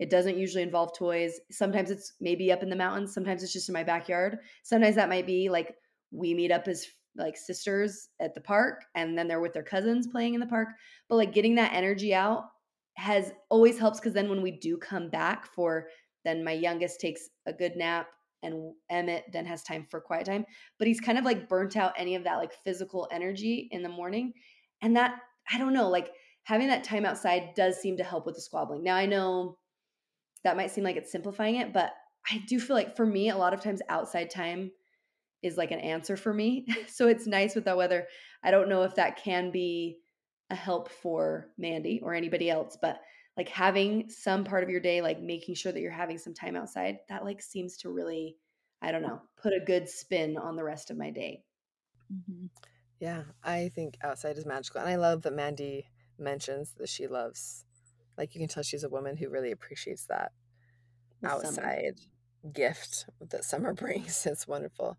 it 0.00 0.10
doesn't 0.10 0.38
usually 0.38 0.64
involve 0.64 0.96
toys. 0.96 1.38
Sometimes 1.52 1.90
it's 1.90 2.14
maybe 2.20 2.50
up 2.50 2.64
in 2.64 2.68
the 2.68 2.76
mountains. 2.76 3.14
Sometimes 3.14 3.44
it's 3.44 3.52
just 3.52 3.68
in 3.68 3.72
my 3.72 3.84
backyard. 3.84 4.38
Sometimes 4.64 4.96
that 4.96 5.08
might 5.08 5.26
be 5.26 5.48
like 5.48 5.76
we 6.14 6.34
meet 6.34 6.52
up 6.52 6.68
as 6.68 6.86
like 7.16 7.36
sisters 7.36 8.08
at 8.20 8.34
the 8.34 8.40
park 8.40 8.84
and 8.94 9.16
then 9.16 9.28
they're 9.28 9.40
with 9.40 9.52
their 9.52 9.62
cousins 9.62 10.06
playing 10.06 10.34
in 10.34 10.40
the 10.40 10.46
park. 10.46 10.68
But 11.08 11.16
like 11.16 11.32
getting 11.32 11.54
that 11.56 11.72
energy 11.72 12.14
out 12.14 12.44
has 12.96 13.32
always 13.50 13.78
helps 13.78 14.00
because 14.00 14.12
then 14.12 14.28
when 14.28 14.42
we 14.42 14.52
do 14.52 14.76
come 14.76 15.10
back 15.10 15.46
for 15.46 15.88
then 16.24 16.42
my 16.42 16.52
youngest 16.52 17.00
takes 17.00 17.28
a 17.46 17.52
good 17.52 17.76
nap 17.76 18.06
and 18.42 18.72
Emmett 18.90 19.24
then 19.32 19.46
has 19.46 19.62
time 19.62 19.86
for 19.90 20.00
quiet 20.00 20.26
time. 20.26 20.44
But 20.78 20.88
he's 20.88 21.00
kind 21.00 21.18
of 21.18 21.24
like 21.24 21.48
burnt 21.48 21.76
out 21.76 21.92
any 21.98 22.14
of 22.14 22.24
that 22.24 22.36
like 22.36 22.52
physical 22.64 23.08
energy 23.10 23.68
in 23.70 23.82
the 23.82 23.88
morning. 23.88 24.32
And 24.82 24.96
that, 24.96 25.16
I 25.50 25.58
don't 25.58 25.72
know, 25.72 25.88
like 25.88 26.10
having 26.44 26.68
that 26.68 26.84
time 26.84 27.04
outside 27.04 27.50
does 27.56 27.76
seem 27.76 27.96
to 27.96 28.04
help 28.04 28.26
with 28.26 28.34
the 28.34 28.40
squabbling. 28.40 28.82
Now 28.82 28.96
I 28.96 29.06
know 29.06 29.58
that 30.44 30.56
might 30.56 30.70
seem 30.70 30.84
like 30.84 30.96
it's 30.96 31.12
simplifying 31.12 31.56
it, 31.56 31.72
but 31.72 31.92
I 32.30 32.42
do 32.46 32.60
feel 32.60 32.76
like 32.76 32.96
for 32.96 33.06
me, 33.06 33.30
a 33.30 33.36
lot 33.36 33.54
of 33.54 33.62
times 33.62 33.80
outside 33.88 34.30
time 34.30 34.70
is 35.44 35.56
like 35.56 35.70
an 35.70 35.80
answer 35.80 36.16
for 36.16 36.32
me. 36.32 36.66
so 36.88 37.08
it's 37.08 37.26
nice 37.26 37.54
with 37.54 37.64
that 37.64 37.76
weather. 37.76 38.06
I 38.42 38.50
don't 38.50 38.68
know 38.68 38.82
if 38.82 38.94
that 38.96 39.16
can 39.16 39.50
be 39.50 39.98
a 40.50 40.54
help 40.54 40.90
for 40.90 41.50
Mandy 41.56 42.00
or 42.02 42.14
anybody 42.14 42.50
else, 42.50 42.76
but 42.80 43.00
like 43.36 43.48
having 43.48 44.08
some 44.08 44.44
part 44.44 44.62
of 44.62 44.70
your 44.70 44.80
day, 44.80 45.00
like 45.00 45.20
making 45.20 45.54
sure 45.54 45.72
that 45.72 45.80
you're 45.80 45.90
having 45.90 46.18
some 46.18 46.34
time 46.34 46.56
outside, 46.56 46.98
that 47.08 47.24
like 47.24 47.42
seems 47.42 47.76
to 47.78 47.90
really, 47.90 48.36
I 48.82 48.92
don't 48.92 49.02
know, 49.02 49.20
put 49.40 49.52
a 49.52 49.64
good 49.64 49.88
spin 49.88 50.36
on 50.36 50.56
the 50.56 50.64
rest 50.64 50.90
of 50.90 50.96
my 50.96 51.10
day. 51.10 51.42
Mm-hmm. 52.12 52.46
Yeah, 53.00 53.22
I 53.42 53.70
think 53.74 53.96
outside 54.02 54.36
is 54.38 54.46
magical. 54.46 54.80
And 54.80 54.88
I 54.88 54.96
love 54.96 55.22
that 55.22 55.32
Mandy 55.32 55.88
mentions 56.18 56.74
that 56.78 56.88
she 56.88 57.06
loves 57.06 57.64
like 58.16 58.34
you 58.34 58.40
can 58.40 58.48
tell 58.48 58.62
she's 58.62 58.84
a 58.84 58.88
woman 58.88 59.16
who 59.16 59.28
really 59.28 59.50
appreciates 59.50 60.06
that 60.06 60.32
outside 61.24 61.98
summer. 61.98 62.52
gift 62.52 63.06
that 63.30 63.44
summer 63.44 63.72
brings. 63.74 64.26
It's 64.26 64.46
wonderful. 64.46 64.96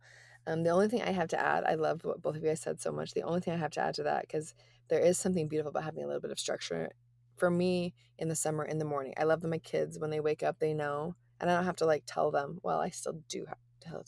Um, 0.48 0.64
the 0.64 0.70
only 0.70 0.88
thing 0.88 1.02
I 1.02 1.12
have 1.12 1.30
to 1.30 1.40
add, 1.40 1.64
I 1.64 1.76
love 1.76 2.04
what 2.04 2.22
both 2.22 2.36
of 2.36 2.44
you 2.44 2.50
guys 2.50 2.62
said 2.62 2.80
so 2.80 2.92
much. 2.92 3.14
The 3.14 3.24
only 3.24 3.40
thing 3.40 3.54
I 3.54 3.58
have 3.58 3.72
to 3.72 3.82
add 3.82 3.96
to 3.96 4.04
that, 4.04 4.22
because 4.22 4.54
there 4.90 5.00
is 5.00 5.18
something 5.18 5.48
beautiful 5.48 5.72
about 5.72 5.84
having 5.84 6.04
a 6.04 6.08
little 6.08 6.22
bit 6.22 6.32
of 6.32 6.40
structure. 6.40 6.92
For 7.38 7.50
me, 7.50 7.94
in 8.20 8.30
the 8.30 8.36
summer, 8.36 8.64
in 8.64 8.78
the 8.78 8.86
morning, 8.86 9.14
I 9.18 9.24
love 9.24 9.42
that 9.42 9.48
my 9.48 9.58
kids, 9.58 10.00
when 10.00 10.10
they 10.10 10.20
wake 10.20 10.44
up, 10.44 10.60
they 10.60 10.74
know, 10.74 11.16
and 11.40 11.50
I 11.50 11.56
don't 11.56 11.66
have 11.66 11.76
to 11.78 11.86
like 11.86 12.04
tell 12.06 12.32
them. 12.32 12.60
Well, 12.64 12.80
I 12.80 12.90
still 12.90 13.20
do 13.28 13.46
have. 13.48 13.58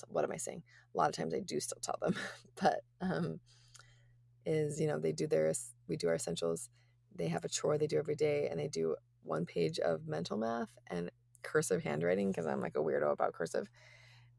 What 0.07 0.23
am 0.23 0.31
I 0.31 0.37
saying? 0.37 0.63
A 0.93 0.97
lot 0.97 1.09
of 1.09 1.15
times 1.15 1.33
I 1.33 1.39
do 1.39 1.59
still 1.59 1.77
tell 1.81 1.97
them, 2.01 2.15
but 2.61 2.81
um, 3.01 3.39
is 4.45 4.79
you 4.79 4.87
know 4.87 4.97
they 4.97 5.11
do 5.11 5.27
their 5.27 5.53
we 5.87 5.97
do 5.97 6.07
our 6.07 6.15
essentials 6.15 6.69
they 7.15 7.27
have 7.27 7.43
a 7.43 7.49
chore 7.49 7.77
they 7.77 7.85
do 7.85 7.97
every 7.97 8.15
day 8.15 8.47
and 8.49 8.59
they 8.59 8.67
do 8.67 8.95
one 9.23 9.45
page 9.45 9.77
of 9.79 10.07
mental 10.07 10.37
math 10.37 10.77
and 10.87 11.11
cursive 11.43 11.83
handwriting 11.83 12.29
because 12.29 12.45
I'm 12.45 12.61
like 12.61 12.75
a 12.75 12.79
weirdo 12.79 13.11
about 13.11 13.33
cursive. 13.33 13.67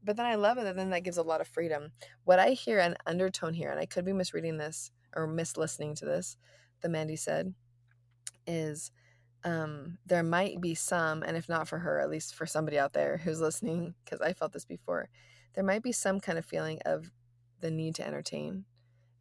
But 0.03 0.17
then 0.17 0.25
I 0.25 0.35
love 0.35 0.57
it, 0.57 0.65
and 0.65 0.77
then 0.77 0.91
that 0.91 1.03
gives 1.03 1.17
a 1.17 1.23
lot 1.23 1.41
of 1.41 1.47
freedom. 1.47 1.91
What 2.23 2.39
I 2.39 2.51
hear 2.51 2.79
an 2.79 2.95
undertone 3.05 3.53
here, 3.53 3.69
and 3.69 3.79
I 3.79 3.85
could 3.85 4.05
be 4.05 4.13
misreading 4.13 4.57
this 4.57 4.91
or 5.15 5.27
mislistening 5.27 5.95
to 5.99 6.05
this, 6.05 6.37
the 6.81 6.89
Mandy 6.89 7.15
said, 7.15 7.53
is 8.47 8.91
um, 9.43 9.97
there 10.05 10.23
might 10.23 10.61
be 10.61 10.75
some, 10.75 11.23
and 11.23 11.35
if 11.35 11.49
not 11.49 11.67
for 11.67 11.79
her, 11.79 11.99
at 11.99 12.09
least 12.09 12.35
for 12.35 12.45
somebody 12.45 12.77
out 12.79 12.93
there 12.93 13.17
who's 13.17 13.41
listening, 13.41 13.93
because 14.03 14.21
I 14.21 14.33
felt 14.33 14.53
this 14.53 14.65
before, 14.65 15.09
there 15.53 15.63
might 15.63 15.83
be 15.83 15.91
some 15.91 16.19
kind 16.19 16.37
of 16.37 16.45
feeling 16.45 16.79
of 16.85 17.11
the 17.59 17.71
need 17.71 17.95
to 17.95 18.07
entertain 18.07 18.65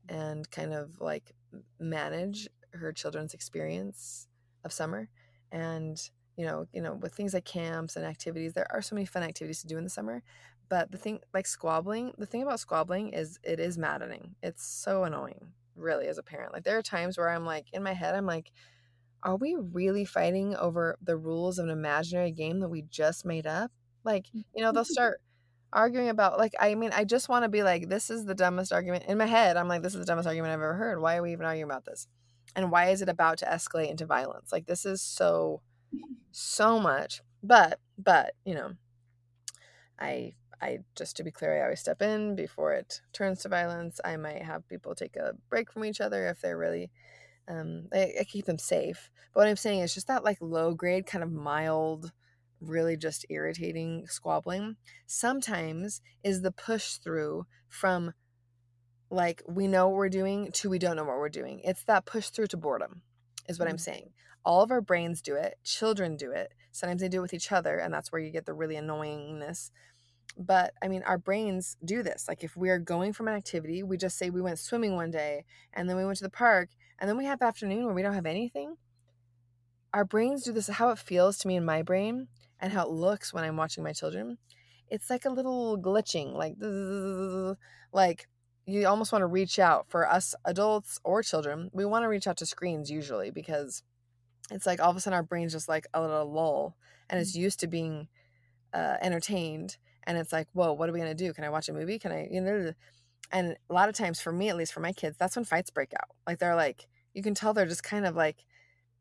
and 0.08 0.50
kind 0.50 0.72
of 0.72 1.00
like 1.00 1.34
manage 1.78 2.48
her 2.72 2.92
children's 2.92 3.34
experience 3.34 4.28
of 4.64 4.72
summer 4.72 5.08
and 5.50 6.10
you 6.36 6.44
know 6.44 6.66
you 6.72 6.80
know 6.80 6.94
with 6.94 7.14
things 7.14 7.34
like 7.34 7.44
camps 7.44 7.96
and 7.96 8.04
activities 8.04 8.52
there 8.52 8.70
are 8.70 8.82
so 8.82 8.94
many 8.94 9.06
fun 9.06 9.22
activities 9.22 9.60
to 9.60 9.66
do 9.66 9.78
in 9.78 9.84
the 9.84 9.90
summer 9.90 10.22
but 10.68 10.90
the 10.90 10.98
thing 10.98 11.20
like 11.33 11.46
squabbling 11.46 12.12
the 12.18 12.26
thing 12.26 12.42
about 12.42 12.61
squabbling 12.61 13.12
is 13.12 13.38
it 13.42 13.61
is 13.61 13.78
maddening. 13.78 14.35
It's 14.42 14.64
so 14.64 15.04
annoying 15.04 15.52
really 15.76 16.09
as 16.09 16.18
a 16.18 16.22
parent. 16.22 16.52
Like 16.52 16.64
there 16.64 16.78
are 16.78 16.83
times 16.83 17.18
where 17.18 17.28
i'm 17.28 17.44
like 17.44 17.66
in 17.72 17.83
my 17.83 17.92
head 17.92 18.14
i'm 18.14 18.26
like 18.26 18.52
are 19.22 19.37
we 19.37 19.57
really 19.72 20.04
fighting 20.04 20.54
over 20.57 20.96
the 21.02 21.16
rules 21.16 21.59
of 21.59 21.64
an 21.64 21.70
imaginary 21.72 22.31
game 22.31 22.61
that 22.61 22.68
we 22.68 22.83
just 22.83 23.24
made 23.24 23.46
up? 23.46 23.72
Like 24.04 24.26
mm, 24.35 24.44
you 24.54 24.62
know 24.62 24.72
they'll 24.72 24.85
start 24.85 25.20
arguing 25.70 26.09
about 26.09 26.38
like 26.38 26.54
i 26.59 26.74
mean 26.74 26.90
i 26.94 27.04
just 27.04 27.28
want 27.28 27.44
to 27.44 27.48
be 27.50 27.62
like 27.62 27.90
this 27.90 28.09
is 28.09 28.24
the 28.24 28.35
dumbest 28.35 28.72
argument 28.72 29.04
in 29.07 29.18
my 29.18 29.26
head 29.26 29.54
i'm 29.59 29.68
like 29.68 29.83
this 29.83 29.92
is 29.92 30.00
the 30.00 30.07
dumbest 30.07 30.26
argument 30.26 30.50
i've 30.50 30.54
ever 30.54 30.72
heard. 30.74 30.98
Why 30.98 31.16
are 31.16 31.22
we 31.22 31.33
even 31.33 31.44
arguing 31.44 31.70
about 31.70 31.85
this? 31.85 32.09
And 32.57 32.70
why 32.70 32.88
is 32.88 33.02
it 33.02 33.11
about 33.11 33.37
to 33.38 33.44
escalate 33.44 33.90
into 33.90 34.07
violence? 34.07 34.50
Like 34.50 34.66
this 34.66 34.87
is 34.87 35.02
so 35.02 35.61
so 36.33 36.81
much 36.81 37.20
but 37.42 37.78
but 37.96 38.35
you 38.44 38.54
know 38.54 38.72
i 39.98 40.33
i 40.60 40.78
just 40.96 41.16
to 41.16 41.24
be 41.24 41.30
clear 41.30 41.58
i 41.58 41.62
always 41.62 41.80
step 41.80 42.02
in 42.02 42.34
before 42.34 42.72
it 42.72 43.00
turns 43.12 43.40
to 43.40 43.48
violence. 43.48 44.00
I 44.04 44.16
might 44.16 44.42
have 44.42 44.68
people 44.68 44.94
take 44.94 45.16
a 45.16 45.34
break 45.48 45.72
from 45.72 45.84
each 45.84 46.00
other 46.00 46.28
if 46.28 46.40
they're 46.40 46.58
really 46.58 46.90
um 47.48 47.88
i, 47.92 48.12
I 48.20 48.24
keep 48.24 48.46
them 48.46 48.58
safe. 48.58 49.10
But 49.32 49.40
what 49.40 49.48
i'm 49.48 49.56
saying 49.56 49.80
is 49.80 49.94
just 49.94 50.08
that 50.08 50.24
like 50.24 50.38
low 50.40 50.74
grade 50.74 51.06
kind 51.06 51.24
of 51.24 51.32
mild 51.32 52.12
really 52.60 52.96
just 52.96 53.24
irritating 53.30 54.06
squabbling 54.08 54.76
sometimes 55.06 56.00
is 56.24 56.42
the 56.42 56.50
push 56.50 56.94
through 56.94 57.46
from 57.68 58.12
like 59.10 59.42
we 59.48 59.66
know 59.66 59.88
what 59.88 59.96
we're 59.96 60.08
doing 60.08 60.50
to 60.52 60.68
we 60.68 60.78
don't 60.78 60.96
know 60.96 61.04
what 61.04 61.18
we're 61.18 61.28
doing. 61.28 61.60
It's 61.64 61.84
that 61.84 62.04
push 62.04 62.28
through 62.28 62.48
to 62.48 62.56
boredom 62.56 63.02
is 63.48 63.58
what 63.58 63.66
mm-hmm. 63.66 63.74
i'm 63.74 63.78
saying. 63.78 64.10
All 64.44 64.62
of 64.62 64.70
our 64.70 64.80
brains 64.80 65.22
do 65.22 65.34
it. 65.34 65.58
Children 65.64 66.16
do 66.16 66.30
it. 66.32 66.52
Sometimes 66.72 67.00
they 67.00 67.08
do 67.08 67.18
it 67.18 67.22
with 67.22 67.34
each 67.34 67.52
other 67.52 67.78
and 67.78 67.92
that's 67.92 68.12
where 68.12 68.20
you 68.20 68.30
get 68.30 68.46
the 68.46 68.54
really 68.54 68.76
annoyingness 68.76 69.70
but 70.36 70.72
i 70.82 70.88
mean 70.88 71.02
our 71.04 71.18
brains 71.18 71.76
do 71.84 72.02
this 72.02 72.26
like 72.28 72.44
if 72.44 72.56
we're 72.56 72.78
going 72.78 73.12
from 73.12 73.28
an 73.28 73.34
activity 73.34 73.82
we 73.82 73.96
just 73.96 74.18
say 74.18 74.30
we 74.30 74.40
went 74.40 74.58
swimming 74.58 74.94
one 74.94 75.10
day 75.10 75.44
and 75.72 75.88
then 75.88 75.96
we 75.96 76.04
went 76.04 76.18
to 76.18 76.24
the 76.24 76.30
park 76.30 76.68
and 76.98 77.08
then 77.08 77.16
we 77.16 77.24
have 77.24 77.42
afternoon 77.42 77.84
where 77.84 77.94
we 77.94 78.02
don't 78.02 78.14
have 78.14 78.26
anything 78.26 78.76
our 79.92 80.04
brains 80.04 80.44
do 80.44 80.52
this 80.52 80.68
how 80.68 80.90
it 80.90 80.98
feels 80.98 81.38
to 81.38 81.48
me 81.48 81.56
in 81.56 81.64
my 81.64 81.82
brain 81.82 82.28
and 82.60 82.72
how 82.72 82.84
it 82.84 82.90
looks 82.90 83.32
when 83.32 83.44
I'm 83.44 83.56
watching 83.56 83.84
my 83.84 83.92
children, 83.92 84.38
it's 84.88 85.10
like 85.10 85.24
a 85.24 85.30
little 85.30 85.78
glitching, 85.78 86.34
like 86.34 86.56
like 87.92 88.28
you 88.66 88.86
almost 88.86 89.12
want 89.12 89.22
to 89.22 89.26
reach 89.26 89.58
out 89.58 89.86
for 89.88 90.08
us 90.08 90.34
adults 90.44 91.00
or 91.04 91.22
children. 91.22 91.70
We 91.72 91.84
want 91.84 92.02
to 92.02 92.08
reach 92.08 92.26
out 92.26 92.36
to 92.38 92.46
screens 92.46 92.90
usually 92.90 93.30
because 93.30 93.82
it's 94.50 94.66
like 94.66 94.80
all 94.80 94.90
of 94.90 94.96
a 94.96 95.00
sudden 95.00 95.16
our 95.16 95.22
brain's 95.22 95.52
just 95.52 95.68
like 95.68 95.86
a 95.94 96.00
little 96.00 96.30
lull 96.30 96.76
and 97.08 97.20
it's 97.20 97.36
mm. 97.36 97.40
used 97.40 97.60
to 97.60 97.66
being 97.66 98.08
uh, 98.74 98.96
entertained 99.00 99.78
and 100.08 100.18
it's 100.18 100.32
like 100.32 100.48
whoa 100.52 100.72
what 100.72 100.88
are 100.88 100.92
we 100.92 100.98
gonna 100.98 101.14
do 101.14 101.32
can 101.32 101.44
i 101.44 101.48
watch 101.48 101.68
a 101.68 101.72
movie 101.72 101.98
can 101.98 102.10
i 102.10 102.28
you 102.30 102.40
know 102.40 102.72
and 103.30 103.56
a 103.70 103.72
lot 103.72 103.88
of 103.88 103.94
times 103.94 104.20
for 104.20 104.32
me 104.32 104.48
at 104.48 104.56
least 104.56 104.72
for 104.72 104.80
my 104.80 104.92
kids 104.92 105.16
that's 105.16 105.36
when 105.36 105.44
fights 105.44 105.70
break 105.70 105.92
out 105.94 106.08
like 106.26 106.40
they're 106.40 106.56
like 106.56 106.88
you 107.14 107.22
can 107.22 107.34
tell 107.34 107.54
they're 107.54 107.66
just 107.66 107.84
kind 107.84 108.06
of 108.06 108.16
like 108.16 108.44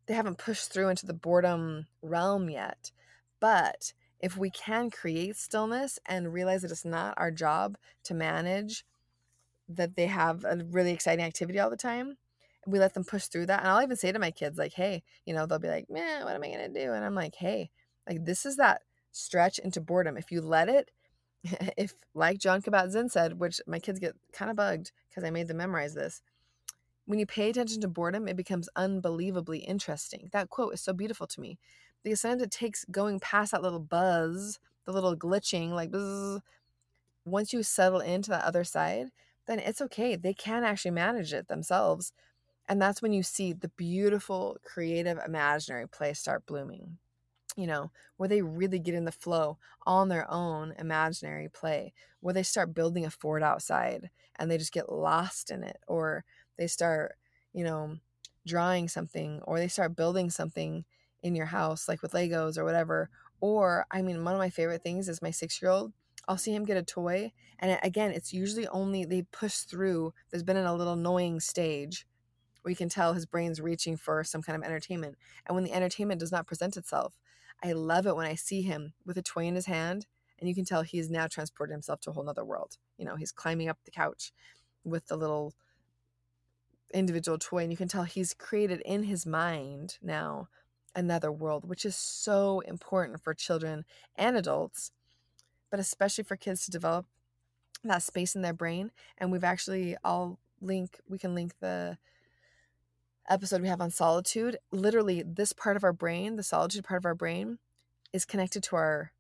they 0.06 0.14
haven't 0.14 0.38
pushed 0.38 0.72
through 0.72 0.90
into 0.90 1.08
the 1.08 1.14
boredom 1.14 1.88
realm 2.04 2.50
yet 2.50 2.92
but 3.40 3.94
if 4.20 4.38
we 4.38 4.50
can 4.50 4.90
create 4.90 5.36
stillness 5.36 6.00
and 6.06 6.34
realize 6.34 6.62
that 6.62 6.72
it's 6.72 6.86
not 6.86 7.14
our 7.18 7.32
job 7.32 7.78
to 8.04 8.14
manage 8.14 8.84
that 9.70 9.96
they 9.96 10.08
have 10.08 10.44
a 10.44 10.64
really 10.72 10.92
exciting 10.92 11.26
activity 11.26 11.60
all 11.60 11.70
the 11.70 11.78
time, 11.78 12.18
we 12.66 12.80
let 12.80 12.94
them 12.94 13.04
push 13.04 13.26
through 13.26 13.46
that. 13.48 13.60
And 13.60 13.70
I'll 13.70 13.84
even 13.84 13.96
say 13.96 14.12
to 14.12 14.20
my 14.20 14.32
kids, 14.32 14.58
like, 14.58 14.74
hey, 14.74 15.04
you 15.26 15.34
know, 15.34 15.46
they'll 15.46 15.60
be 15.60 15.68
like, 15.68 15.90
man, 15.90 16.26
what 16.26 16.36
am 16.36 16.44
I 16.44 16.48
going 16.48 16.74
to 16.74 16.86
do? 16.86 16.92
And 16.94 17.06
I'm 17.06 17.16
like, 17.16 17.36
hey, 17.36 17.70
like, 18.08 18.26
this 18.26 18.46
is 18.46 18.58
that 18.58 18.82
stretch 19.12 19.60
into 19.60 19.82
boredom. 19.82 20.18
If 20.18 20.32
you 20.32 20.42
let 20.42 20.70
it, 20.70 20.92
if, 21.78 21.94
like 22.14 22.40
Jon 22.40 22.62
Kabat-Zinn 22.62 23.10
said, 23.10 23.40
which 23.40 23.62
my 23.68 23.80
kids 23.80 24.00
get 24.00 24.16
kind 24.34 24.52
of 24.52 24.58
bugged 24.58 24.92
because 25.10 25.24
I 25.24 25.30
made 25.30 25.48
them 25.48 25.58
memorize 25.58 25.94
this, 25.94 26.22
when 27.06 27.20
you 27.20 27.26
pay 27.26 27.50
attention 27.50 27.82
to 27.82 27.88
boredom, 27.88 28.28
it 28.28 28.36
becomes 28.36 28.70
unbelievably 28.76 29.60
interesting. 29.60 30.30
That 30.34 30.50
quote 30.50 30.74
is 30.74 30.82
so 30.82 30.94
beautiful 30.94 31.26
to 31.28 31.42
me 31.42 31.58
because 32.04 32.22
sometimes 32.22 32.44
it 32.44 32.52
takes 32.52 32.86
going 32.92 33.20
past 33.20 33.52
that 33.52 33.62
little 33.62 33.80
buzz, 33.80 34.60
the 34.86 34.92
little 34.92 35.16
glitching, 35.16 35.72
like 35.72 35.92
once 37.26 37.54
you 37.54 37.64
settle 37.64 38.00
into 38.00 38.30
that 38.30 38.44
other 38.44 38.64
side, 38.64 39.08
then 39.46 39.60
it's 39.60 39.82
okay. 39.82 40.16
They 40.16 40.34
can 40.34 40.64
actually 40.64 40.92
manage 40.92 41.34
it 41.34 41.48
themselves. 41.48 42.12
And 42.70 42.82
that's 42.82 43.02
when 43.02 43.14
you 43.14 43.24
see 43.24 43.54
the 43.54 43.70
beautiful, 43.70 44.58
creative, 44.64 45.18
imaginary 45.26 45.88
play 45.88 46.14
start 46.14 46.46
blooming. 46.46 46.98
You 47.58 47.68
know, 47.68 47.92
where 48.16 48.30
they 48.30 48.42
really 48.42 48.80
get 48.80 48.94
in 48.94 49.04
the 49.04 49.12
flow 49.12 49.58
on 49.86 50.08
their 50.08 50.30
own 50.32 50.74
imaginary 50.80 51.50
play, 51.50 51.92
where 52.22 52.34
they 52.34 52.44
start 52.44 52.74
building 52.74 53.04
a 53.04 53.10
fort 53.10 53.44
outside 53.44 54.10
and 54.38 54.50
they 54.50 54.58
just 54.58 54.72
get 54.72 54.92
lost 54.92 55.52
in 55.52 55.64
it, 55.64 55.78
or 55.88 56.24
they 56.58 56.68
start, 56.68 57.18
you 57.54 57.64
know, 57.64 57.98
drawing 58.46 58.88
something, 58.88 59.42
or 59.44 59.58
they 59.58 59.68
start 59.68 59.96
building 59.96 60.30
something 60.30 60.86
in 61.24 61.36
your 61.36 61.48
house, 61.48 61.88
like 61.88 62.02
with 62.02 62.14
Legos 62.14 62.58
or 62.58 62.64
whatever. 62.64 63.10
Or, 63.42 63.86
I 63.92 64.02
mean, 64.02 64.24
one 64.24 64.34
of 64.34 64.40
my 64.40 64.52
favorite 64.52 64.84
things 64.84 65.10
is 65.10 65.22
my 65.22 65.32
six 65.32 65.62
year 65.62 65.72
old. 65.72 65.94
I'll 66.28 66.38
see 66.38 66.54
him 66.54 66.66
get 66.66 66.78
a 66.78 66.84
toy. 66.84 67.32
And 67.60 67.80
again, 67.82 68.12
it's 68.12 68.34
usually 68.34 68.68
only 68.68 69.06
they 69.06 69.24
push 69.24 69.58
through. 69.60 70.14
There's 70.30 70.44
been 70.44 70.58
in 70.58 70.66
a 70.66 70.76
little 70.76 70.94
annoying 70.94 71.40
stage 71.40 72.06
where 72.62 72.70
you 72.70 72.76
can 72.76 72.90
tell 72.90 73.14
his 73.14 73.26
brain's 73.26 73.62
reaching 73.62 73.96
for 73.96 74.24
some 74.24 74.42
kind 74.42 74.58
of 74.58 74.64
entertainment. 74.64 75.16
And 75.46 75.56
when 75.56 75.64
the 75.64 75.74
entertainment 75.74 76.20
does 76.20 76.32
not 76.32 76.48
present 76.48 76.78
itself, 76.78 77.20
I 77.64 77.74
love 77.74 78.06
it 78.06 78.16
when 78.16 78.28
I 78.28 78.36
see 78.36 78.62
him 78.62 78.94
with 79.06 79.18
a 79.18 79.22
toy 79.22 79.46
in 79.46 79.56
his 79.56 79.66
hand 79.66 80.06
and 80.40 80.48
you 80.48 80.56
can 80.56 80.66
tell 80.66 80.84
he's 80.84 81.10
now 81.10 81.28
transported 81.28 81.74
himself 81.74 82.00
to 82.02 82.12
a 82.12 82.14
whole 82.14 82.24
nother 82.24 82.46
world. 82.46 82.78
You 82.98 83.06
know, 83.06 83.16
he's 83.16 83.32
climbing 83.32 83.70
up 83.70 83.80
the 83.84 83.92
couch 83.92 84.32
with 84.84 85.08
the 85.08 85.18
little 85.18 85.54
individual 86.94 87.38
toy 87.38 87.64
and 87.64 87.72
you 87.72 87.78
can 87.78 87.88
tell 87.88 88.04
he's 88.04 88.34
created 88.34 88.82
in 88.82 89.04
his 89.04 89.26
mind 89.26 89.98
now 90.02 90.48
another 90.96 91.32
world, 91.32 91.68
which 91.68 91.86
is 91.86 91.96
so 91.96 92.62
important 92.62 93.22
for 93.22 93.34
children 93.34 93.86
and 94.16 94.38
adults, 94.38 94.92
but 95.70 95.80
especially 95.80 96.24
for 96.24 96.36
kids 96.36 96.66
to 96.66 96.72
develop 96.72 97.06
that 97.84 98.04
space 98.04 98.36
in 98.36 98.42
their 98.42 98.54
brain. 98.54 98.92
And 99.18 99.32
we've 99.32 99.44
actually, 99.44 99.96
I'll 100.04 100.40
link, 100.62 101.00
we 101.08 101.18
can 101.18 101.36
link 101.36 101.54
the 101.60 101.98
episode 103.30 103.62
we 103.62 103.68
have 103.68 103.82
on 103.82 103.92
solitude. 103.92 104.58
Literally, 104.72 105.24
this 105.24 105.54
part 105.54 105.78
of 105.78 105.84
our 105.84 105.94
brain, 105.94 106.36
the 106.36 106.44
solitude 106.44 106.84
part 106.84 107.00
of 107.00 107.06
our 107.06 107.16
brain, 107.16 107.60
is 108.14 108.26
connected 108.26 108.64
to 108.64 108.76
our 108.76 109.12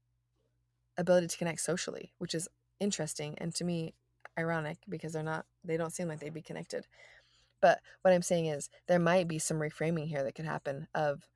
ability 0.97 1.27
to 1.27 1.37
connect 1.37 1.61
socially, 1.61 2.11
which 2.17 2.33
is 2.33 2.47
interesting 2.79 3.35
and 3.37 3.53
to 3.55 3.63
me 3.63 3.93
ironic 4.37 4.77
because 4.87 5.13
they're 5.13 5.23
not, 5.23 5.45
they 5.63 5.77
don't 5.77 5.93
seem 5.93 6.07
like 6.07 6.19
they'd 6.19 6.33
be 6.33 6.41
connected. 6.41 6.85
But 7.61 7.79
what 8.01 8.13
I'm 8.13 8.21
saying 8.21 8.45
is 8.45 8.69
there 8.87 8.99
might 8.99 9.27
be 9.27 9.39
some 9.39 9.57
reframing 9.57 10.07
here 10.07 10.23
that 10.23 10.35
could 10.35 10.45
happen 10.45 10.87
of 10.93 11.27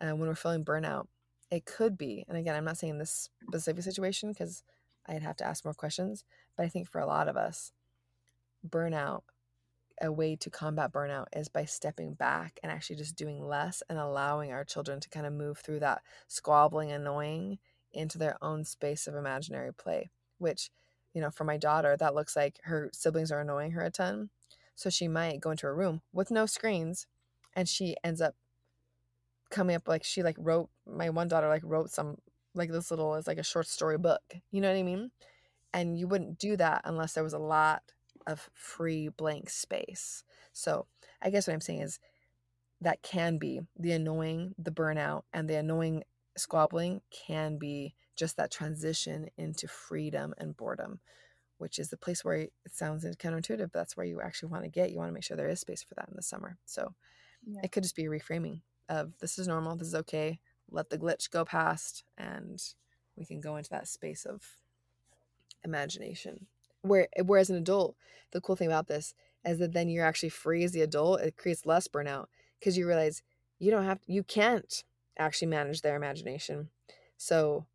uh, 0.00 0.10
when 0.10 0.28
we're 0.28 0.34
feeling 0.34 0.64
burnout. 0.64 1.06
It 1.50 1.64
could 1.64 1.96
be, 1.96 2.24
and 2.28 2.36
again, 2.36 2.54
I'm 2.54 2.64
not 2.64 2.78
saying 2.78 2.98
this 2.98 3.30
specific 3.46 3.82
situation 3.82 4.30
because 4.32 4.62
I'd 5.06 5.22
have 5.22 5.36
to 5.36 5.46
ask 5.46 5.64
more 5.64 5.74
questions, 5.74 6.24
but 6.56 6.64
I 6.64 6.68
think 6.68 6.88
for 6.88 7.00
a 7.00 7.06
lot 7.06 7.28
of 7.28 7.36
us, 7.36 7.72
burnout, 8.68 9.22
a 10.00 10.12
way 10.12 10.36
to 10.36 10.50
combat 10.50 10.92
burnout 10.92 11.26
is 11.34 11.48
by 11.48 11.64
stepping 11.64 12.14
back 12.14 12.58
and 12.62 12.70
actually 12.70 12.96
just 12.96 13.16
doing 13.16 13.46
less 13.46 13.82
and 13.88 13.98
allowing 13.98 14.52
our 14.52 14.64
children 14.64 15.00
to 15.00 15.08
kind 15.08 15.26
of 15.26 15.32
move 15.32 15.58
through 15.58 15.80
that 15.80 16.02
squabbling, 16.26 16.92
annoying 16.92 17.58
into 17.92 18.18
their 18.18 18.36
own 18.42 18.64
space 18.64 19.06
of 19.06 19.14
imaginary 19.14 19.72
play, 19.72 20.10
which, 20.38 20.70
you 21.14 21.20
know, 21.20 21.30
for 21.30 21.44
my 21.44 21.56
daughter, 21.56 21.96
that 21.96 22.14
looks 22.14 22.36
like 22.36 22.60
her 22.64 22.90
siblings 22.92 23.32
are 23.32 23.40
annoying 23.40 23.72
her 23.72 23.82
a 23.82 23.90
ton. 23.90 24.30
So 24.74 24.90
she 24.90 25.08
might 25.08 25.40
go 25.40 25.50
into 25.50 25.66
a 25.66 25.74
room 25.74 26.02
with 26.12 26.30
no 26.30 26.46
screens 26.46 27.06
and 27.56 27.68
she 27.68 27.96
ends 28.04 28.20
up 28.20 28.36
coming 29.50 29.74
up 29.74 29.88
like 29.88 30.04
she 30.04 30.22
like 30.22 30.36
wrote 30.38 30.68
my 30.86 31.10
one 31.10 31.28
daughter 31.28 31.48
like 31.48 31.62
wrote 31.64 31.90
some 31.90 32.16
like 32.54 32.70
this 32.70 32.90
little 32.90 33.14
is 33.14 33.26
like 33.26 33.38
a 33.38 33.42
short 33.42 33.66
story 33.66 33.96
book 33.96 34.20
you 34.50 34.60
know 34.60 34.68
what 34.68 34.78
i 34.78 34.82
mean 34.82 35.10
and 35.72 35.98
you 35.98 36.06
wouldn't 36.06 36.38
do 36.38 36.56
that 36.56 36.82
unless 36.84 37.14
there 37.14 37.24
was 37.24 37.32
a 37.32 37.38
lot 37.38 37.82
of 38.28 38.48
free 38.54 39.08
blank 39.08 39.50
space 39.50 40.22
so 40.52 40.86
i 41.20 41.30
guess 41.30 41.46
what 41.46 41.54
i'm 41.54 41.60
saying 41.60 41.80
is 41.80 41.98
that 42.80 43.02
can 43.02 43.38
be 43.38 43.60
the 43.76 43.92
annoying 43.92 44.54
the 44.56 44.70
burnout 44.70 45.22
and 45.32 45.48
the 45.48 45.56
annoying 45.56 46.04
squabbling 46.36 47.00
can 47.10 47.58
be 47.58 47.94
just 48.16 48.36
that 48.36 48.50
transition 48.50 49.28
into 49.36 49.68
freedom 49.68 50.34
and 50.38 50.56
boredom, 50.56 51.00
which 51.58 51.78
is 51.78 51.88
the 51.88 51.96
place 51.96 52.24
where 52.24 52.36
it 52.36 52.52
sounds 52.70 53.04
counterintuitive, 53.04 53.70
but 53.72 53.72
that's 53.72 53.96
where 53.96 54.06
you 54.06 54.20
actually 54.20 54.50
want 54.50 54.64
to 54.64 54.70
get. 54.70 54.90
You 54.90 54.98
want 54.98 55.08
to 55.08 55.14
make 55.14 55.24
sure 55.24 55.36
there 55.36 55.48
is 55.48 55.60
space 55.60 55.82
for 55.82 55.94
that 55.94 56.08
in 56.08 56.16
the 56.16 56.22
summer. 56.22 56.58
So 56.66 56.94
yeah. 57.46 57.60
it 57.62 57.72
could 57.72 57.82
just 57.82 57.96
be 57.96 58.06
a 58.06 58.10
reframing 58.10 58.60
of 58.88 59.12
this 59.20 59.38
is 59.38 59.48
normal, 59.48 59.76
this 59.76 59.88
is 59.88 59.94
okay, 59.94 60.40
let 60.70 60.90
the 60.90 60.98
glitch 60.98 61.30
go 61.30 61.44
past, 61.44 62.04
and 62.16 62.62
we 63.16 63.24
can 63.24 63.40
go 63.40 63.56
into 63.56 63.70
that 63.70 63.88
space 63.88 64.24
of 64.24 64.42
imagination. 65.64 66.46
Where 66.82 67.08
whereas 67.24 67.50
an 67.50 67.56
adult, 67.56 67.96
the 68.32 68.40
cool 68.40 68.56
thing 68.56 68.68
about 68.68 68.88
this 68.88 69.14
is 69.44 69.58
that 69.58 69.72
then 69.72 69.88
you're 69.88 70.04
actually 70.04 70.28
free 70.28 70.64
as 70.64 70.72
the 70.72 70.82
adult. 70.82 71.20
It 71.20 71.36
creates 71.36 71.66
less 71.66 71.88
burnout 71.88 72.26
because 72.58 72.76
you 72.76 72.86
realize 72.86 73.22
you 73.58 73.70
don't 73.70 73.84
have 73.84 74.00
you 74.06 74.22
can't 74.22 74.84
actually 75.18 75.48
manage 75.48 75.82
their 75.82 75.96
imagination. 75.96 76.70
So 77.16 77.66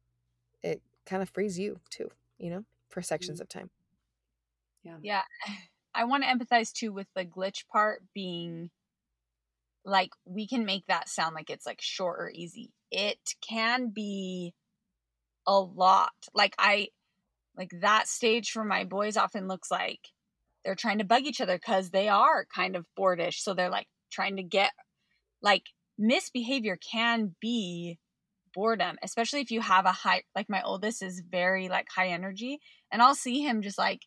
it 0.62 0.82
kind 1.06 1.22
of 1.22 1.30
frees 1.30 1.60
you 1.60 1.80
too, 1.90 2.10
you 2.38 2.50
know, 2.50 2.66
for 2.90 3.02
sections 3.02 3.38
mm-hmm. 3.38 3.44
of 3.44 3.50
time. 3.50 3.70
Yeah. 4.84 4.98
Yeah. 5.02 5.22
I 5.96 6.06
want 6.06 6.24
to 6.24 6.30
empathize 6.30 6.72
too 6.72 6.92
with 6.92 7.06
the 7.16 7.24
glitch 7.24 7.68
part 7.68 8.02
being 8.16 8.72
like 9.86 10.10
we 10.26 10.48
can 10.48 10.66
make 10.66 10.88
that 10.88 11.08
sound 11.08 11.36
like 11.36 11.52
it's 11.52 11.68
like 11.68 11.82
short 11.82 12.20
or 12.20 12.32
easy. 12.34 12.72
It 12.90 13.20
can 13.48 13.90
be 13.90 14.56
a 15.46 15.60
lot. 15.60 16.14
Like 16.34 16.56
I 16.58 16.88
like 17.58 17.72
that 17.82 18.08
stage 18.08 18.52
for 18.52 18.64
my 18.64 18.84
boys 18.84 19.18
often 19.18 19.48
looks 19.48 19.70
like 19.70 20.00
they're 20.64 20.76
trying 20.76 21.00
to 21.00 21.04
bug 21.04 21.24
each 21.24 21.42
other 21.42 21.58
because 21.58 21.90
they 21.90 22.08
are 22.08 22.46
kind 22.54 22.76
of 22.76 22.86
boardish. 22.98 23.36
So 23.36 23.54
they're 23.54 23.70
like 23.70 23.88
trying 24.12 24.38
to 24.38 24.44
get 24.44 24.72
like 25.42 25.64
misbehavior 25.98 26.78
can 26.78 27.36
be 27.40 28.00
boredom, 28.54 28.98
especially 29.04 29.42
if 29.42 29.52
you 29.52 29.62
have 29.62 29.86
a 29.86 29.92
high 29.92 30.24
like 30.36 30.50
my 30.50 30.62
oldest 30.64 31.02
is 31.02 31.22
very 31.30 31.70
like 31.70 31.88
high 31.94 32.10
energy 32.10 32.60
and 32.92 33.02
I'll 33.02 33.16
see 33.16 33.42
him 33.42 33.62
just 33.62 33.78
like 33.78 34.02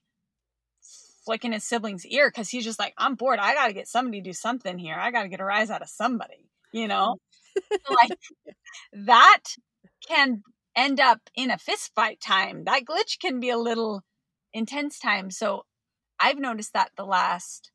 flicking 1.25 1.53
his 1.53 1.65
sibling's 1.65 2.07
ear 2.07 2.31
because 2.31 2.49
he's 2.49 2.65
just 2.65 2.79
like, 2.79 2.95
I'm 2.97 3.17
bored. 3.17 3.41
I 3.41 3.55
gotta 3.55 3.73
get 3.73 3.89
somebody 3.89 4.21
to 4.21 4.31
do 4.31 4.33
something 4.33 4.79
here. 4.79 4.95
I 4.95 5.11
gotta 5.11 5.29
get 5.29 5.41
a 5.41 5.45
rise 5.45 5.71
out 5.71 5.83
of 5.83 5.89
somebody, 5.89 6.49
you 6.73 6.89
know? 6.89 7.17
like 7.91 8.19
that 8.93 9.41
can 10.07 10.43
end 10.77 11.01
up 11.01 11.31
in 11.35 11.51
a 11.51 11.59
fist 11.59 11.93
fight 11.95 12.21
time. 12.21 12.65
That 12.65 12.85
glitch 12.85 13.19
can 13.19 13.41
be 13.41 13.51
a 13.51 13.59
little 13.59 14.03
intense 14.53 14.99
time. 14.99 15.31
So 15.31 15.65
I've 16.21 16.39
noticed 16.39 16.75
that 16.75 16.91
the 16.97 17.05
last 17.05 17.71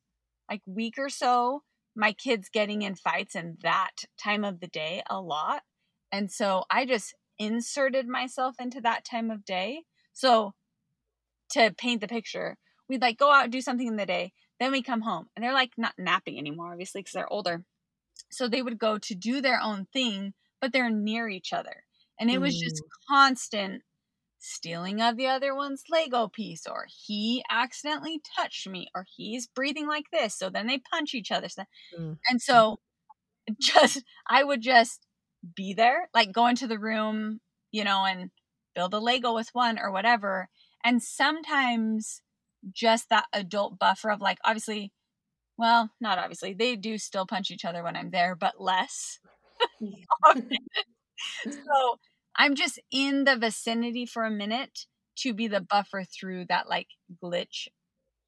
like 0.49 0.61
week 0.65 0.95
or 0.97 1.09
so, 1.09 1.63
my 1.95 2.13
kids 2.13 2.49
getting 2.49 2.83
in 2.83 2.95
fights 2.95 3.35
in 3.35 3.57
that 3.63 3.91
time 4.21 4.45
of 4.45 4.59
the 4.59 4.67
day 4.67 5.03
a 5.09 5.19
lot. 5.19 5.63
And 6.11 6.31
so 6.31 6.63
I 6.69 6.85
just 6.85 7.15
inserted 7.39 8.07
myself 8.07 8.55
into 8.59 8.81
that 8.81 9.03
time 9.03 9.31
of 9.31 9.45
day. 9.45 9.83
So 10.13 10.53
to 11.51 11.73
paint 11.77 12.01
the 12.01 12.07
picture, 12.07 12.57
we'd 12.87 13.01
like 13.01 13.17
go 13.17 13.31
out 13.31 13.49
do 13.49 13.61
something 13.61 13.87
in 13.87 13.95
the 13.95 14.05
day. 14.05 14.33
Then 14.59 14.71
we 14.71 14.83
come 14.83 15.01
home 15.01 15.27
and 15.35 15.43
they're 15.43 15.53
like 15.53 15.71
not 15.77 15.93
napping 15.97 16.37
anymore, 16.37 16.71
obviously, 16.71 17.01
because 17.01 17.13
they're 17.13 17.31
older. 17.31 17.63
So 18.29 18.47
they 18.47 18.61
would 18.61 18.77
go 18.77 18.97
to 18.99 19.15
do 19.15 19.41
their 19.41 19.59
own 19.61 19.87
thing, 19.91 20.33
but 20.59 20.71
they're 20.71 20.89
near 20.89 21.27
each 21.27 21.51
other. 21.51 21.83
And 22.21 22.29
it 22.29 22.39
was 22.39 22.57
just 22.57 22.83
constant 23.09 23.81
stealing 24.37 25.01
of 25.01 25.17
the 25.17 25.25
other 25.25 25.55
one's 25.55 25.83
Lego 25.89 26.27
piece, 26.27 26.67
or 26.67 26.85
he 26.87 27.43
accidentally 27.49 28.21
touched 28.37 28.69
me, 28.69 28.89
or 28.93 29.07
he's 29.17 29.47
breathing 29.47 29.87
like 29.87 30.05
this. 30.13 30.37
So 30.37 30.51
then 30.51 30.67
they 30.67 30.77
punch 30.77 31.15
each 31.15 31.31
other. 31.31 31.47
Mm. 31.97 32.19
And 32.29 32.39
so 32.39 32.77
just, 33.59 34.03
I 34.29 34.43
would 34.43 34.61
just 34.61 35.07
be 35.55 35.73
there, 35.73 36.09
like 36.13 36.31
go 36.31 36.45
into 36.45 36.67
the 36.67 36.77
room, 36.77 37.41
you 37.71 37.83
know, 37.83 38.05
and 38.05 38.29
build 38.75 38.93
a 38.93 38.99
Lego 38.99 39.33
with 39.33 39.49
one 39.53 39.79
or 39.79 39.91
whatever. 39.91 40.47
And 40.85 41.01
sometimes 41.01 42.21
just 42.71 43.09
that 43.09 43.25
adult 43.33 43.79
buffer 43.79 44.11
of 44.11 44.21
like, 44.21 44.37
obviously, 44.45 44.91
well, 45.57 45.89
not 45.99 46.19
obviously, 46.19 46.53
they 46.53 46.75
do 46.75 46.99
still 46.99 47.25
punch 47.25 47.49
each 47.49 47.65
other 47.65 47.83
when 47.83 47.95
I'm 47.95 48.11
there, 48.11 48.35
but 48.35 48.61
less. 48.61 49.19
so 51.43 51.99
I'm 52.41 52.55
just 52.55 52.79
in 52.91 53.25
the 53.25 53.37
vicinity 53.37 54.07
for 54.07 54.25
a 54.25 54.31
minute 54.31 54.87
to 55.17 55.31
be 55.31 55.47
the 55.47 55.61
buffer 55.61 56.03
through 56.03 56.45
that 56.49 56.67
like 56.67 56.87
glitch 57.23 57.67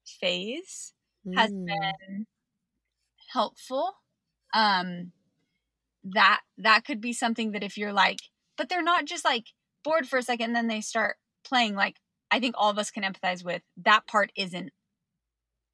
phase 0.06 0.92
mm. 1.26 1.36
has 1.36 1.50
been 1.50 2.26
helpful. 3.32 3.94
Um 4.54 5.10
that 6.04 6.42
that 6.58 6.84
could 6.84 7.00
be 7.00 7.12
something 7.12 7.50
that 7.52 7.64
if 7.64 7.76
you're 7.76 7.92
like, 7.92 8.20
but 8.56 8.68
they're 8.68 8.84
not 8.84 9.04
just 9.04 9.24
like 9.24 9.46
bored 9.82 10.06
for 10.06 10.20
a 10.20 10.22
second 10.22 10.46
and 10.46 10.54
then 10.54 10.68
they 10.68 10.80
start 10.80 11.16
playing 11.44 11.74
like 11.74 11.96
I 12.30 12.38
think 12.38 12.54
all 12.56 12.70
of 12.70 12.78
us 12.78 12.92
can 12.92 13.02
empathize 13.02 13.44
with 13.44 13.62
that 13.84 14.06
part 14.06 14.30
isn't 14.36 14.70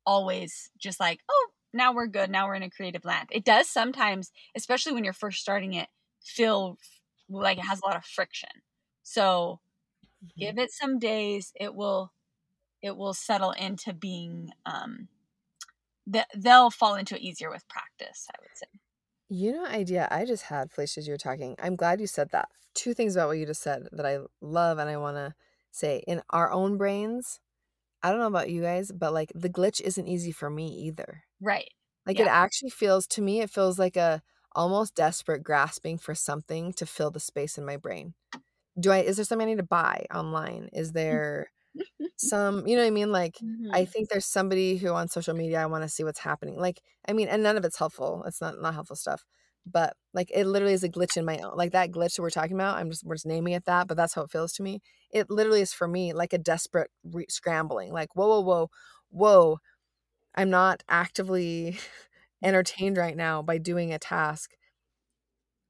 always 0.07 0.71
just 0.79 0.99
like, 0.99 1.21
oh, 1.29 1.49
now 1.75 1.93
we're 1.93 2.07
good. 2.07 2.31
Now 2.31 2.47
we're 2.47 2.55
in 2.55 2.63
a 2.63 2.71
creative 2.71 3.05
land. 3.05 3.29
It 3.33 3.45
does 3.45 3.69
sometimes, 3.69 4.33
especially 4.57 4.93
when 4.93 5.05
you're 5.05 5.13
first 5.13 5.41
starting 5.43 5.75
it, 5.75 5.89
feel 6.23 6.79
like 7.31 7.59
it 7.59 7.65
has 7.67 7.81
a 7.83 7.87
lot 7.87 7.97
of 7.97 8.05
friction. 8.05 8.51
So 9.03 9.61
mm-hmm. 10.25 10.41
give 10.41 10.59
it 10.59 10.73
some 10.73 10.99
days. 10.99 11.53
It 11.59 11.75
will 11.75 12.13
it 12.83 12.97
will 12.97 13.15
settle 13.15 13.53
into 13.53 13.93
being 13.93 14.51
um 14.67 15.09
that 16.07 16.29
they'll 16.37 16.71
fall 16.71 16.95
into 16.95 17.17
it 17.17 17.23
easier 17.23 17.51
with 17.51 17.69
practice, 17.69 18.27
I 18.35 18.39
would 18.41 18.57
say. 18.57 18.67
You 19.29 19.53
know, 19.53 19.67
idea 19.67 20.09
I 20.11 20.25
just 20.25 20.45
had, 20.45 20.73
Felicia, 20.73 21.01
as 21.01 21.07
you 21.07 21.13
were 21.13 21.19
talking. 21.19 21.55
I'm 21.63 21.77
glad 21.77 22.01
you 22.01 22.09
said 22.09 22.31
that. 22.33 22.49
Two 22.75 22.95
things 22.95 23.15
about 23.15 23.29
what 23.29 23.39
you 23.39 23.47
just 23.47 23.63
said 23.63 23.87
that 23.93 24.05
I 24.05 24.19
love 24.41 24.79
and 24.79 24.91
I 24.91 24.97
want 24.97 25.19
to 25.19 25.35
say. 25.71 26.03
In 26.09 26.21
our 26.31 26.51
own 26.51 26.77
brains, 26.77 27.39
I 28.03 28.11
don't 28.11 28.19
know 28.19 28.27
about 28.27 28.51
you 28.51 28.63
guys, 28.63 28.91
but 28.91 29.13
like 29.13 29.31
the 29.35 29.49
glitch 29.49 29.81
isn't 29.83 30.09
easy 30.09 30.33
for 30.33 30.51
me 30.51 30.69
either. 30.87 31.23
Right. 31.41 31.71
Like 32.07 32.19
yeah. 32.19 32.25
it 32.25 32.29
actually 32.29 32.71
feels 32.71 33.07
to 33.09 33.23
me, 33.23 33.41
it 33.41 33.51
feels 33.51 33.79
like 33.79 33.97
a 33.97 34.23
almost 34.53 34.95
desperate 34.95 35.43
grasping 35.43 35.99
for 35.99 36.15
something 36.15 36.73
to 36.75 36.87
fill 36.87 37.11
the 37.11 37.21
space 37.21 37.59
in 37.59 37.65
my 37.65 37.77
brain. 37.77 38.15
Do 38.79 38.91
I 38.91 38.99
is 38.99 39.17
there 39.17 39.25
something 39.25 39.47
I 39.47 39.51
need 39.51 39.59
to 39.59 39.65
buy 39.65 40.07
online? 40.15 40.69
Is 40.73 40.93
there 40.93 41.51
some 42.17 42.67
you 42.67 42.77
know 42.77 42.83
what 42.83 42.89
I 42.89 42.91
mean? 42.91 43.13
Like 43.13 43.37
mm-hmm. 43.37 43.71
I 43.73 43.85
think 43.85 44.09
there's 44.09 44.27
somebody 44.27 44.77
who 44.77 44.89
on 44.93 45.09
social 45.09 45.35
media 45.35 45.63
I 45.63 45.67
want 45.67 45.85
to 45.85 45.89
see 45.89 46.05
what's 46.05 46.21
happening. 46.21 46.59
Like 46.59 46.81
I 47.07 47.13
mean, 47.13 47.29
and 47.29 47.43
none 47.43 47.57
of 47.57 47.65
it's 47.65 47.79
helpful. 47.79 48.25
It's 48.27 48.41
not 48.41 48.61
not 48.61 48.75
helpful 48.75 48.97
stuff. 48.97 49.25
But 49.67 49.95
like 50.15 50.31
it 50.35 50.47
literally 50.47 50.75
is 50.75 50.85
a 50.85 50.89
glitch 50.89 51.17
in 51.17 51.25
my 51.25 51.39
own 51.39 51.57
like 51.57 51.73
that 51.73 51.91
glitch 51.91 52.17
that 52.17 52.23
we're 52.23 52.31
talking 52.31 52.57
about. 52.57 52.79
I'm 52.79 52.91
just 52.91 53.05
we're 53.05 53.17
just 53.17 53.27
naming 53.27 53.53
it 53.53 53.67
that, 53.67 53.87
but 53.89 53.97
that's 53.97 54.15
how 54.15 54.23
it 54.23 54.31
feels 54.31 54.53
to 54.55 54.63
me. 54.63 54.81
It 55.13 55.31
literally 55.31 55.61
is 55.61 55.73
for 55.73 55.87
me 55.87 56.13
like 56.13 56.33
a 56.33 56.39
desperate 56.39 56.91
re- 57.05 57.27
scrambling. 57.29 57.93
Like 57.93 58.15
whoa 58.15 58.29
whoa 58.29 58.41
whoa 58.41 58.71
whoa. 59.11 59.59
I'm 60.35 60.51
not 60.51 60.83
actively 60.89 61.79
entertained 62.43 62.97
right 62.97 63.17
now 63.17 63.43
by 63.43 63.59
doing 63.59 63.93
a 63.93 63.99
task 63.99 64.53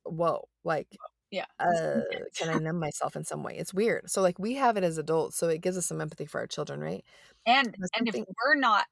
whoa 0.04 0.48
like 0.64 0.88
yeah. 1.30 1.44
uh 1.58 2.00
can 2.36 2.48
i 2.48 2.58
numb 2.58 2.78
myself 2.78 3.16
in 3.16 3.24
some 3.24 3.42
way? 3.42 3.56
It's 3.56 3.72
weird. 3.72 4.10
So 4.10 4.20
like 4.20 4.38
we 4.38 4.54
have 4.54 4.76
it 4.76 4.84
as 4.84 4.98
adults 4.98 5.36
so 5.36 5.48
it 5.48 5.60
gives 5.60 5.76
us 5.76 5.86
some 5.86 6.00
empathy 6.00 6.26
for 6.26 6.40
our 6.40 6.46
children 6.46 6.80
right? 6.80 7.04
And 7.46 7.74
and 7.96 8.08
if 8.08 8.14
we're 8.14 8.56
not 8.56 8.86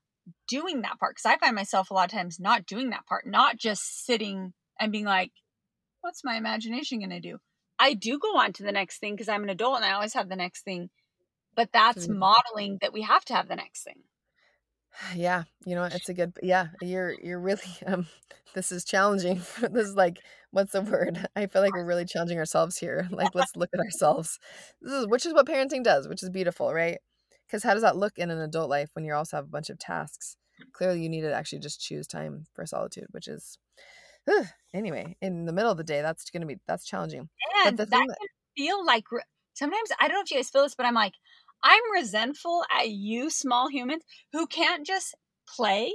doing 0.46 0.82
that 0.82 0.98
part 0.98 1.14
because 1.14 1.24
i 1.24 1.38
find 1.38 1.56
myself 1.56 1.90
a 1.90 1.94
lot 1.94 2.04
of 2.04 2.10
times 2.10 2.38
not 2.38 2.66
doing 2.66 2.90
that 2.90 3.06
part 3.06 3.26
not 3.26 3.56
just 3.56 4.04
sitting 4.04 4.52
and 4.78 4.92
being 4.92 5.06
like 5.06 5.32
what's 6.02 6.22
my 6.22 6.36
imagination 6.36 6.98
going 6.98 7.10
to 7.10 7.20
do? 7.20 7.38
I 7.78 7.94
do 7.94 8.18
go 8.18 8.36
on 8.38 8.52
to 8.54 8.62
the 8.62 8.72
next 8.72 8.98
thing 8.98 9.14
because 9.14 9.28
i'm 9.28 9.42
an 9.42 9.48
adult 9.48 9.76
and 9.76 9.84
i 9.84 9.92
always 9.92 10.14
have 10.14 10.28
the 10.28 10.36
next 10.36 10.64
thing 10.64 10.90
but 11.56 11.70
that's 11.72 12.08
modeling 12.08 12.78
that 12.82 12.92
we 12.92 13.02
have 13.02 13.24
to 13.26 13.34
have 13.34 13.48
the 13.48 13.56
next 13.56 13.84
thing 13.84 14.02
yeah, 15.14 15.44
you 15.64 15.74
know, 15.74 15.84
it's 15.84 16.08
a 16.08 16.14
good 16.14 16.32
yeah, 16.42 16.68
you're 16.80 17.14
you're 17.22 17.40
really 17.40 17.62
um 17.86 18.06
this 18.54 18.72
is 18.72 18.84
challenging. 18.84 19.42
this 19.60 19.88
is 19.88 19.96
like 19.96 20.18
what's 20.50 20.72
the 20.72 20.82
word? 20.82 21.26
I 21.36 21.46
feel 21.46 21.62
like 21.62 21.74
we're 21.74 21.84
really 21.84 22.04
challenging 22.06 22.38
ourselves 22.38 22.78
here. 22.78 23.08
Like 23.12 23.34
let's 23.34 23.56
look 23.56 23.70
at 23.74 23.80
ourselves. 23.80 24.38
This 24.80 24.92
is 24.92 25.06
which 25.06 25.26
is 25.26 25.34
what 25.34 25.46
parenting 25.46 25.82
does, 25.82 26.08
which 26.08 26.22
is 26.22 26.30
beautiful, 26.30 26.72
right? 26.72 26.98
Cuz 27.50 27.62
how 27.62 27.74
does 27.74 27.82
that 27.82 27.96
look 27.96 28.18
in 28.18 28.30
an 28.30 28.40
adult 28.40 28.70
life 28.70 28.90
when 28.94 29.04
you 29.04 29.14
also 29.14 29.36
have 29.36 29.46
a 29.46 29.50
bunch 29.50 29.70
of 29.70 29.78
tasks? 29.78 30.36
Clearly 30.72 31.02
you 31.02 31.08
need 31.08 31.20
to 31.22 31.32
actually 31.32 31.60
just 31.60 31.80
choose 31.80 32.06
time 32.06 32.46
for 32.52 32.66
solitude, 32.66 33.06
which 33.12 33.28
is 33.28 33.58
anyway, 34.74 35.16
in 35.20 35.44
the 35.44 35.52
middle 35.52 35.70
of 35.70 35.78
the 35.78 35.84
day, 35.84 36.02
that's 36.02 36.30
going 36.30 36.42
to 36.42 36.46
be 36.46 36.58
that's 36.66 36.84
challenging. 36.84 37.28
And 37.64 37.76
that, 37.78 37.90
that 37.90 37.98
can 37.98 38.28
feel 38.56 38.84
like 38.84 39.04
sometimes 39.54 39.90
I 40.00 40.08
don't 40.08 40.16
know 40.16 40.22
if 40.22 40.30
you 40.30 40.38
guys 40.38 40.50
feel 40.50 40.62
this, 40.62 40.74
but 40.74 40.86
I'm 40.86 40.94
like 40.94 41.14
I'm 41.62 41.82
resentful 41.92 42.64
at 42.76 42.90
you, 42.90 43.30
small 43.30 43.68
humans, 43.68 44.02
who 44.32 44.46
can't 44.46 44.86
just 44.86 45.14
play. 45.56 45.92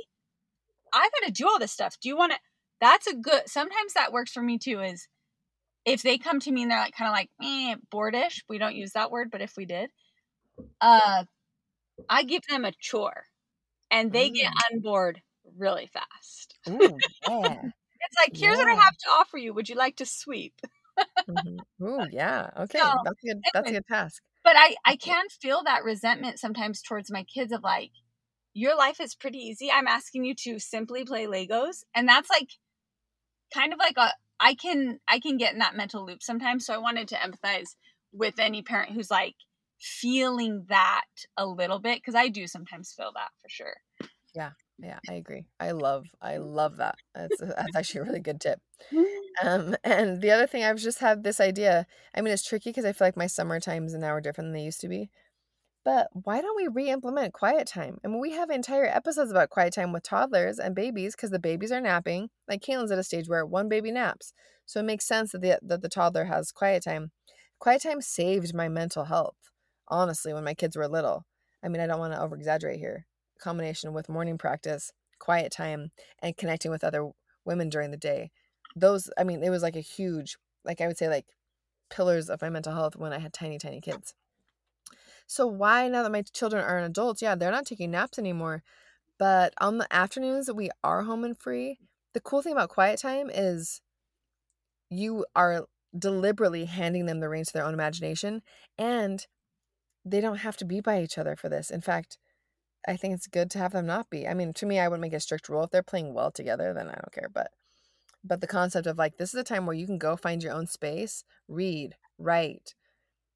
I 0.93 1.09
got 1.19 1.27
to 1.27 1.31
do 1.31 1.47
all 1.47 1.59
this 1.59 1.71
stuff. 1.71 1.95
Do 2.01 2.09
you 2.09 2.17
want 2.17 2.33
to? 2.33 2.39
That's 2.81 3.07
a 3.07 3.15
good. 3.15 3.43
Sometimes 3.47 3.93
that 3.93 4.11
works 4.11 4.31
for 4.31 4.41
me 4.41 4.57
too. 4.57 4.81
Is 4.81 5.07
if 5.85 6.01
they 6.01 6.17
come 6.17 6.39
to 6.41 6.51
me 6.51 6.63
and 6.63 6.71
they're 6.71 6.79
like 6.79 6.95
kind 6.95 7.09
of 7.09 7.13
like 7.13 7.29
eh, 7.41 7.75
boardish. 7.93 8.41
We 8.47 8.57
don't 8.57 8.75
use 8.75 8.91
that 8.91 9.11
word, 9.11 9.29
but 9.31 9.41
if 9.41 9.53
we 9.57 9.65
did, 9.65 9.89
uh, 10.81 11.23
I 12.09 12.23
give 12.23 12.41
them 12.49 12.65
a 12.65 12.71
chore, 12.79 13.25
and 13.91 14.11
they 14.11 14.29
mm. 14.29 14.35
get 14.35 14.51
on 14.71 14.79
board 14.79 15.21
really 15.57 15.87
fast. 15.87 16.55
Ooh, 16.69 16.97
yeah. 17.29 17.61
it's 17.63 18.17
like 18.19 18.35
here's 18.35 18.57
yeah. 18.57 18.65
what 18.65 18.67
I 18.67 18.75
have 18.75 18.97
to 18.97 19.09
offer 19.19 19.37
you. 19.37 19.53
Would 19.53 19.69
you 19.69 19.75
like 19.75 19.97
to 19.97 20.05
sweep? 20.05 20.53
Mm-hmm. 21.27 21.85
Ooh, 21.85 22.07
yeah. 22.11 22.49
Okay, 22.59 22.79
So, 22.79 22.93
that's 23.03 23.23
a 23.23 23.27
good. 23.27 23.41
That's 23.53 23.69
a 23.69 23.73
good 23.73 23.87
task. 23.87 24.21
But 24.43 24.55
I 24.57 24.75
I 24.85 24.95
can 24.95 25.25
feel 25.29 25.63
that 25.63 25.83
resentment 25.83 26.39
sometimes 26.39 26.81
towards 26.81 27.11
my 27.11 27.23
kids 27.23 27.51
of 27.53 27.63
like, 27.63 27.91
your 28.53 28.75
life 28.77 28.99
is 28.99 29.15
pretty 29.15 29.39
easy. 29.39 29.71
I'm 29.71 29.87
asking 29.87 30.25
you 30.25 30.35
to 30.43 30.59
simply 30.59 31.05
play 31.05 31.25
Legos, 31.25 31.83
and 31.95 32.07
that's 32.07 32.29
like 32.29 32.49
kind 33.53 33.73
of 33.73 33.79
like 33.79 33.97
a 33.97 34.11
I 34.39 34.55
can 34.55 34.99
I 35.07 35.19
can 35.19 35.37
get 35.37 35.53
in 35.53 35.59
that 35.59 35.75
mental 35.75 36.05
loop 36.05 36.21
sometimes. 36.21 36.65
So 36.65 36.73
I 36.73 36.77
wanted 36.77 37.07
to 37.09 37.15
empathize 37.15 37.75
with 38.11 38.39
any 38.39 38.61
parent 38.61 38.91
who's 38.93 39.11
like 39.11 39.35
feeling 39.79 40.65
that 40.69 41.05
a 41.37 41.45
little 41.45 41.79
bit 41.79 41.99
because 41.99 42.15
I 42.15 42.29
do 42.29 42.47
sometimes 42.47 42.93
feel 42.95 43.11
that 43.15 43.29
for 43.41 43.49
sure. 43.49 43.75
Yeah, 44.35 44.51
I 45.09 45.13
agree. 45.13 45.45
I 45.59 45.71
love. 45.71 46.05
I 46.21 46.37
love 46.37 46.77
that. 46.77 46.95
That's 47.15 47.37
that's 47.39 47.75
actually 47.75 48.01
a 48.01 48.03
really 48.03 48.19
good 48.19 48.41
tip. 48.41 48.59
Um, 49.41 49.75
and 49.83 50.21
the 50.21 50.29
other 50.29 50.45
thing, 50.45 50.63
I've 50.63 50.77
just 50.77 50.99
had 50.99 51.23
this 51.23 51.39
idea. 51.39 51.87
I 52.13 52.21
mean, 52.21 52.31
it's 52.31 52.47
tricky 52.47 52.69
because 52.69 52.85
I 52.85 52.93
feel 52.93 53.07
like 53.07 53.17
my 53.17 53.25
summer 53.25 53.59
times 53.59 53.95
now 53.95 54.09
are 54.09 54.21
different 54.21 54.49
than 54.49 54.53
they 54.53 54.63
used 54.63 54.81
to 54.81 54.87
be. 54.87 55.09
But 55.83 56.07
why 56.13 56.39
don't 56.39 56.55
we 56.55 56.67
re-implement 56.67 57.33
quiet 57.33 57.67
time? 57.67 57.97
I 58.05 58.07
mean, 58.07 58.19
we 58.19 58.31
have 58.31 58.49
entire 58.49 58.85
episodes 58.85 59.31
about 59.31 59.49
quiet 59.49 59.73
time 59.73 59.91
with 59.91 60.03
toddlers 60.03 60.59
and 60.59 60.75
babies 60.75 61.15
because 61.15 61.31
the 61.31 61.39
babies 61.39 61.71
are 61.71 61.81
napping. 61.81 62.29
Like 62.47 62.61
Caitlin's 62.61 62.91
at 62.91 62.99
a 62.99 63.03
stage 63.03 63.27
where 63.27 63.45
one 63.45 63.69
baby 63.69 63.91
naps, 63.91 64.33
so 64.65 64.79
it 64.79 64.85
makes 64.85 65.05
sense 65.07 65.31
that 65.31 65.41
the 65.41 65.59
that 65.63 65.81
the 65.81 65.89
toddler 65.89 66.25
has 66.25 66.51
quiet 66.51 66.83
time. 66.83 67.11
Quiet 67.59 67.81
time 67.81 68.01
saved 68.01 68.53
my 68.53 68.69
mental 68.69 69.05
health, 69.05 69.35
honestly, 69.87 70.33
when 70.33 70.43
my 70.43 70.53
kids 70.53 70.77
were 70.77 70.87
little. 70.87 71.25
I 71.63 71.69
mean, 71.69 71.81
I 71.81 71.87
don't 71.87 71.99
want 71.99 72.13
to 72.13 72.21
over 72.21 72.35
exaggerate 72.35 72.79
here. 72.79 73.07
Combination 73.43 73.91
with 73.91 74.07
morning 74.07 74.37
practice, 74.37 74.91
quiet 75.19 75.51
time, 75.51 75.91
and 76.21 76.37
connecting 76.37 76.71
with 76.71 76.81
other 76.81 77.09
women 77.43 77.67
during 77.67 77.91
the 77.91 77.97
day. 77.97 78.31
Those 78.75 79.09
i 79.17 79.23
mean 79.25 79.43
it 79.43 79.49
was 79.49 79.61
like 79.61 79.75
a 79.75 79.81
huge 79.81 80.37
like 80.63 80.79
i 80.79 80.87
would 80.87 80.97
say 80.97 81.09
like 81.09 81.25
pillars 81.89 82.29
of 82.29 82.41
my 82.41 82.49
mental 82.49 82.73
health 82.73 82.95
when 82.95 83.11
i 83.11 83.19
had 83.19 83.33
tiny 83.33 83.59
tiny 83.59 83.81
kids. 83.81 84.13
So 85.27 85.45
why 85.45 85.89
now 85.89 86.03
that 86.03 86.11
my 86.11 86.21
children 86.21 86.63
are 86.63 86.79
adults 86.79 87.21
yeah 87.21 87.35
they're 87.35 87.51
not 87.51 87.65
taking 87.65 87.91
naps 87.91 88.17
anymore 88.17 88.63
but 89.19 89.53
on 89.59 89.77
the 89.77 89.93
afternoons 89.93 90.45
that 90.45 90.55
we 90.55 90.69
are 90.83 91.03
home 91.03 91.25
and 91.25 91.37
free 91.37 91.77
the 92.13 92.21
cool 92.21 92.41
thing 92.41 92.53
about 92.53 92.69
quiet 92.69 92.99
time 92.99 93.29
is 93.29 93.81
you 94.89 95.25
are 95.35 95.65
deliberately 95.97 96.65
handing 96.65 97.05
them 97.05 97.19
the 97.19 97.29
reins 97.29 97.47
to 97.47 97.53
their 97.53 97.65
own 97.65 97.73
imagination 97.73 98.41
and 98.77 99.27
they 100.05 100.21
don't 100.21 100.37
have 100.37 100.57
to 100.57 100.65
be 100.65 100.81
by 100.81 101.01
each 101.01 101.17
other 101.17 101.35
for 101.35 101.49
this. 101.49 101.69
In 101.69 101.81
fact 101.81 102.17
i 102.87 102.95
think 102.95 103.13
it's 103.13 103.27
good 103.27 103.49
to 103.51 103.57
have 103.57 103.71
them 103.73 103.85
not 103.85 104.09
be 104.09 104.27
i 104.27 104.33
mean 104.33 104.53
to 104.53 104.65
me 104.65 104.79
i 104.79 104.87
wouldn't 104.87 105.01
make 105.01 105.13
a 105.13 105.19
strict 105.19 105.49
rule 105.49 105.63
if 105.63 105.71
they're 105.71 105.83
playing 105.83 106.13
well 106.13 106.31
together 106.31 106.73
then 106.73 106.87
i 106.87 106.93
don't 106.93 107.11
care 107.11 107.29
but 107.33 107.51
but 108.23 108.41
the 108.41 108.47
concept 108.47 108.87
of 108.87 108.97
like 108.97 109.17
this 109.17 109.33
is 109.33 109.39
a 109.39 109.43
time 109.43 109.65
where 109.65 109.75
you 109.75 109.85
can 109.85 109.97
go 109.97 110.15
find 110.15 110.43
your 110.43 110.53
own 110.53 110.67
space 110.67 111.23
read 111.47 111.95
write 112.17 112.73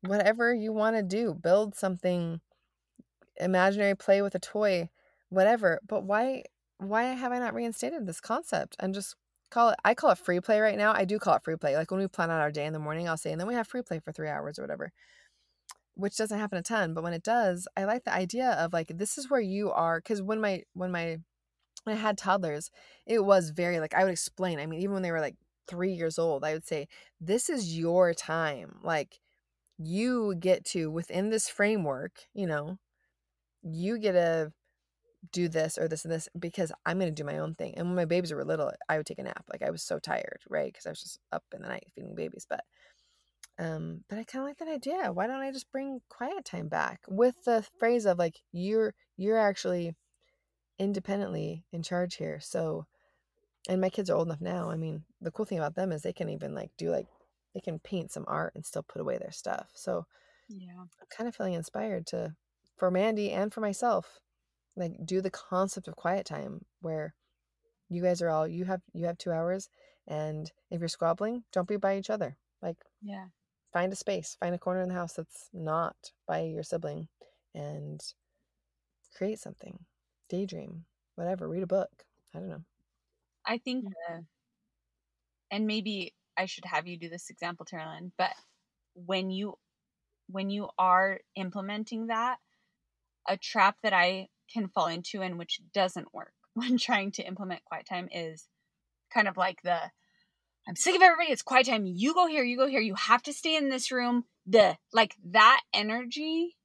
whatever 0.01 0.53
you 0.53 0.71
want 0.71 0.95
to 0.95 1.03
do 1.03 1.33
build 1.33 1.75
something 1.75 2.39
imaginary 3.39 3.95
play 3.95 4.21
with 4.21 4.35
a 4.35 4.39
toy 4.39 4.89
whatever 5.29 5.79
but 5.87 6.03
why 6.03 6.43
why 6.77 7.03
have 7.03 7.31
i 7.31 7.39
not 7.39 7.53
reinstated 7.53 8.05
this 8.05 8.21
concept 8.21 8.75
and 8.79 8.93
just 8.93 9.15
call 9.49 9.69
it 9.69 9.79
i 9.83 9.93
call 9.93 10.11
it 10.11 10.17
free 10.17 10.39
play 10.39 10.59
right 10.59 10.77
now 10.77 10.93
i 10.93 11.05
do 11.05 11.19
call 11.19 11.35
it 11.35 11.43
free 11.43 11.55
play 11.55 11.75
like 11.75 11.89
when 11.91 11.99
we 11.99 12.07
plan 12.07 12.29
out 12.29 12.41
our 12.41 12.51
day 12.51 12.65
in 12.65 12.73
the 12.73 12.79
morning 12.79 13.07
i'll 13.07 13.17
say 13.17 13.31
and 13.31 13.39
then 13.39 13.47
we 13.47 13.53
have 13.53 13.67
free 13.67 13.81
play 13.81 13.99
for 13.99 14.11
three 14.11 14.29
hours 14.29 14.59
or 14.59 14.63
whatever 14.63 14.91
which 15.97 16.15
doesn't 16.15 16.39
happen 16.39 16.57
a 16.57 16.61
ton 16.61 16.93
but 16.93 17.03
when 17.03 17.13
it 17.13 17.23
does 17.23 17.67
i 17.75 17.83
like 17.83 18.03
the 18.03 18.13
idea 18.13 18.51
of 18.51 18.71
like 18.71 18.91
this 18.95 19.17
is 19.17 19.29
where 19.29 19.41
you 19.41 19.71
are 19.71 19.99
because 19.99 20.21
when 20.21 20.39
my 20.39 20.61
when 20.73 20.91
my 20.91 21.17
when 21.87 21.95
I 21.95 21.99
had 21.99 22.17
toddlers, 22.17 22.69
it 23.05 23.23
was 23.23 23.49
very 23.51 23.79
like 23.79 23.93
I 23.93 24.03
would 24.03 24.11
explain. 24.11 24.59
I 24.59 24.65
mean, 24.65 24.81
even 24.81 24.93
when 24.93 25.03
they 25.03 25.11
were 25.11 25.21
like 25.21 25.37
three 25.67 25.93
years 25.93 26.19
old, 26.19 26.43
I 26.43 26.53
would 26.53 26.67
say, 26.67 26.87
This 27.21 27.49
is 27.49 27.77
your 27.77 28.13
time. 28.13 28.79
Like, 28.83 29.19
you 29.77 30.35
get 30.39 30.65
to, 30.65 30.91
within 30.91 31.29
this 31.29 31.49
framework, 31.49 32.11
you 32.33 32.47
know, 32.47 32.77
you 33.63 33.99
get 33.99 34.13
to 34.13 34.51
do 35.31 35.49
this 35.49 35.77
or 35.77 35.87
this 35.87 36.05
and 36.05 36.13
this 36.13 36.29
because 36.39 36.71
I'm 36.85 36.99
going 36.99 37.13
to 37.13 37.21
do 37.21 37.25
my 37.25 37.39
own 37.39 37.55
thing. 37.55 37.75
And 37.77 37.87
when 37.87 37.95
my 37.95 38.05
babies 38.05 38.33
were 38.33 38.45
little, 38.45 38.71
I 38.89 38.97
would 38.97 39.05
take 39.05 39.19
a 39.19 39.23
nap. 39.23 39.45
Like, 39.51 39.61
I 39.61 39.71
was 39.71 39.83
so 39.83 39.99
tired, 39.99 40.41
right? 40.49 40.71
Because 40.71 40.85
I 40.85 40.89
was 40.89 41.01
just 41.01 41.19
up 41.31 41.43
in 41.53 41.61
the 41.61 41.69
night 41.69 41.87
feeding 41.95 42.15
babies. 42.15 42.45
But, 42.49 42.63
um, 43.59 44.03
but 44.09 44.19
I 44.19 44.23
kind 44.23 44.43
of 44.43 44.47
like 44.49 44.57
that 44.59 44.67
idea. 44.67 45.11
Why 45.11 45.27
don't 45.27 45.41
I 45.41 45.51
just 45.51 45.71
bring 45.71 46.01
quiet 46.09 46.45
time 46.45 46.67
back 46.69 47.01
with 47.07 47.35
the 47.45 47.65
phrase 47.79 48.05
of 48.05 48.17
like, 48.19 48.39
you're, 48.51 48.93
you're 49.17 49.37
actually, 49.37 49.95
independently 50.79 51.63
in 51.71 51.83
charge 51.83 52.15
here. 52.15 52.39
So, 52.39 52.85
and 53.69 53.81
my 53.81 53.89
kids 53.89 54.09
are 54.09 54.15
old 54.15 54.27
enough 54.27 54.41
now. 54.41 54.69
I 54.69 54.77
mean, 54.77 55.03
the 55.21 55.31
cool 55.31 55.45
thing 55.45 55.57
about 55.57 55.75
them 55.75 55.91
is 55.91 56.01
they 56.01 56.13
can 56.13 56.29
even 56.29 56.53
like 56.55 56.71
do 56.77 56.89
like 56.91 57.07
they 57.53 57.59
can 57.61 57.79
paint 57.79 58.11
some 58.11 58.25
art 58.27 58.53
and 58.55 58.65
still 58.65 58.83
put 58.83 59.01
away 59.01 59.17
their 59.17 59.31
stuff. 59.31 59.69
So, 59.73 60.05
Yeah. 60.49 60.73
I'm 60.79 60.89
kind 61.09 61.27
of 61.27 61.35
feeling 61.35 61.53
inspired 61.53 62.07
to 62.07 62.35
for 62.77 62.91
Mandy 62.91 63.31
and 63.31 63.53
for 63.53 63.61
myself 63.61 64.19
like 64.75 64.93
do 65.05 65.21
the 65.21 65.31
concept 65.31 65.87
of 65.87 65.95
quiet 65.95 66.25
time 66.25 66.63
where 66.81 67.15
you 67.89 68.03
guys 68.03 68.21
are 68.21 68.29
all 68.29 68.47
you 68.47 68.65
have 68.65 68.81
you 68.93 69.05
have 69.07 69.17
2 69.17 69.31
hours 69.31 69.69
and 70.07 70.51
if 70.71 70.79
you're 70.79 70.87
squabbling, 70.89 71.43
don't 71.51 71.67
be 71.67 71.77
by 71.77 71.97
each 71.97 72.09
other. 72.09 72.37
Like 72.61 72.77
Yeah. 73.01 73.27
Find 73.77 73.93
a 73.93 73.95
space, 73.95 74.35
find 74.39 74.55
a 74.55 74.57
corner 74.57 74.81
in 74.81 74.89
the 74.89 74.95
house 74.95 75.13
that's 75.13 75.49
not 75.53 75.95
by 76.27 76.39
your 76.41 76.63
sibling 76.63 77.07
and 77.53 78.01
create 79.15 79.37
something. 79.37 79.77
Daydream, 80.29 80.83
whatever, 81.13 81.47
read 81.47 81.61
a 81.61 81.67
book. 81.67 81.91
I 82.33 82.39
don't 82.39 82.49
know. 82.49 82.63
I 83.45 83.59
think, 83.59 83.85
uh, 84.09 84.21
and 85.51 85.67
maybe 85.67 86.15
I 86.35 86.47
should 86.47 86.65
have 86.65 86.87
you 86.87 86.97
do 86.97 87.07
this 87.07 87.29
example, 87.29 87.67
Terlin, 87.67 88.11
but 88.17 88.31
when 88.95 89.29
you 89.29 89.59
when 90.27 90.49
you 90.49 90.69
are 90.79 91.19
implementing 91.35 92.07
that, 92.07 92.37
a 93.29 93.37
trap 93.37 93.77
that 93.83 93.93
I 93.93 94.29
can 94.51 94.69
fall 94.69 94.87
into 94.87 95.21
and 95.21 95.37
which 95.37 95.59
doesn't 95.71 96.15
work 96.15 96.33
when 96.55 96.79
trying 96.79 97.11
to 97.11 97.27
implement 97.27 97.63
quiet 97.65 97.85
time 97.87 98.09
is 98.11 98.47
kind 99.13 99.27
of 99.27 99.37
like 99.37 99.61
the 99.63 99.79
I'm 100.67 100.75
sick 100.75 100.95
of 100.95 101.01
everybody. 101.01 101.31
It's 101.31 101.41
quiet 101.41 101.67
time. 101.67 101.85
You 101.85 102.13
go 102.13 102.27
here. 102.27 102.43
You 102.43 102.57
go 102.57 102.67
here. 102.67 102.81
You 102.81 102.95
have 102.95 103.23
to 103.23 103.33
stay 103.33 103.55
in 103.55 103.69
this 103.69 103.91
room. 103.91 104.25
The 104.45 104.77
like 104.93 105.15
that 105.31 105.61
energy 105.73 106.57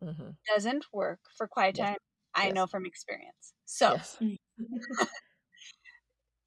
Mhm. 0.00 0.36
doesn't 0.48 0.84
work 0.92 1.20
for 1.36 1.48
quiet 1.48 1.76
Yes. 1.76 1.86
time. 1.86 1.98
I 2.34 2.48
Yes. 2.48 2.50
know 2.50 2.66
from 2.66 2.86
experience. 2.86 3.54
So 3.64 3.96
Yes. 3.96 4.18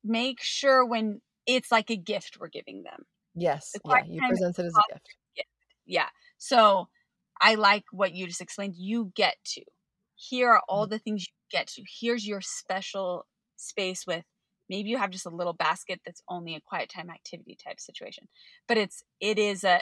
make 0.04 0.42
sure 0.42 0.86
when 0.86 1.22
it's 1.46 1.72
like 1.72 1.90
a 1.90 1.98
gift 1.98 2.38
we're 2.40 2.48
giving 2.48 2.84
them. 2.84 3.06
Yes. 3.36 3.72
The 3.74 3.80
Yeah, 3.86 4.04
you 4.06 4.22
present 4.22 4.58
it 4.60 4.66
as 4.66 4.74
a 4.74 4.76
positive. 4.76 5.02
gift. 5.36 5.50
Yeah. 5.86 6.10
So 6.38 6.90
I 7.42 7.56
like 7.56 7.84
what 7.92 8.14
you 8.14 8.28
just 8.28 8.42
explained. 8.42 8.76
You 8.78 9.12
get 9.16 9.36
to. 9.54 9.64
Here 10.16 10.50
are 10.50 10.62
all 10.70 10.88
the 10.88 11.00
things 11.00 11.26
you 11.28 11.34
get 11.52 11.68
to. 11.68 11.84
Here's 12.00 12.26
your 12.26 12.42
special 12.42 13.26
space 13.58 14.06
with 14.08 14.24
maybe 14.70 14.90
you 14.90 14.98
have 14.98 15.12
just 15.12 15.26
a 15.26 15.30
little 15.30 15.54
basket 15.54 16.02
that's 16.06 16.22
only 16.28 16.56
a 16.56 16.62
quiet 16.62 16.90
time 16.90 17.10
activity 17.10 17.56
type 17.62 17.80
situation. 17.80 18.28
But 18.68 18.78
it's 18.78 19.04
it 19.20 19.40
is 19.40 19.64
a 19.64 19.82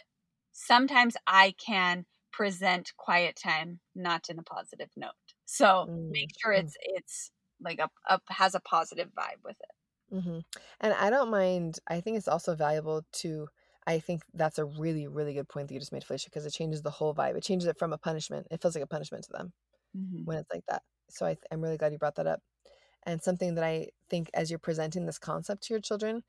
sometimes 0.52 1.16
I 1.28 1.54
can 1.64 2.06
present 2.32 2.94
quiet 2.98 3.36
time 3.42 3.80
not 3.96 4.30
in 4.30 4.40
a 4.40 4.44
positive 4.44 4.90
note. 4.96 5.12
So 5.46 5.90
make 6.10 6.30
Mm, 6.30 6.36
sure 6.42 6.52
mm. 6.56 6.72
it's 6.72 6.76
it's 6.82 7.32
like 7.60 7.80
a, 7.80 7.90
a 8.08 8.20
has 8.30 8.56
a 8.56 8.60
positive 8.60 9.10
vibe 9.14 9.44
with 9.44 9.58
it. 9.62 9.72
hmm 10.12 10.40
And 10.80 10.94
I 10.94 11.10
don't 11.10 11.32
mind. 11.32 11.80
I 11.88 12.02
think 12.02 12.18
it's 12.18 12.28
also 12.28 12.56
valuable 12.56 13.04
to. 13.24 13.48
I 13.86 14.00
think 14.00 14.22
that's 14.34 14.60
a 14.60 14.66
really, 14.66 15.08
really 15.08 15.34
good 15.34 15.50
point 15.50 15.68
that 15.68 15.74
you 15.74 15.80
just 15.80 15.92
made, 15.92 16.04
Felicia, 16.06 16.30
because 16.30 16.46
it 16.46 16.54
changes 16.54 16.82
the 16.84 16.92
whole 16.92 17.14
vibe. 17.14 17.36
It 17.36 17.44
changes 17.44 17.68
it 17.68 17.78
from 17.78 17.92
a 17.94 17.98
punishment. 17.98 18.48
It 18.52 18.62
feels 18.62 18.76
like 18.76 18.84
a 18.84 18.88
punishment 18.88 19.26
to 19.26 19.32
them 19.34 19.54
Mm-hmm. 19.98 20.26
when 20.26 20.38
it's 20.40 20.52
like 20.54 20.66
that. 20.70 20.84
So 21.10 21.26
I, 21.28 21.38
I'm 21.52 21.62
really 21.62 21.78
glad 21.78 21.94
you 21.94 22.00
brought 22.00 22.16
that 22.16 22.28
up. 22.28 22.42
And 23.06 23.22
something 23.22 23.56
that 23.56 23.64
I 23.64 23.90
think 24.10 24.30
as 24.34 24.50
you're 24.50 24.60
presenting 24.60 25.06
this 25.06 25.20
concept 25.20 25.64
to 25.64 25.74
your 25.74 25.82
children 25.82 26.24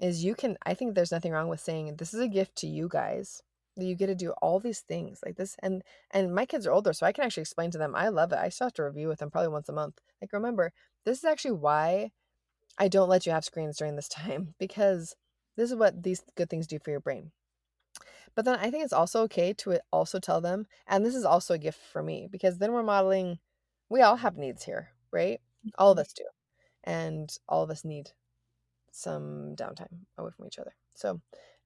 is 0.00 0.24
you 0.24 0.34
can. 0.34 0.56
I 0.64 0.74
think 0.74 0.94
there's 0.94 1.12
nothing 1.12 1.32
wrong 1.32 1.48
with 1.48 1.60
saying 1.60 1.96
this 1.96 2.14
is 2.14 2.20
a 2.20 2.28
gift 2.28 2.56
to 2.56 2.66
you 2.66 2.88
guys 2.88 3.42
that 3.76 3.84
you 3.84 3.94
get 3.94 4.06
to 4.08 4.14
do 4.14 4.32
all 4.42 4.58
these 4.60 4.80
things 4.80 5.20
like 5.24 5.36
this. 5.36 5.56
And 5.62 5.82
and 6.10 6.34
my 6.34 6.46
kids 6.46 6.66
are 6.66 6.72
older, 6.72 6.92
so 6.92 7.06
I 7.06 7.12
can 7.12 7.24
actually 7.24 7.42
explain 7.42 7.70
to 7.72 7.78
them. 7.78 7.94
I 7.94 8.08
love 8.08 8.32
it. 8.32 8.38
I 8.38 8.48
still 8.48 8.66
have 8.66 8.74
to 8.74 8.84
review 8.84 9.08
with 9.08 9.20
them 9.20 9.30
probably 9.30 9.48
once 9.48 9.68
a 9.68 9.72
month. 9.72 10.00
Like 10.20 10.32
remember, 10.32 10.72
this 11.04 11.18
is 11.18 11.24
actually 11.24 11.52
why 11.52 12.10
I 12.78 12.88
don't 12.88 13.08
let 13.08 13.26
you 13.26 13.32
have 13.32 13.44
screens 13.44 13.76
during 13.76 13.96
this 13.96 14.08
time 14.08 14.54
because 14.58 15.14
this 15.56 15.70
is 15.70 15.76
what 15.76 16.02
these 16.02 16.22
good 16.36 16.50
things 16.50 16.66
do 16.66 16.78
for 16.78 16.90
your 16.90 17.00
brain. 17.00 17.32
But 18.34 18.44
then 18.44 18.58
I 18.60 18.70
think 18.70 18.84
it's 18.84 18.92
also 18.92 19.22
okay 19.22 19.52
to 19.54 19.80
also 19.92 20.20
tell 20.20 20.40
them, 20.40 20.66
and 20.86 21.04
this 21.04 21.16
is 21.16 21.24
also 21.24 21.54
a 21.54 21.58
gift 21.58 21.80
for 21.80 22.02
me 22.02 22.28
because 22.30 22.58
then 22.58 22.72
we're 22.72 22.84
modeling, 22.84 23.38
we 23.88 24.00
all 24.00 24.16
have 24.16 24.36
needs 24.36 24.64
here, 24.64 24.90
right? 25.10 25.40
All 25.76 25.92
of 25.92 25.96
mm-hmm. 25.96 26.02
us 26.02 26.12
do. 26.12 26.24
And 26.84 27.30
all 27.48 27.62
of 27.62 27.70
us 27.70 27.84
need 27.84 28.10
some 28.90 29.54
downtime 29.56 30.06
away 30.16 30.30
from 30.36 30.46
each 30.46 30.58
other. 30.58 30.74
So 30.94 31.20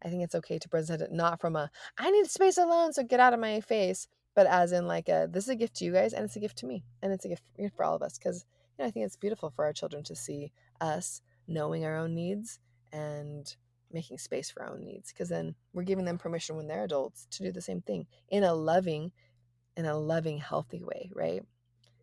I 0.05 0.09
think 0.09 0.23
it's 0.23 0.35
okay 0.35 0.59
to 0.59 0.69
present 0.69 1.03
it 1.03 1.13
not 1.13 1.41
from 1.41 1.57
a, 1.57 1.71
I 1.99 2.11
need 2.11 2.27
space 2.27 2.59
alone, 2.59 2.93
so 2.93 3.03
get 3.03 3.21
out 3.21 3.35
of 3.35 3.41
my 3.41 3.61
face, 3.61 4.09
but 4.35 4.47
as 4.47 4.73
in 4.73 4.87
like 4.87 5.09
a, 5.09 5.29
this 5.31 5.45
is 5.45 5.51
a 5.51 5.57
gift 5.57 5.77
to 5.77 5.85
you 5.85 5.93
guys 5.93 6.13
and 6.13 6.25
it's 6.25 6.37
a 6.37 6.41
gift 6.41 6.59
to 6.59 6.67
me 6.67 6.85
and 7.03 7.13
it's 7.13 7.25
a 7.25 7.29
gift 7.29 7.43
for 7.77 7.85
all 7.85 7.95
of 7.95 8.03
us 8.03 8.19
because 8.19 8.45
you 8.79 8.83
know, 8.83 8.89
I 8.89 8.91
think 8.91 9.07
it's 9.07 9.17
beautiful 9.17 9.51
for 9.51 9.65
our 9.65 9.73
children 9.73 10.03
to 10.05 10.17
see 10.17 10.53
us 10.81 11.23
knowing 11.47 11.85
our 11.85 11.97
own 11.97 12.15
needs 12.15 12.59
and 12.93 13.55
making 13.93 14.19
space 14.19 14.51
for 14.51 14.63
our 14.63 14.71
own 14.71 14.85
needs 14.85 15.13
because 15.13 15.29
then 15.29 15.55
we're 15.73 15.83
giving 15.83 16.05
them 16.05 16.19
permission 16.19 16.57
when 16.57 16.67
they're 16.67 16.85
adults 16.85 17.27
to 17.31 17.43
do 17.43 17.53
the 17.53 17.61
same 17.61 17.83
thing 17.83 18.07
in 18.31 18.43
a 18.43 18.55
loving 18.55 19.13
in 19.77 19.85
a 19.85 19.97
loving 19.97 20.39
healthy 20.39 20.83
way 20.83 21.11
right 21.15 21.43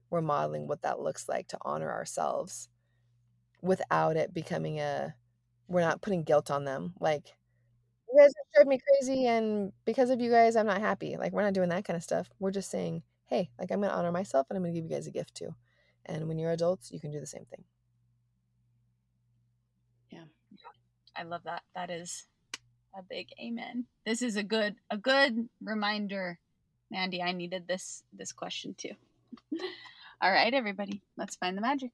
we're 0.09 0.21
modeling 0.21 0.67
what 0.67 0.81
that 0.81 0.99
looks 0.99 1.27
like 1.29 1.47
to 1.49 1.57
honor 1.61 1.91
ourselves 1.91 2.69
without 3.61 4.17
it 4.17 4.33
becoming 4.33 4.79
a 4.79 5.13
we're 5.67 5.81
not 5.81 6.01
putting 6.01 6.23
guilt 6.23 6.49
on 6.49 6.65
them. 6.65 6.93
Like 6.99 7.35
you 8.11 8.19
guys 8.19 8.33
drive 8.55 8.67
me 8.67 8.79
crazy 8.79 9.27
and 9.27 9.71
because 9.85 10.09
of 10.09 10.19
you 10.19 10.31
guys 10.31 10.55
i'm 10.55 10.65
not 10.65 10.81
happy. 10.81 11.17
Like 11.17 11.31
we're 11.33 11.43
not 11.43 11.53
doing 11.53 11.69
that 11.69 11.85
kind 11.85 11.97
of 11.97 12.03
stuff. 12.03 12.29
We're 12.39 12.51
just 12.51 12.71
saying 12.71 13.03
hey 13.27 13.49
like 13.59 13.71
i'm 13.71 13.81
gonna 13.81 13.93
honor 13.93 14.11
myself 14.11 14.47
and 14.49 14.57
i'm 14.57 14.63
gonna 14.63 14.73
give 14.73 14.85
you 14.85 14.89
guys 14.89 15.07
a 15.07 15.11
gift 15.11 15.35
too. 15.35 15.53
And 16.05 16.27
when 16.27 16.39
you're 16.39 16.51
adults 16.51 16.91
you 16.91 16.99
can 16.99 17.11
do 17.11 17.19
the 17.19 17.27
same 17.27 17.45
thing. 17.45 17.63
Yeah. 20.11 20.25
I 21.15 21.23
love 21.23 21.43
that. 21.43 21.61
That 21.75 21.89
is 21.91 22.25
a 22.97 23.03
big 23.03 23.27
amen. 23.39 23.85
This 24.05 24.21
is 24.21 24.35
a 24.37 24.43
good 24.43 24.75
a 24.89 24.97
good 24.97 25.49
reminder 25.61 26.39
mandy 26.91 27.21
i 27.21 27.31
needed 27.31 27.67
this 27.67 28.03
this 28.13 28.31
question 28.31 28.75
too 28.77 28.93
all 30.21 30.31
right 30.31 30.53
everybody 30.53 31.01
let's 31.17 31.35
find 31.37 31.57
the 31.57 31.61
magic 31.61 31.91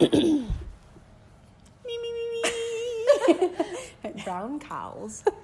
me, 0.00 0.08
me, 1.86 2.12
me, 2.12 2.42
me. 4.04 4.22
Brown 4.24 4.58
cows. 4.58 5.22